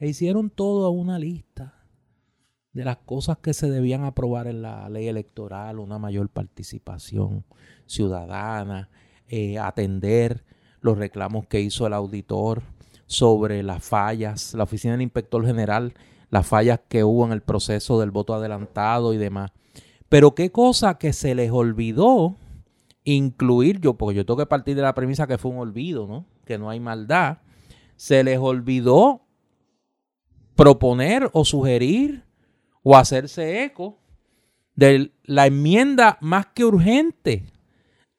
[0.00, 1.74] E hicieron todo una lista
[2.72, 7.44] de las cosas que se debían aprobar en la ley electoral, una mayor participación
[7.84, 8.88] ciudadana,
[9.28, 10.42] eh, atender
[10.80, 12.62] los reclamos que hizo el auditor
[13.04, 15.92] sobre las fallas, la oficina del inspector general,
[16.30, 19.50] las fallas que hubo en el proceso del voto adelantado y demás.
[20.08, 22.36] Pero qué cosa que se les olvidó
[23.04, 26.24] incluir yo, porque yo tengo que partir de la premisa que fue un olvido, ¿no?
[26.46, 27.38] Que no hay maldad.
[27.96, 29.26] Se les olvidó
[30.64, 32.22] proponer o sugerir
[32.82, 33.96] o hacerse eco
[34.74, 37.44] de la enmienda más que urgente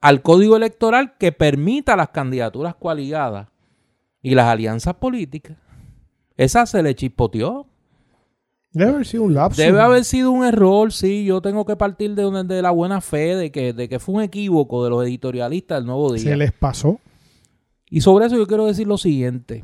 [0.01, 3.47] al código electoral que permita las candidaturas coaligadas
[4.23, 5.55] y las alianzas políticas.
[6.35, 7.67] Esa se le chispoteó.
[8.73, 9.61] Debe haber sido un lapso.
[9.61, 11.25] Debe haber sido un error, sí.
[11.25, 14.15] Yo tengo que partir de, una- de la buena fe de que, de que fue
[14.15, 16.23] un equívoco de los editorialistas del Nuevo Día.
[16.23, 16.99] Se les pasó.
[17.87, 19.63] Y sobre eso yo quiero decir lo siguiente.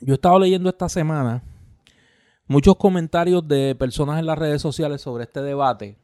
[0.00, 1.42] Yo he estado leyendo esta semana
[2.46, 5.98] muchos comentarios de personas en las redes sociales sobre este debate.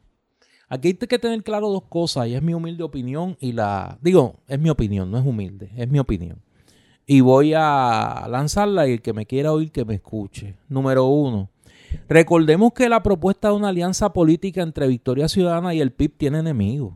[0.68, 3.98] Aquí hay que tener claro dos cosas, y es mi humilde opinión y la...
[4.00, 6.40] Digo, es mi opinión, no es humilde, es mi opinión.
[7.04, 10.56] Y voy a lanzarla y el que me quiera oír que me escuche.
[10.68, 11.50] Número uno,
[12.08, 16.38] recordemos que la propuesta de una alianza política entre Victoria Ciudadana y el PIB tiene
[16.38, 16.94] enemigos.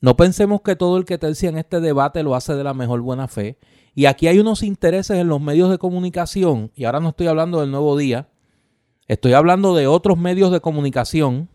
[0.00, 3.02] No pensemos que todo el que tercia en este debate lo hace de la mejor
[3.02, 3.58] buena fe.
[3.94, 7.60] Y aquí hay unos intereses en los medios de comunicación, y ahora no estoy hablando
[7.60, 8.28] del nuevo día,
[9.08, 11.48] estoy hablando de otros medios de comunicación,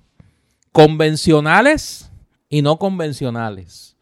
[0.71, 2.11] convencionales
[2.49, 3.97] y no convencionales,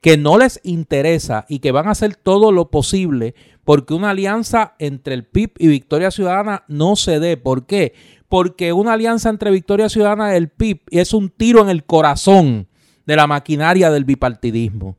[0.00, 4.76] que no les interesa y que van a hacer todo lo posible porque una alianza
[4.78, 7.36] entre el PIB y Victoria Ciudadana no se dé.
[7.36, 7.92] ¿Por qué?
[8.26, 12.68] Porque una alianza entre Victoria Ciudadana y el PIB es un tiro en el corazón
[13.04, 14.96] de la maquinaria del bipartidismo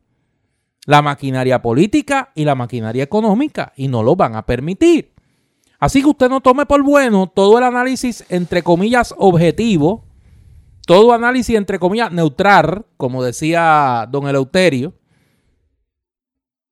[0.90, 5.14] la maquinaria política y la maquinaria económica y no lo van a permitir.
[5.78, 10.04] Así que usted no tome por bueno todo el análisis entre comillas objetivo,
[10.88, 14.96] todo análisis entre comillas neutral, como decía don Eleuterio,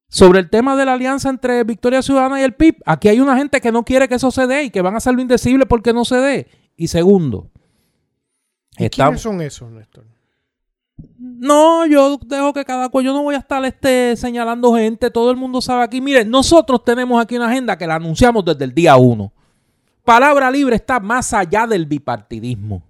[0.08, 2.82] sobre el tema de la alianza entre Victoria Ciudadana y el PIB.
[2.86, 4.96] Aquí hay una gente que no quiere que eso se dé y que van a
[4.96, 6.48] hacerlo indecible porque no se dé.
[6.74, 7.52] Y segundo,
[8.76, 10.17] ¿quiénes son esos, Néstor?
[11.18, 15.30] No, yo dejo que cada cual, yo no voy a estar este, señalando gente, todo
[15.30, 16.00] el mundo sabe aquí.
[16.00, 19.32] Miren, nosotros tenemos aquí una agenda que la anunciamos desde el día uno.
[20.04, 22.82] Palabra libre está más allá del bipartidismo.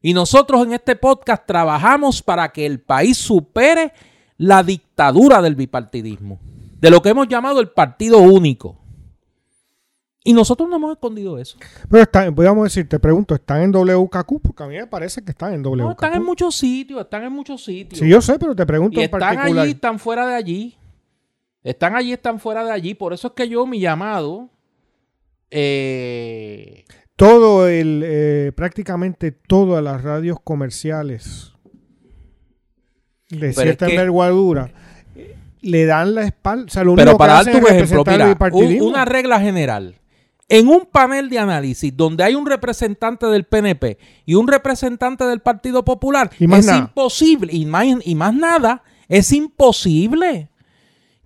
[0.00, 3.92] Y nosotros en este podcast trabajamos para que el país supere
[4.36, 6.38] la dictadura del bipartidismo,
[6.78, 8.83] de lo que hemos llamado el partido único.
[10.26, 11.58] Y nosotros no hemos escondido eso.
[11.90, 14.40] Pero están, podríamos decir, te pregunto, ¿están en WKQ?
[14.40, 15.76] Porque a mí me parece que están en WKQ.
[15.76, 17.98] No, están en muchos sitios, están en muchos sitios.
[17.98, 20.78] Sí, yo sé, pero te pregunto y están allí, están fuera de allí.
[21.62, 22.94] Están allí, están fuera de allí.
[22.94, 24.48] Por eso es que yo, mi llamado...
[25.50, 26.86] Eh,
[27.16, 28.02] todo el...
[28.02, 31.52] Eh, prácticamente todas las radios comerciales
[33.28, 34.70] de cierta envergadura
[35.16, 36.64] eh, le dan la espalda.
[36.64, 38.36] O sea, lo pero para dar tu ejemplo, mira,
[38.82, 39.96] una regla general
[40.48, 45.40] en un panel de análisis donde hay un representante del PNP y un representante del
[45.40, 50.50] Partido Popular, es imposible, y más, y más nada, es imposible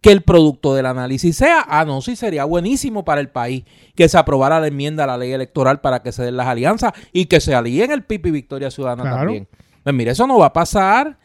[0.01, 3.65] que el producto del análisis sea, ah, no, sí sería buenísimo para el país
[3.97, 6.93] que se aprobara la enmienda a la ley electoral para que se den las alianzas
[7.13, 9.49] y que se alíen el PIB y Victoria Ciudadana también.
[9.83, 11.19] Pues mire, eso no va a pasar.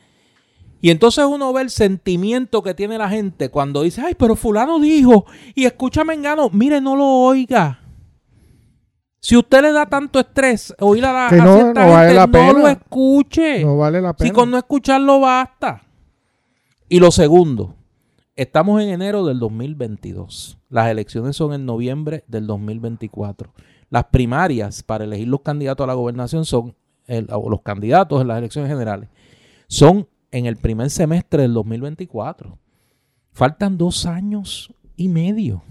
[0.82, 4.80] Y entonces uno ve el sentimiento que tiene la gente cuando dice, ay, pero fulano
[4.80, 5.26] dijo,
[5.56, 7.83] y escúchame, engano, mire, no lo oiga.
[9.24, 12.52] Si usted le da tanto estrés oír a la, que no, no, vale la pena.
[12.52, 13.64] no lo escuche.
[13.64, 14.28] No vale la pena.
[14.28, 15.82] Si con no escucharlo basta.
[16.90, 17.74] Y lo segundo,
[18.36, 20.60] estamos en enero del 2022.
[20.68, 23.54] Las elecciones son en noviembre del 2024.
[23.90, 26.76] Las primarias para elegir los candidatos a la gobernación son,
[27.30, 29.08] o los candidatos en las elecciones generales,
[29.68, 32.58] son en el primer semestre del 2024.
[33.32, 35.64] Faltan dos años y medio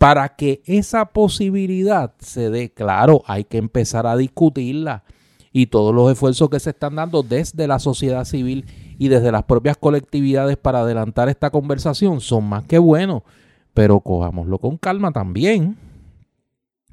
[0.00, 5.04] para que esa posibilidad se dé, claro, hay que empezar a discutirla
[5.52, 8.64] y todos los esfuerzos que se están dando desde la sociedad civil
[8.98, 13.24] y desde las propias colectividades para adelantar esta conversación son más que buenos,
[13.74, 15.76] pero cojámoslo con calma también,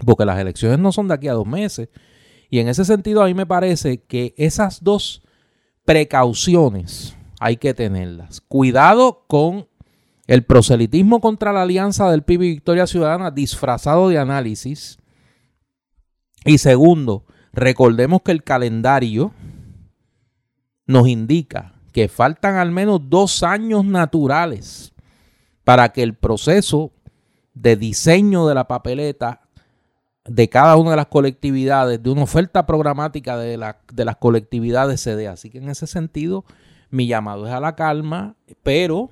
[0.06, 1.88] porque las elecciones no son de aquí a dos meses.
[2.50, 5.24] Y en ese sentido a mí me parece que esas dos
[5.86, 8.42] precauciones hay que tenerlas.
[8.42, 9.66] Cuidado con
[10.28, 15.00] el proselitismo contra la alianza del PIB y Victoria Ciudadana disfrazado de análisis.
[16.46, 19.32] Y segundo, recordemos que el calendario
[20.86, 24.94] nos indica que faltan al menos dos años naturales
[25.64, 26.92] para que el proceso
[27.54, 29.42] de diseño de la papeleta
[30.26, 33.58] de cada una de las colectividades, de una oferta programática de,
[33.94, 35.30] de las colectividades se dé.
[35.30, 36.44] Así que en ese sentido,
[36.90, 39.10] mi llamado es a la calma, pero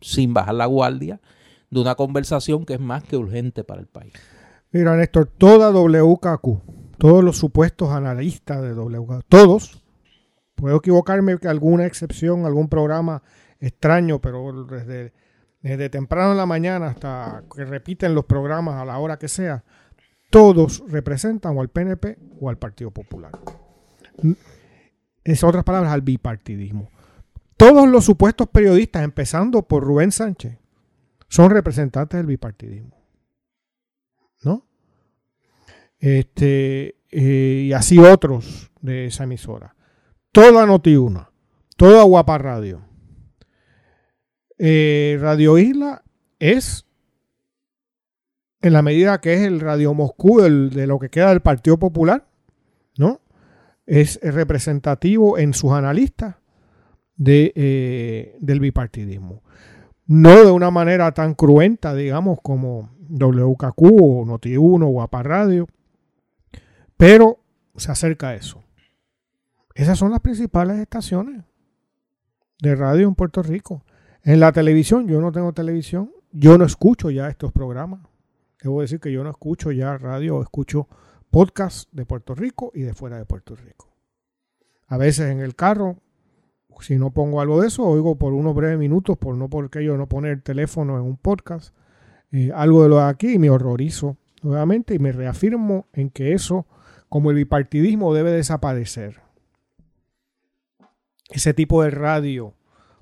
[0.00, 1.20] sin bajar la guardia
[1.70, 4.12] de una conversación que es más que urgente para el país.
[4.70, 9.82] Mira, Néstor, toda WKQ, todos los supuestos analistas de WKQ, todos,
[10.54, 13.22] puedo equivocarme que alguna excepción, algún programa
[13.60, 19.18] extraño, pero desde, temprano en la mañana hasta que repiten los programas a la hora
[19.18, 19.64] que sea,
[20.30, 23.32] todos representan o al PNP o al Partido Popular.
[25.24, 26.90] Es otras palabras, al bipartidismo.
[27.58, 30.58] Todos los supuestos periodistas, empezando por Rubén Sánchez,
[31.28, 32.96] son representantes del bipartidismo.
[34.44, 34.64] ¿No?
[35.98, 39.74] Este, eh, y así otros de esa emisora.
[40.30, 41.30] Toda Noti1,
[41.76, 42.86] toda Guapa Radio.
[44.56, 46.04] Eh, Radio Isla
[46.38, 46.86] es
[48.60, 52.28] en la medida que es el Radio Moscú de lo que queda del Partido Popular,
[52.96, 53.20] ¿no?
[53.84, 56.36] Es representativo en sus analistas
[57.24, 59.42] eh, del bipartidismo.
[60.06, 65.66] No de una manera tan cruenta, digamos, como WKQ o Noti1 o APA Radio,
[66.96, 67.40] pero
[67.76, 68.62] se acerca a eso.
[69.74, 71.44] Esas son las principales estaciones
[72.60, 73.84] de radio en Puerto Rico.
[74.24, 78.00] En la televisión, yo no tengo televisión, yo no escucho ya estos programas.
[78.62, 80.88] Debo decir que yo no escucho ya radio, escucho
[81.30, 83.88] podcast de Puerto Rico y de fuera de Puerto Rico.
[84.88, 85.98] A veces en el carro,
[86.80, 89.96] si no pongo algo de eso, oigo por unos breves minutos, por no porque yo
[89.96, 91.74] no poner el teléfono en un podcast,
[92.32, 96.32] eh, algo de lo de aquí y me horrorizo nuevamente y me reafirmo en que
[96.32, 96.66] eso,
[97.08, 99.20] como el bipartidismo, debe desaparecer.
[101.30, 102.54] Ese tipo de radio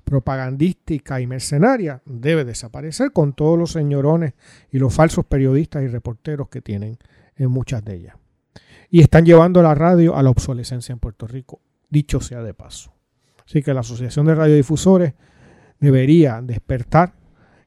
[0.03, 4.33] propagandística y mercenaria debe desaparecer con todos los señorones
[4.71, 6.97] y los falsos periodistas y reporteros que tienen
[7.35, 8.15] en muchas de ellas.
[8.89, 11.59] Y están llevando la radio a la obsolescencia en Puerto Rico,
[11.89, 12.96] dicho sea de paso.
[13.47, 15.13] Así que la Asociación de Radiodifusores
[15.79, 17.13] debería despertar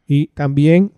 [0.07, 0.93] y también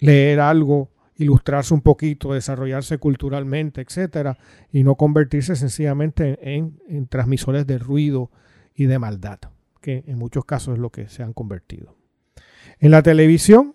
[0.00, 4.36] leer algo, ilustrarse un poquito, desarrollarse culturalmente, etcétera,
[4.70, 8.30] y no convertirse sencillamente en, en transmisores de ruido
[8.74, 9.38] y de maldad,
[9.80, 11.96] que en muchos casos es lo que se han convertido.
[12.80, 13.74] En la televisión,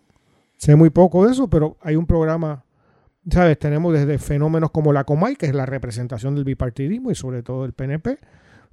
[0.57, 2.64] sé muy poco de eso, pero hay un programa,
[3.31, 3.57] ¿sabes?
[3.57, 7.64] Tenemos desde fenómenos como la Comay, que es la representación del bipartidismo y sobre todo
[7.64, 8.19] del PNP,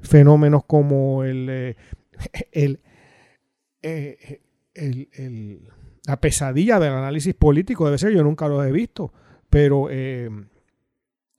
[0.00, 1.76] fenómenos como el, eh,
[2.52, 4.40] eh,
[4.74, 5.68] el, el,
[6.06, 9.12] la pesadilla del análisis político, debe ser, yo nunca lo he visto,
[9.50, 9.88] pero...
[9.90, 10.30] Eh,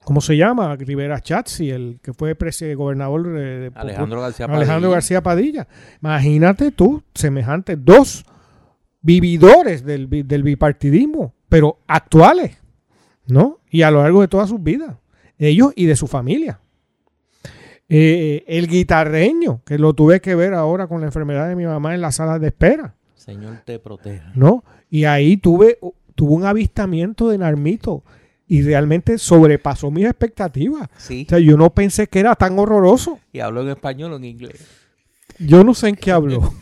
[0.04, 0.74] ¿Cómo se llama?
[0.78, 2.34] Rivera Chatzi, el que fue
[2.76, 4.58] gobernador de, Alejandro, García Padilla.
[4.58, 5.68] Alejandro García Padilla.
[6.02, 8.26] Imagínate tú, semejante, dos
[9.02, 12.58] vividores del, bipartidismo, pero actuales,
[13.26, 13.60] ¿no?
[13.70, 14.96] Y a lo largo de toda sus vidas,
[15.38, 16.62] ellos y de su familia.
[17.90, 21.96] Eh, el guitarreño, que lo tuve que ver ahora con la enfermedad de mi mamá
[21.96, 22.96] en la sala de espera.
[23.16, 24.32] Señor te proteja.
[24.36, 24.64] ¿No?
[24.90, 25.80] Y ahí tuve,
[26.16, 28.04] tuve un avistamiento de Narmito
[28.48, 30.90] y realmente sobrepasó mis expectativas.
[30.98, 31.26] Sí.
[31.28, 33.20] O sea, yo no pensé que era tan horroroso.
[33.32, 34.66] ¿Y habló en español o en inglés?
[35.40, 36.54] Yo no sé en qué habló.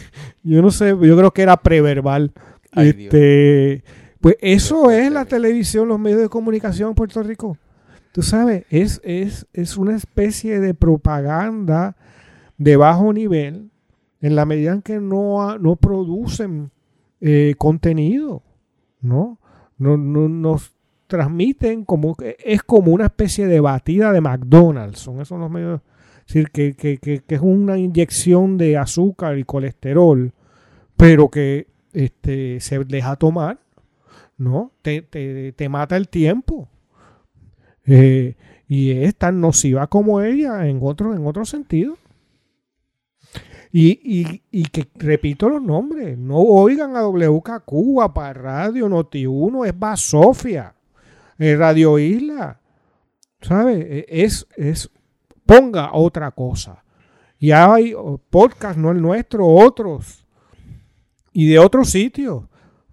[0.42, 2.32] yo no sé, yo creo que era preverbal.
[2.72, 3.82] este,
[4.20, 7.58] pues eso es la televisión, los medios de comunicación en Puerto Rico.
[8.16, 11.98] Tú sabes, es, es, es una especie de propaganda
[12.56, 13.70] de bajo nivel
[14.22, 16.70] en la medida en que no, no producen
[17.20, 18.42] eh, contenido,
[19.02, 19.38] ¿no?
[19.76, 20.72] No, no, nos
[21.08, 25.00] transmiten como es como una especie de batida de McDonald's.
[25.00, 25.82] Son esos los medios.
[26.20, 30.32] Es decir, que, que, que, es una inyección de azúcar y colesterol,
[30.96, 33.60] pero que este, se deja tomar,
[34.38, 34.72] ¿no?
[34.80, 36.70] Te, te, te mata el tiempo.
[37.86, 38.34] Eh,
[38.68, 41.96] y es tan nociva como ella en otro, en sentido.
[43.72, 49.66] Y, y, y, que repito los nombres, no oigan a WKQ, a para Radio, Noti1,
[49.66, 50.74] es Basofia.
[51.38, 52.60] Radio Isla.
[53.42, 54.06] ¿Sabe?
[54.08, 54.90] E, es, es,
[55.44, 56.82] ponga otra cosa.
[57.38, 57.94] Y hay
[58.30, 60.26] podcast, no el nuestro, otros.
[61.32, 62.44] Y de otros sitios,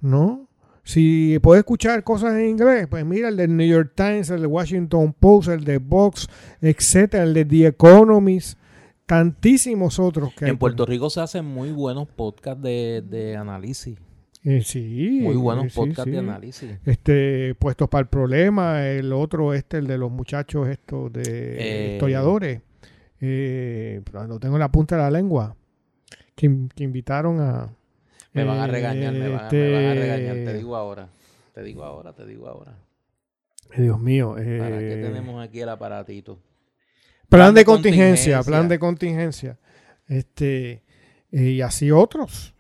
[0.02, 0.50] ¿no?
[0.84, 4.48] Si puede escuchar cosas en inglés, pues mira el del New York Times, el de
[4.48, 6.28] Washington Post, el de Vox,
[6.62, 8.60] etcétera, el de The Economist,
[9.06, 13.98] tantísimos otros que En Puerto Rico se hacen muy buenos podcasts de, de análisis.
[14.44, 15.20] Eh, sí.
[15.22, 16.70] Muy buenos podcasts de análisis.
[16.86, 21.94] Este, puestos para el problema, el otro, este, el de los muchachos estos de eh,
[21.94, 22.62] historiadores.
[23.22, 25.56] Eh, lo tengo en la punta de la lengua.
[26.36, 26.48] Que,
[26.78, 27.74] invitaron a.
[28.34, 31.08] Me van a regañar, me van, a regañar, te digo ahora.
[31.54, 32.76] Te digo ahora, te digo ahora.
[33.78, 34.34] Dios mío.
[34.34, 36.40] ¿Para qué tenemos aquí el aparatito?
[37.30, 39.58] Plan, de, contingencia, plan de contingencia.
[40.08, 40.84] Este,
[41.32, 42.54] y así otros.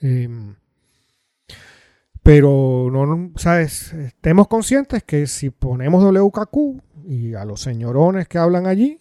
[0.00, 0.54] Em,
[2.22, 3.92] pero no, ¿sabes?
[3.92, 6.56] Estemos conscientes que si ponemos WKQ
[7.04, 8.98] y a los señorones que hablan allí,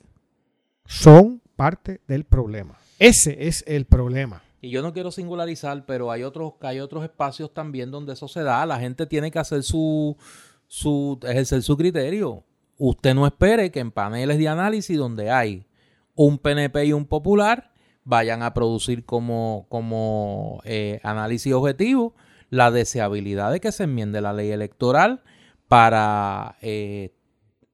[0.86, 2.78] son parte del problema.
[3.00, 4.45] Ese es el problema.
[4.62, 8.44] Y yo no quiero singularizar, pero hay otros, hay otros espacios también donde eso se
[8.44, 8.66] da.
[8.66, 10.18] La gente tiene que hacer su,
[10.68, 12.44] su, ejercer su criterio.
[12.78, 15.66] Usted no espere que en paneles de análisis donde hay
[16.16, 17.74] un PNP y un popular
[18.04, 22.16] vayan a producir como, como eh, análisis objetivo
[22.50, 25.24] la deseabilidad de que se enmiende la ley electoral
[25.68, 27.14] para eh,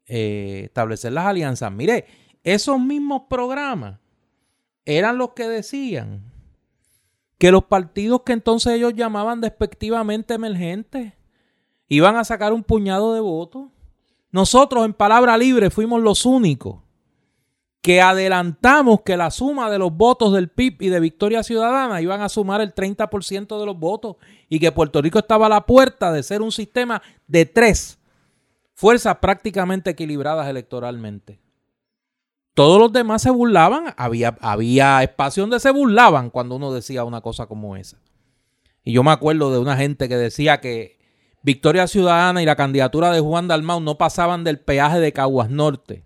[0.07, 1.71] eh, establecer las alianzas.
[1.71, 2.05] Mire,
[2.43, 3.99] esos mismos programas
[4.85, 6.30] eran los que decían
[7.41, 11.13] que los partidos que entonces ellos llamaban despectivamente emergentes,
[11.87, 13.67] Iban a sacar un puñado de votos.
[14.31, 16.77] Nosotros en palabra libre fuimos los únicos
[17.81, 22.21] que adelantamos que la suma de los votos del PIB y de Victoria Ciudadana iban
[22.21, 26.13] a sumar el 30% de los votos y que Puerto Rico estaba a la puerta
[26.13, 27.99] de ser un sistema de tres
[28.73, 31.40] fuerzas prácticamente equilibradas electoralmente.
[32.53, 37.21] Todos los demás se burlaban, había, había espacio donde se burlaban cuando uno decía una
[37.21, 37.97] cosa como esa.
[38.83, 40.99] Y yo me acuerdo de una gente que decía que
[41.43, 46.05] Victoria Ciudadana y la candidatura de Juan Dalmau no pasaban del peaje de Caguas Norte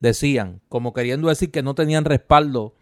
[0.00, 2.74] decían, como queriendo decir que no tenían respaldo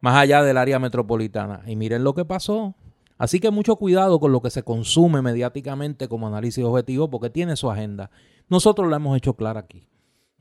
[0.00, 1.62] más allá del área metropolitana.
[1.66, 2.74] Y miren lo que pasó.
[3.16, 7.56] Así que mucho cuidado con lo que se consume mediáticamente como análisis objetivo porque tiene
[7.56, 8.10] su agenda.
[8.48, 9.88] Nosotros lo hemos hecho claro aquí.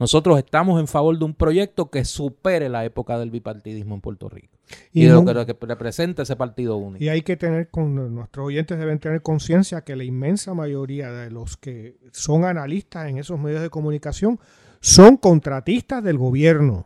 [0.04, 4.28] Nosotros estamos en favor de un proyecto que supere la época del bipartidismo en Puerto
[4.28, 4.58] Rico.
[4.92, 7.02] Y, de lo que, representa ese partido único.
[7.02, 11.32] Y hay que tener, con nuestros oyentes deben tener conciencia que la inmensa mayoría de
[11.32, 14.42] los que son analistas en esos medios de comunicación
[14.82, 16.86] son contratistas del gobierno.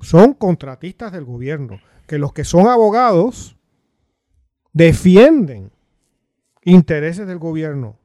[0.00, 1.80] Son contratistas del gobierno.
[2.06, 3.58] Que los que son abogados
[4.72, 5.70] defienden
[6.64, 7.99] intereses del gobierno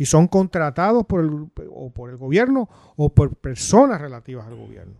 [0.00, 1.30] y son contratados por el,
[1.70, 4.94] o por el gobierno o por personas relativas al gobierno.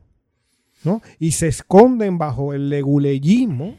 [0.84, 1.00] ¿no?
[1.18, 3.76] Y se esconden bajo el leguleyismo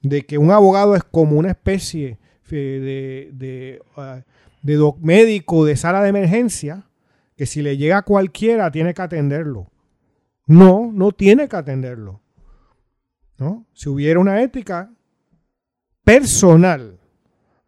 [0.00, 2.18] de que un abogado es como una especie
[2.48, 4.22] de, de, ah,
[4.62, 6.86] de médico de sala de emergencia
[7.36, 9.70] que si le llega a cualquiera tiene que atenderlo.
[10.46, 12.22] No, no tiene que atenderlo.
[13.36, 13.66] ¿no?
[13.74, 14.94] Si hubiera una ética
[16.04, 16.98] personal,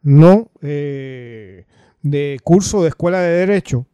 [0.01, 1.67] no eh,
[2.05, 3.87] de curso de escuela de derecho,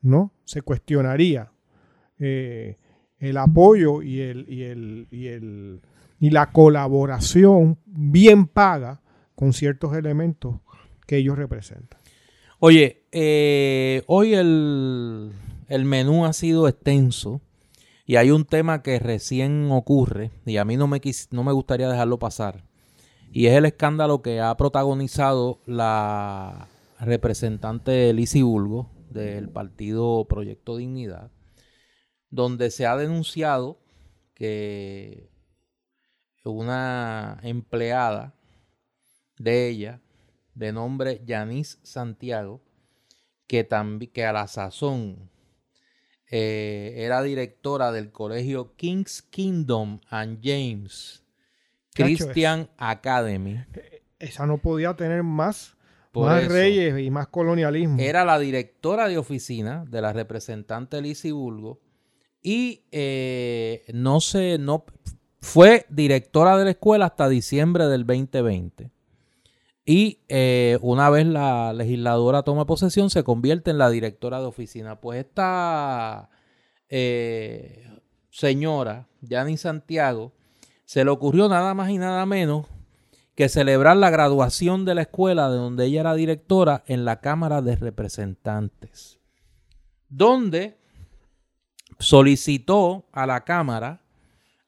[0.00, 0.32] ¿no?
[0.46, 1.52] Se cuestionaría
[2.18, 2.78] eh,
[3.18, 5.82] el apoyo y, el, y, el, y, el,
[6.18, 9.02] y la colaboración bien paga
[9.34, 10.56] con ciertos elementos
[11.06, 12.00] que ellos representan.
[12.58, 15.30] Oye, eh, hoy el,
[15.68, 17.42] menú ha sido extenso
[18.06, 21.90] y hay un tema que recién ocurre y a mí no me, no me gustaría
[21.90, 22.64] dejarlo pasar.
[23.30, 26.66] Y es el escándalo que ha protagonizado la
[27.00, 31.30] representante Lisi Bulgo del partido Proyecto Dignidad,
[32.30, 33.80] donde se ha denunciado
[34.34, 35.30] que
[36.44, 38.34] una empleada
[39.38, 40.00] de ella
[40.54, 42.60] de nombre Yanis Santiago,
[43.46, 43.66] que,
[44.12, 45.30] que a la sazón
[46.30, 51.24] eh, era directora del colegio King's Kingdom and James
[51.94, 53.64] Christian Academy.
[54.18, 55.76] Esa no podía tener más,
[56.14, 57.98] más reyes y más colonialismo.
[58.00, 61.80] Era la directora de oficina de la representante Lizzie Bulgo
[62.42, 64.84] y eh, no se, no,
[65.40, 68.90] fue directora de la escuela hasta diciembre del 2020.
[69.84, 75.00] Y eh, una vez la legisladora toma posesión, se convierte en la directora de oficina.
[75.00, 76.28] Pues esta
[76.90, 77.88] eh,
[78.30, 80.32] señora, Yani Santiago,
[80.84, 82.66] se le ocurrió nada más y nada menos
[83.38, 87.62] que celebrar la graduación de la escuela de donde ella era directora en la Cámara
[87.62, 89.20] de Representantes,
[90.08, 90.76] donde
[92.00, 94.02] solicitó a la Cámara,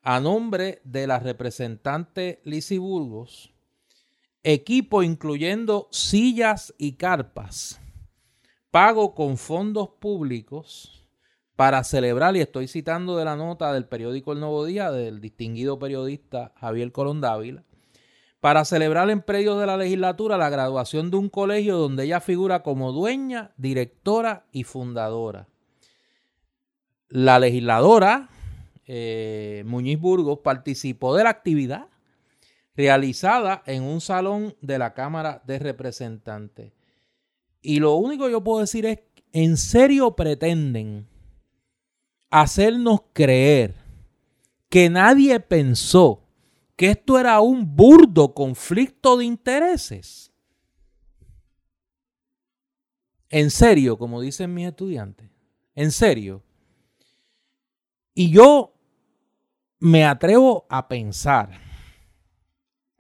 [0.02, 3.52] a nombre de la representante Lizzie Burgos,
[4.44, 7.80] equipo incluyendo sillas y carpas,
[8.70, 11.08] pago con fondos públicos
[11.56, 15.80] para celebrar, y estoy citando de la nota del periódico El Nuevo Día del distinguido
[15.80, 17.64] periodista Javier Colón Dávila,
[18.40, 22.62] para celebrar en predio de la legislatura la graduación de un colegio donde ella figura
[22.62, 25.46] como dueña, directora y fundadora.
[27.08, 28.30] La legisladora
[28.86, 31.88] eh, Muñiz Burgos participó de la actividad
[32.74, 36.72] realizada en un salón de la Cámara de Representantes.
[37.60, 39.00] Y lo único que yo puedo decir es,
[39.32, 41.06] ¿en serio pretenden
[42.30, 43.74] hacernos creer
[44.70, 46.19] que nadie pensó
[46.80, 50.32] que esto era un burdo conflicto de intereses?
[53.28, 55.28] En serio, como dicen mis estudiantes.
[55.74, 56.42] En serio.
[58.14, 58.72] Y yo
[59.78, 61.50] me atrevo a pensar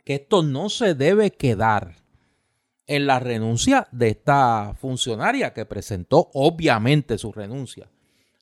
[0.04, 2.04] que esto no se debe quedar
[2.86, 7.90] en la renuncia de esta funcionaria que presentó obviamente su renuncia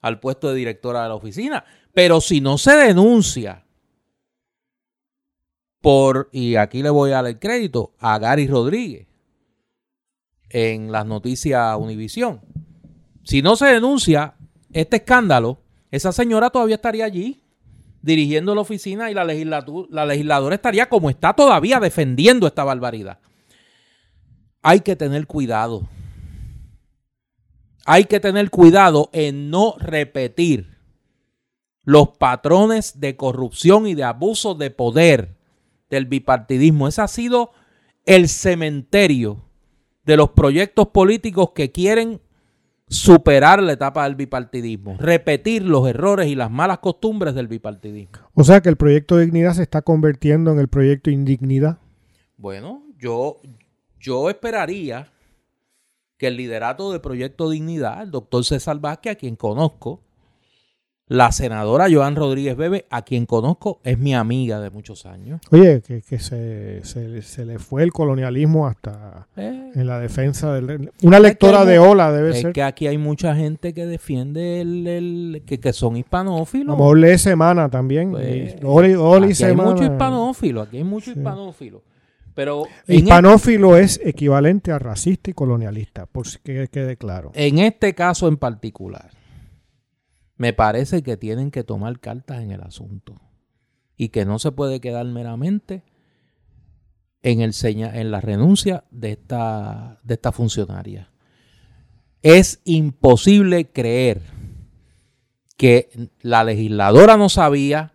[0.00, 1.64] al puesto de directora de la oficina.
[1.94, 3.67] Pero si no se denuncia
[6.32, 9.06] y aquí le voy a dar el crédito, a Gary Rodríguez
[10.50, 12.42] en las noticias Univisión.
[13.24, 14.34] Si no se denuncia
[14.72, 15.60] este escándalo,
[15.90, 17.42] esa señora todavía estaría allí
[18.02, 23.18] dirigiendo la oficina y la, legislatura, la legisladora estaría como está todavía defendiendo esta barbaridad.
[24.62, 25.88] hay que tener cuidado.
[27.86, 30.76] Hay que tener cuidado en no repetir
[31.84, 35.37] los patrones de corrupción y de abuso de poder
[35.90, 36.88] del bipartidismo.
[36.88, 37.50] Ese ha sido
[38.04, 39.44] el cementerio
[40.04, 42.20] de los proyectos políticos que quieren
[42.88, 48.18] superar la etapa del bipartidismo, repetir los errores y las malas costumbres del bipartidismo.
[48.34, 51.78] O sea que el proyecto Dignidad se está convirtiendo en el proyecto Indignidad.
[52.38, 53.36] Bueno, yo,
[54.00, 55.10] yo esperaría
[56.16, 60.02] que el liderato del proyecto Dignidad, el doctor César Vázquez, a quien conozco,
[61.08, 65.40] la senadora Joan Rodríguez Bebe, a quien conozco, es mi amiga de muchos años.
[65.50, 69.72] Oye, que, que se, se, se, le fue el colonialismo hasta eh.
[69.74, 70.90] en la defensa del...
[71.02, 72.52] Una lectora de Ola debe es ser.
[72.52, 76.76] que aquí hay mucha gente que defiende el, el que, que, son hispanófilos.
[76.76, 78.12] Como lee Semana también.
[78.12, 79.62] Pues, aquí Semana.
[79.62, 81.18] hay mucho hispanófilo, aquí hay mucho sí.
[81.18, 81.82] hispanófilo.
[82.34, 87.32] Pero Hispanófilo es equivalente a racista y colonialista, por si que quede claro.
[87.34, 89.10] En este caso en particular,
[90.38, 93.20] me parece que tienen que tomar cartas en el asunto
[93.96, 95.82] y que no se puede quedar meramente
[97.22, 101.10] en, el seña, en la renuncia de esta, de esta funcionaria.
[102.22, 104.22] Es imposible creer
[105.56, 107.92] que la legisladora no sabía,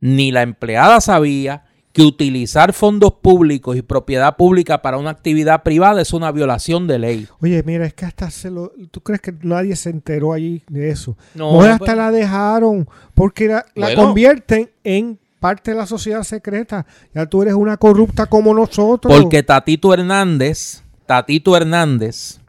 [0.00, 6.00] ni la empleada sabía, que utilizar fondos públicos y propiedad pública para una actividad privada
[6.00, 7.28] es una violación de ley.
[7.40, 8.72] Oye, mira, es que hasta se lo...
[8.90, 11.16] ¿Tú crees que nadie se enteró allí de eso?
[11.34, 16.22] No, no hasta pues, la dejaron porque la, bueno, convierten en parte de la sociedad
[16.22, 16.86] secreta.
[17.14, 19.14] Ya tú eres una corrupta como nosotros.
[19.14, 22.40] Porque Tatito Hernández, Tatito Hernández,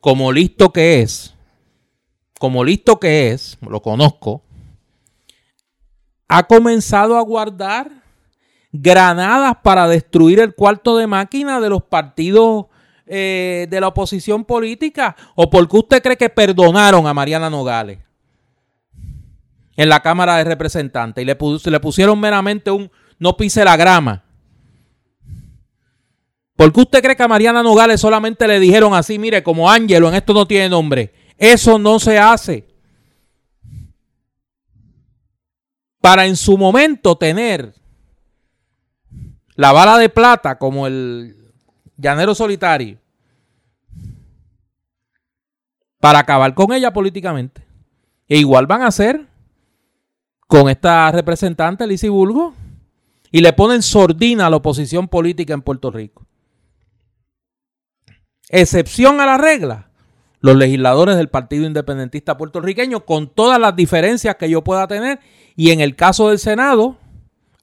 [0.00, 1.34] como listo que es,
[2.38, 4.42] como listo que es, lo conozco,
[6.28, 7.97] ha comenzado a guardar
[8.72, 12.66] granadas para destruir el cuarto de máquina de los partidos
[13.06, 15.16] eh, de la oposición política?
[15.34, 17.98] ¿O por qué usted cree que perdonaron a Mariana Nogales
[19.76, 21.36] en la Cámara de Representantes y le,
[21.70, 24.24] le pusieron meramente un no pise la grama?
[26.58, 30.08] ¿Por qué usted cree que a Mariana Nogales solamente le dijeron así, mire, como Ángelo,
[30.08, 31.14] en esto no tiene nombre?
[31.38, 32.66] Eso no se hace.
[36.00, 37.77] Para en su momento tener
[39.58, 41.52] la bala de plata como el
[41.96, 42.96] llanero solitario
[45.98, 47.66] para acabar con ella políticamente.
[48.28, 49.26] E igual van a hacer
[50.46, 52.54] con esta representante Lizy Bulgo
[53.32, 56.24] y le ponen sordina a la oposición política en Puerto Rico.
[58.50, 59.90] Excepción a la regla,
[60.38, 65.18] los legisladores del Partido Independentista puertorriqueño, con todas las diferencias que yo pueda tener,
[65.56, 66.96] y en el caso del Senado,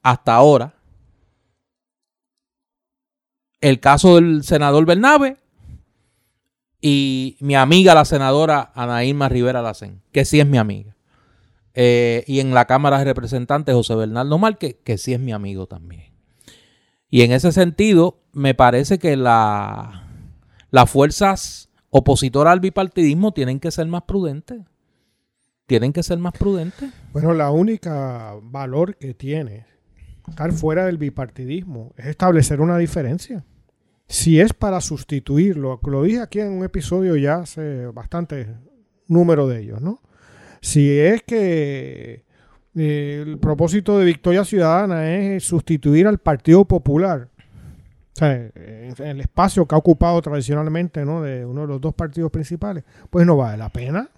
[0.02, 0.75] hasta ahora,
[3.68, 5.38] el caso del senador Bernabe
[6.80, 10.94] y mi amiga la senadora Anaíma Rivera Lacen, que sí es mi amiga.
[11.74, 15.66] Eh, y en la Cámara de Representantes José Bernardo Márquez, que sí es mi amigo
[15.66, 16.12] también.
[17.10, 20.04] Y en ese sentido, me parece que la,
[20.70, 24.60] las fuerzas opositoras al bipartidismo tienen que ser más prudentes.
[25.66, 26.92] Tienen que ser más prudentes.
[27.12, 29.66] Bueno, la única valor que tiene
[30.28, 33.44] estar fuera del bipartidismo es establecer una diferencia.
[34.08, 38.54] Si es para sustituirlo, lo dije aquí en un episodio ya hace bastante
[39.08, 40.00] número de ellos, ¿no?
[40.60, 42.24] Si es que
[42.76, 49.20] eh, el propósito de Victoria Ciudadana es sustituir al Partido Popular, o sea, en el
[49.20, 51.20] espacio que ha ocupado tradicionalmente, ¿no?
[51.20, 54.08] De uno de los dos partidos principales, pues no vale la pena.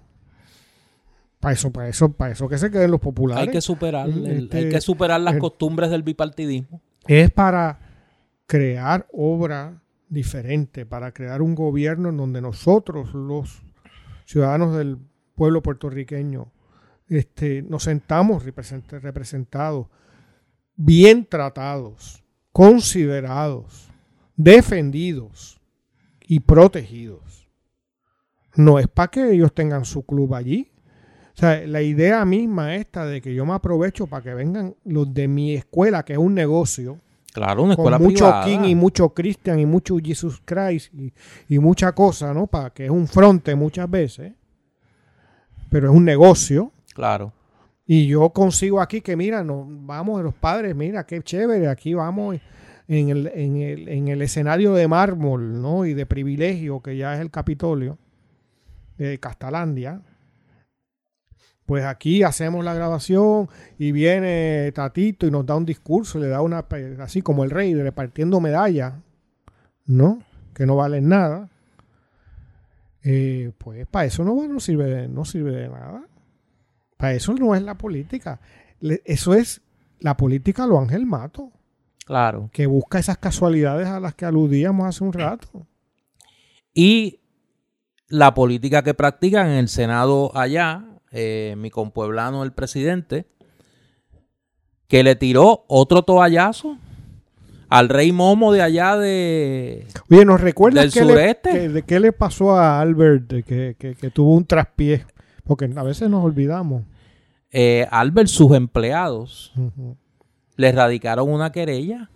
[1.40, 3.46] Para eso, para eso, para eso que se queden los populares.
[3.46, 6.80] Hay que superar, este, hay que superar las el, costumbres del bipartidismo.
[7.06, 7.87] Es para
[8.48, 13.62] crear obra diferente, para crear un gobierno en donde nosotros, los
[14.24, 14.98] ciudadanos del
[15.36, 16.50] pueblo puertorriqueño,
[17.08, 19.86] este, nos sentamos representados,
[20.74, 23.88] bien tratados, considerados,
[24.34, 25.60] defendidos
[26.26, 27.48] y protegidos.
[28.56, 30.72] No es para que ellos tengan su club allí,
[31.34, 35.14] o sea, la idea misma esta de que yo me aprovecho para que vengan los
[35.14, 36.98] de mi escuela, que es un negocio.
[37.38, 38.44] Claro, una escuela con mucho privada.
[38.44, 41.12] King y mucho Christian y mucho Jesus Christ y,
[41.48, 42.48] y mucha cosa, ¿no?
[42.48, 44.32] Para que es un fronte muchas veces.
[45.70, 46.72] Pero es un negocio.
[46.94, 47.32] Claro.
[47.86, 52.38] Y yo consigo aquí que, mira, nos vamos los padres, mira, qué chévere, aquí vamos
[52.88, 55.86] en el, en el, en el escenario de mármol, ¿no?
[55.86, 57.98] Y de privilegio, que ya es el Capitolio
[58.96, 60.02] de Castalandia
[61.68, 66.40] pues aquí hacemos la grabación y viene Tatito y nos da un discurso, le da
[66.40, 66.64] una,
[67.00, 68.94] así como el rey, repartiendo medallas,
[69.84, 70.22] ¿no?
[70.54, 71.50] que no valen nada,
[73.04, 76.04] eh, pues para eso no, no, sirve de, no sirve de nada.
[76.96, 78.40] Para eso no es la política.
[78.80, 79.60] Le- eso es
[80.00, 81.52] la política lo Ángel Mato,
[82.06, 82.48] Claro.
[82.50, 85.66] que busca esas casualidades a las que aludíamos hace un rato.
[86.72, 87.20] Y
[88.08, 93.26] la política que practican en el Senado allá, eh, mi compueblano, el presidente,
[94.88, 96.78] que le tiró otro toallazo
[97.68, 99.86] al rey Momo de allá de...
[100.10, 101.50] Oye, ¿nos recuerdas ¿Del qué le, sureste?
[101.52, 105.04] que- de qué le pasó a Albert que, que- que tuvo un traspié?
[105.44, 106.84] Porque a veces nos olvidamos.
[107.50, 109.52] eh, Albert, sus empleados,
[110.56, 112.10] le radicaron una querella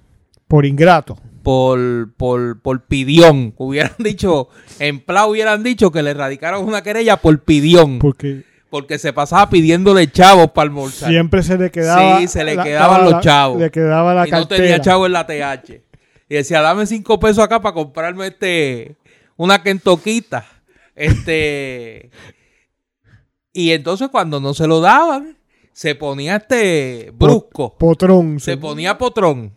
[0.49, 1.19] Por ingrato.
[1.43, 3.53] por, por, por pidión.
[3.59, 4.49] Hubieran dicho,
[4.79, 7.99] en Pla hubieran dicho que le radicaron una querella por pidión.
[7.99, 11.11] Porque porque se pasaba pidiéndole chavos para almorzar.
[11.11, 12.19] siempre se le quedaba.
[12.21, 13.61] Sí, se le la- quedaban la- los chavos.
[13.61, 14.63] Le quedaba la y no cartera.
[14.63, 15.83] tenía chavo en la TH.
[16.31, 18.97] Y decía, dame cinco pesos acá para comprarme este
[19.37, 20.47] una kentoquita.
[20.97, 22.09] Este.
[23.53, 25.37] y entonces cuando no se lo daban,
[25.75, 27.77] se ponía este brusco.
[27.77, 28.41] Potrón.
[28.41, 29.53] Se ponía potrón.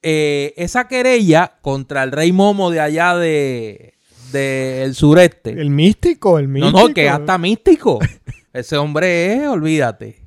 [0.00, 3.94] Eh, esa querella contra el rey Momo de allá de
[4.32, 5.50] del sureste.
[5.50, 6.88] El místico, el No, místico.
[6.88, 7.98] no, que es hasta místico.
[8.52, 10.26] Ese hombre es, olvídate.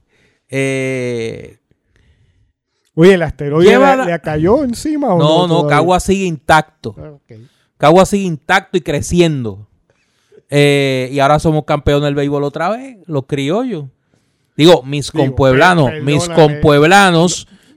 [0.49, 1.57] Eh,
[2.95, 5.47] Oye, el asteroide la- le cayó encima o no.
[5.47, 5.67] no, no?
[5.67, 6.95] Cagua sigue intacto.
[6.97, 7.11] Ah.
[7.77, 9.67] Cagua sigue intacto y creciendo.
[10.49, 13.85] Eh, y ahora somos campeones del béisbol otra vez, los criollos.
[14.55, 16.53] Digo, mis Digo, compueblanos, mis perdóname.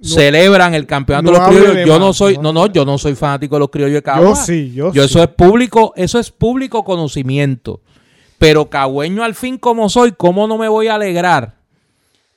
[0.02, 1.86] Celebran el campeonato no de los criollos.
[1.86, 2.52] Yo más, no soy, no.
[2.52, 4.30] no, yo no soy fanático de los criollos de Cagua.
[4.30, 5.08] Yo sí, yo, Yo sí.
[5.08, 7.80] eso es público, eso es público conocimiento.
[8.38, 11.56] Pero cagüeño al fin como soy, ¿cómo no me voy a alegrar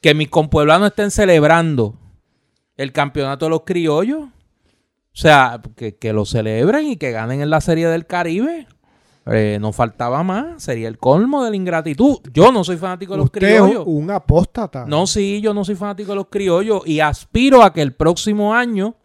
[0.02, 1.96] que mis compueblanos estén celebrando
[2.76, 4.24] el campeonato de los criollos?
[4.24, 8.68] O sea, que, que lo celebren y que ganen en la Serie del Caribe.
[9.27, 12.18] Eh, no faltaba más, sería el colmo de la ingratitud.
[12.34, 13.84] Yo no soy fanático de los Usted es criollos.
[13.85, 14.85] un apóstata.
[14.88, 18.56] No, sí, yo no soy fanático de los criollos y aspiro a que el próximo
[18.56, 18.95] año,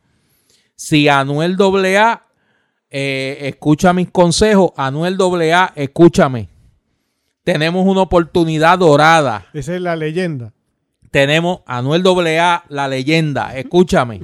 [0.75, 2.23] si Anuel AA
[2.91, 6.49] eh, escucha mis consejos, Anuel AA, escúchame.
[7.45, 9.47] Tenemos una oportunidad dorada.
[9.53, 10.53] Esa es la leyenda.
[11.11, 14.23] Tenemos Anuel AA, la leyenda, escúchame.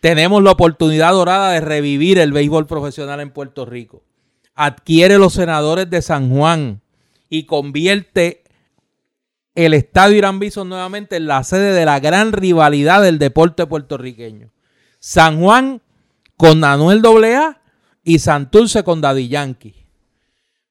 [0.00, 4.02] Tenemos la oportunidad dorada de revivir el béisbol profesional en Puerto Rico.
[4.56, 6.80] Adquiere los senadores de San Juan
[7.28, 8.42] y convierte
[9.54, 14.50] el Estadio Irán Bison nuevamente en la sede de la gran rivalidad del deporte puertorriqueño.
[14.98, 15.82] San Juan
[16.36, 17.60] con Anuel AA
[18.02, 19.74] y Santurce con Daddy Yankee.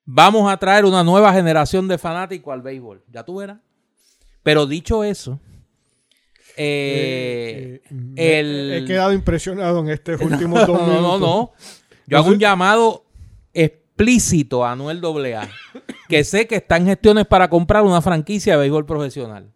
[0.05, 3.03] Vamos a traer una nueva generación de fanáticos al béisbol.
[3.11, 3.57] Ya tú verás.
[4.43, 5.39] Pero dicho eso,
[6.57, 7.81] eh,
[8.15, 11.19] Eh, el- He quedado impresionado en estos últimos dos no, minutos.
[11.19, 11.53] no, no.
[12.07, 13.04] Yo hago un llamado
[13.95, 15.49] explícito a Anuel AA,
[16.09, 19.53] que sé que está en gestiones para comprar una franquicia de béisbol profesional.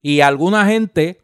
[0.00, 1.20] Y alguna gente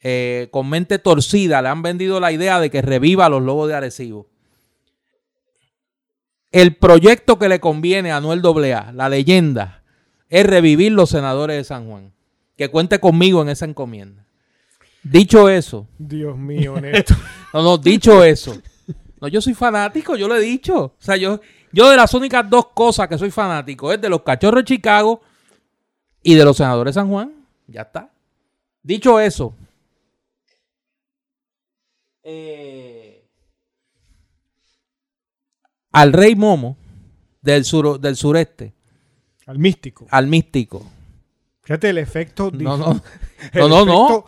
[0.00, 3.68] eh, con mente torcida le han vendido la idea de que reviva a los Lobos
[3.68, 4.26] de Arecibo.
[6.50, 9.84] El proyecto que le conviene a Anuel AA, la leyenda,
[10.30, 12.12] es revivir los senadores de San Juan.
[12.56, 14.26] Que cuente conmigo en esa encomienda.
[15.04, 17.16] Dicho eso, Dios mío, Néstor.
[17.54, 18.60] no, no, dicho eso.
[19.20, 20.76] No, yo soy fanático, yo lo he dicho.
[20.78, 21.40] O sea, yo,
[21.72, 25.20] yo de las únicas dos cosas que soy fanático es de los cachorros de Chicago
[26.22, 27.32] y de los senadores de San Juan.
[27.66, 28.10] Ya está.
[28.82, 29.54] Dicho eso.
[32.22, 33.24] eh,
[35.92, 36.76] al rey Momo
[37.40, 38.74] del, sur, del sureste,
[39.46, 40.06] Al místico.
[40.10, 40.86] al místico.
[41.62, 42.50] Fíjate el efecto.
[42.52, 43.02] No, no.
[43.52, 44.24] el No, no, no.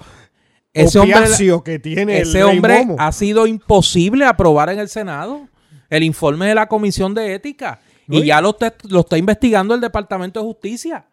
[0.73, 1.25] Ese hombre,
[1.65, 2.97] que tiene el ese rey hombre Momo.
[2.99, 5.49] ha sido imposible aprobar en el Senado
[5.89, 7.81] el informe de la Comisión de Ética.
[8.09, 8.57] Y ya lo,
[8.89, 11.07] lo está investigando el Departamento de Justicia.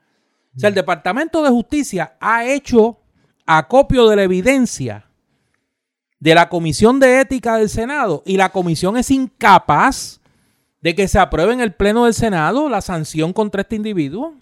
[0.56, 3.00] O sea, el Departamento de Justicia ha hecho
[3.46, 5.06] acopio de la evidencia
[6.20, 10.20] de la Comisión de Ética del Senado y la Comisión es incapaz
[10.82, 14.34] de que se apruebe en el Pleno del Senado la sanción contra este individuo.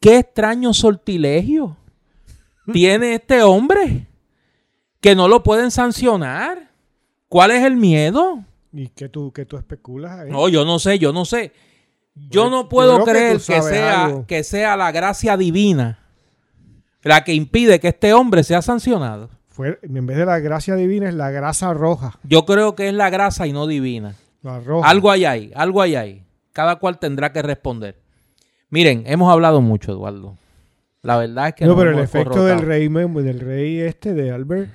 [0.00, 1.76] Qué extraño sortilegio
[2.72, 4.06] tiene este hombre
[5.00, 6.70] que no lo pueden sancionar.
[7.28, 8.44] ¿Cuál es el miedo?
[8.72, 10.30] ¿Y qué tú, qué tú especulas ahí?
[10.30, 11.52] No, yo no sé, yo no sé.
[12.14, 14.26] Yo no puedo que creer que, sea, algo.
[14.26, 15.98] que sea la gracia divina
[17.04, 19.28] la que impide que este hombre sea sancionado.
[19.48, 22.18] Fue, en vez de la gracia divina es la grasa roja.
[22.24, 24.16] Yo creo que es la grasa y no divina.
[24.42, 24.88] La roja.
[24.88, 26.24] Algo hay ahí, algo hay ahí.
[26.52, 28.00] Cada cual tendrá que responder.
[28.70, 30.36] Miren, hemos hablado mucho, Eduardo.
[31.04, 34.30] La verdad es que no, nos pero el efecto del rey, del rey este, de
[34.32, 34.70] Albert,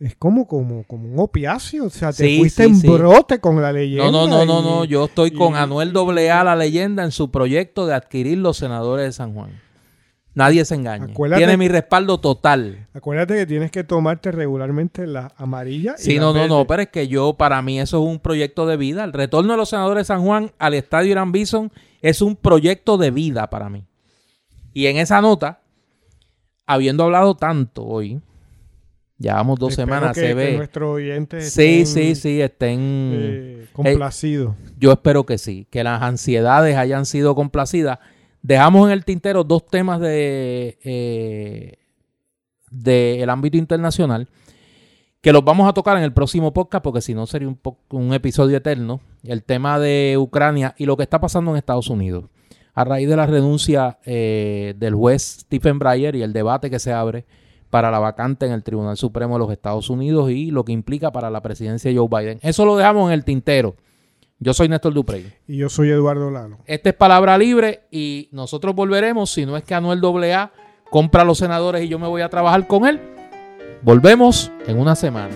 [0.00, 1.84] es como, como, como un opiáceo.
[1.86, 2.88] O sea, te Sí, fuiste sí, en sí.
[2.88, 4.10] brote con la leyenda.
[4.10, 4.84] No, no, no, no, y- no.
[4.84, 9.12] Yo estoy con Anuel AA, la leyenda, en su proyecto de adquirir los senadores de
[9.12, 9.50] San Juan.
[10.34, 10.74] Nadie se.
[10.74, 12.88] Acuérdate- Tiene mi respaldo total.
[12.92, 15.94] Acuérdate que tienes que tomarte regularmente la amarilla.
[15.98, 16.48] y Sí, no, no, verde.
[16.48, 19.04] no, pero es que yo, para mí, eso es un proyecto de vida.
[19.04, 21.70] El retorno de los senadores de San Juan al estadio Irán Bison
[22.02, 23.84] es un proyecto de vida para mí.
[24.72, 25.60] Y en esa nota,
[26.66, 28.20] habiendo hablado tanto hoy,
[29.18, 30.56] llevamos dos Espero semanas, que- se que ve.
[30.56, 32.78] nuestros oyentes Sí, estén, sí, sí, estén.
[32.80, 34.54] eh, complacidos.
[34.78, 37.98] Yo espero que sí, que las ansiedades hayan sido complacidas.
[38.42, 41.78] Dejamos en el tintero dos temas de eh,
[42.70, 44.28] del ámbito internacional
[45.20, 47.58] que los vamos a tocar en el próximo podcast porque si no sería un,
[47.90, 49.00] un episodio eterno.
[49.22, 52.24] El tema de Ucrania y lo que está pasando en Estados Unidos.
[52.74, 56.92] A raíz de la renuncia eh, del juez Stephen Breyer y el debate que se
[56.92, 57.24] abre
[57.70, 61.10] para la vacante en el Tribunal Supremo de los Estados Unidos y lo que implica
[61.10, 62.38] para la presidencia de Joe Biden.
[62.42, 63.74] Eso lo dejamos en el tintero.
[64.38, 65.32] Yo soy Néstor Duprey.
[65.48, 66.58] Y yo soy Eduardo Lalo.
[66.66, 70.52] Esta es palabra libre y nosotros volveremos, si no es que Anuel AA
[70.90, 73.00] compra a los senadores y yo me voy a trabajar con él.
[73.82, 75.34] Volvemos en una semana.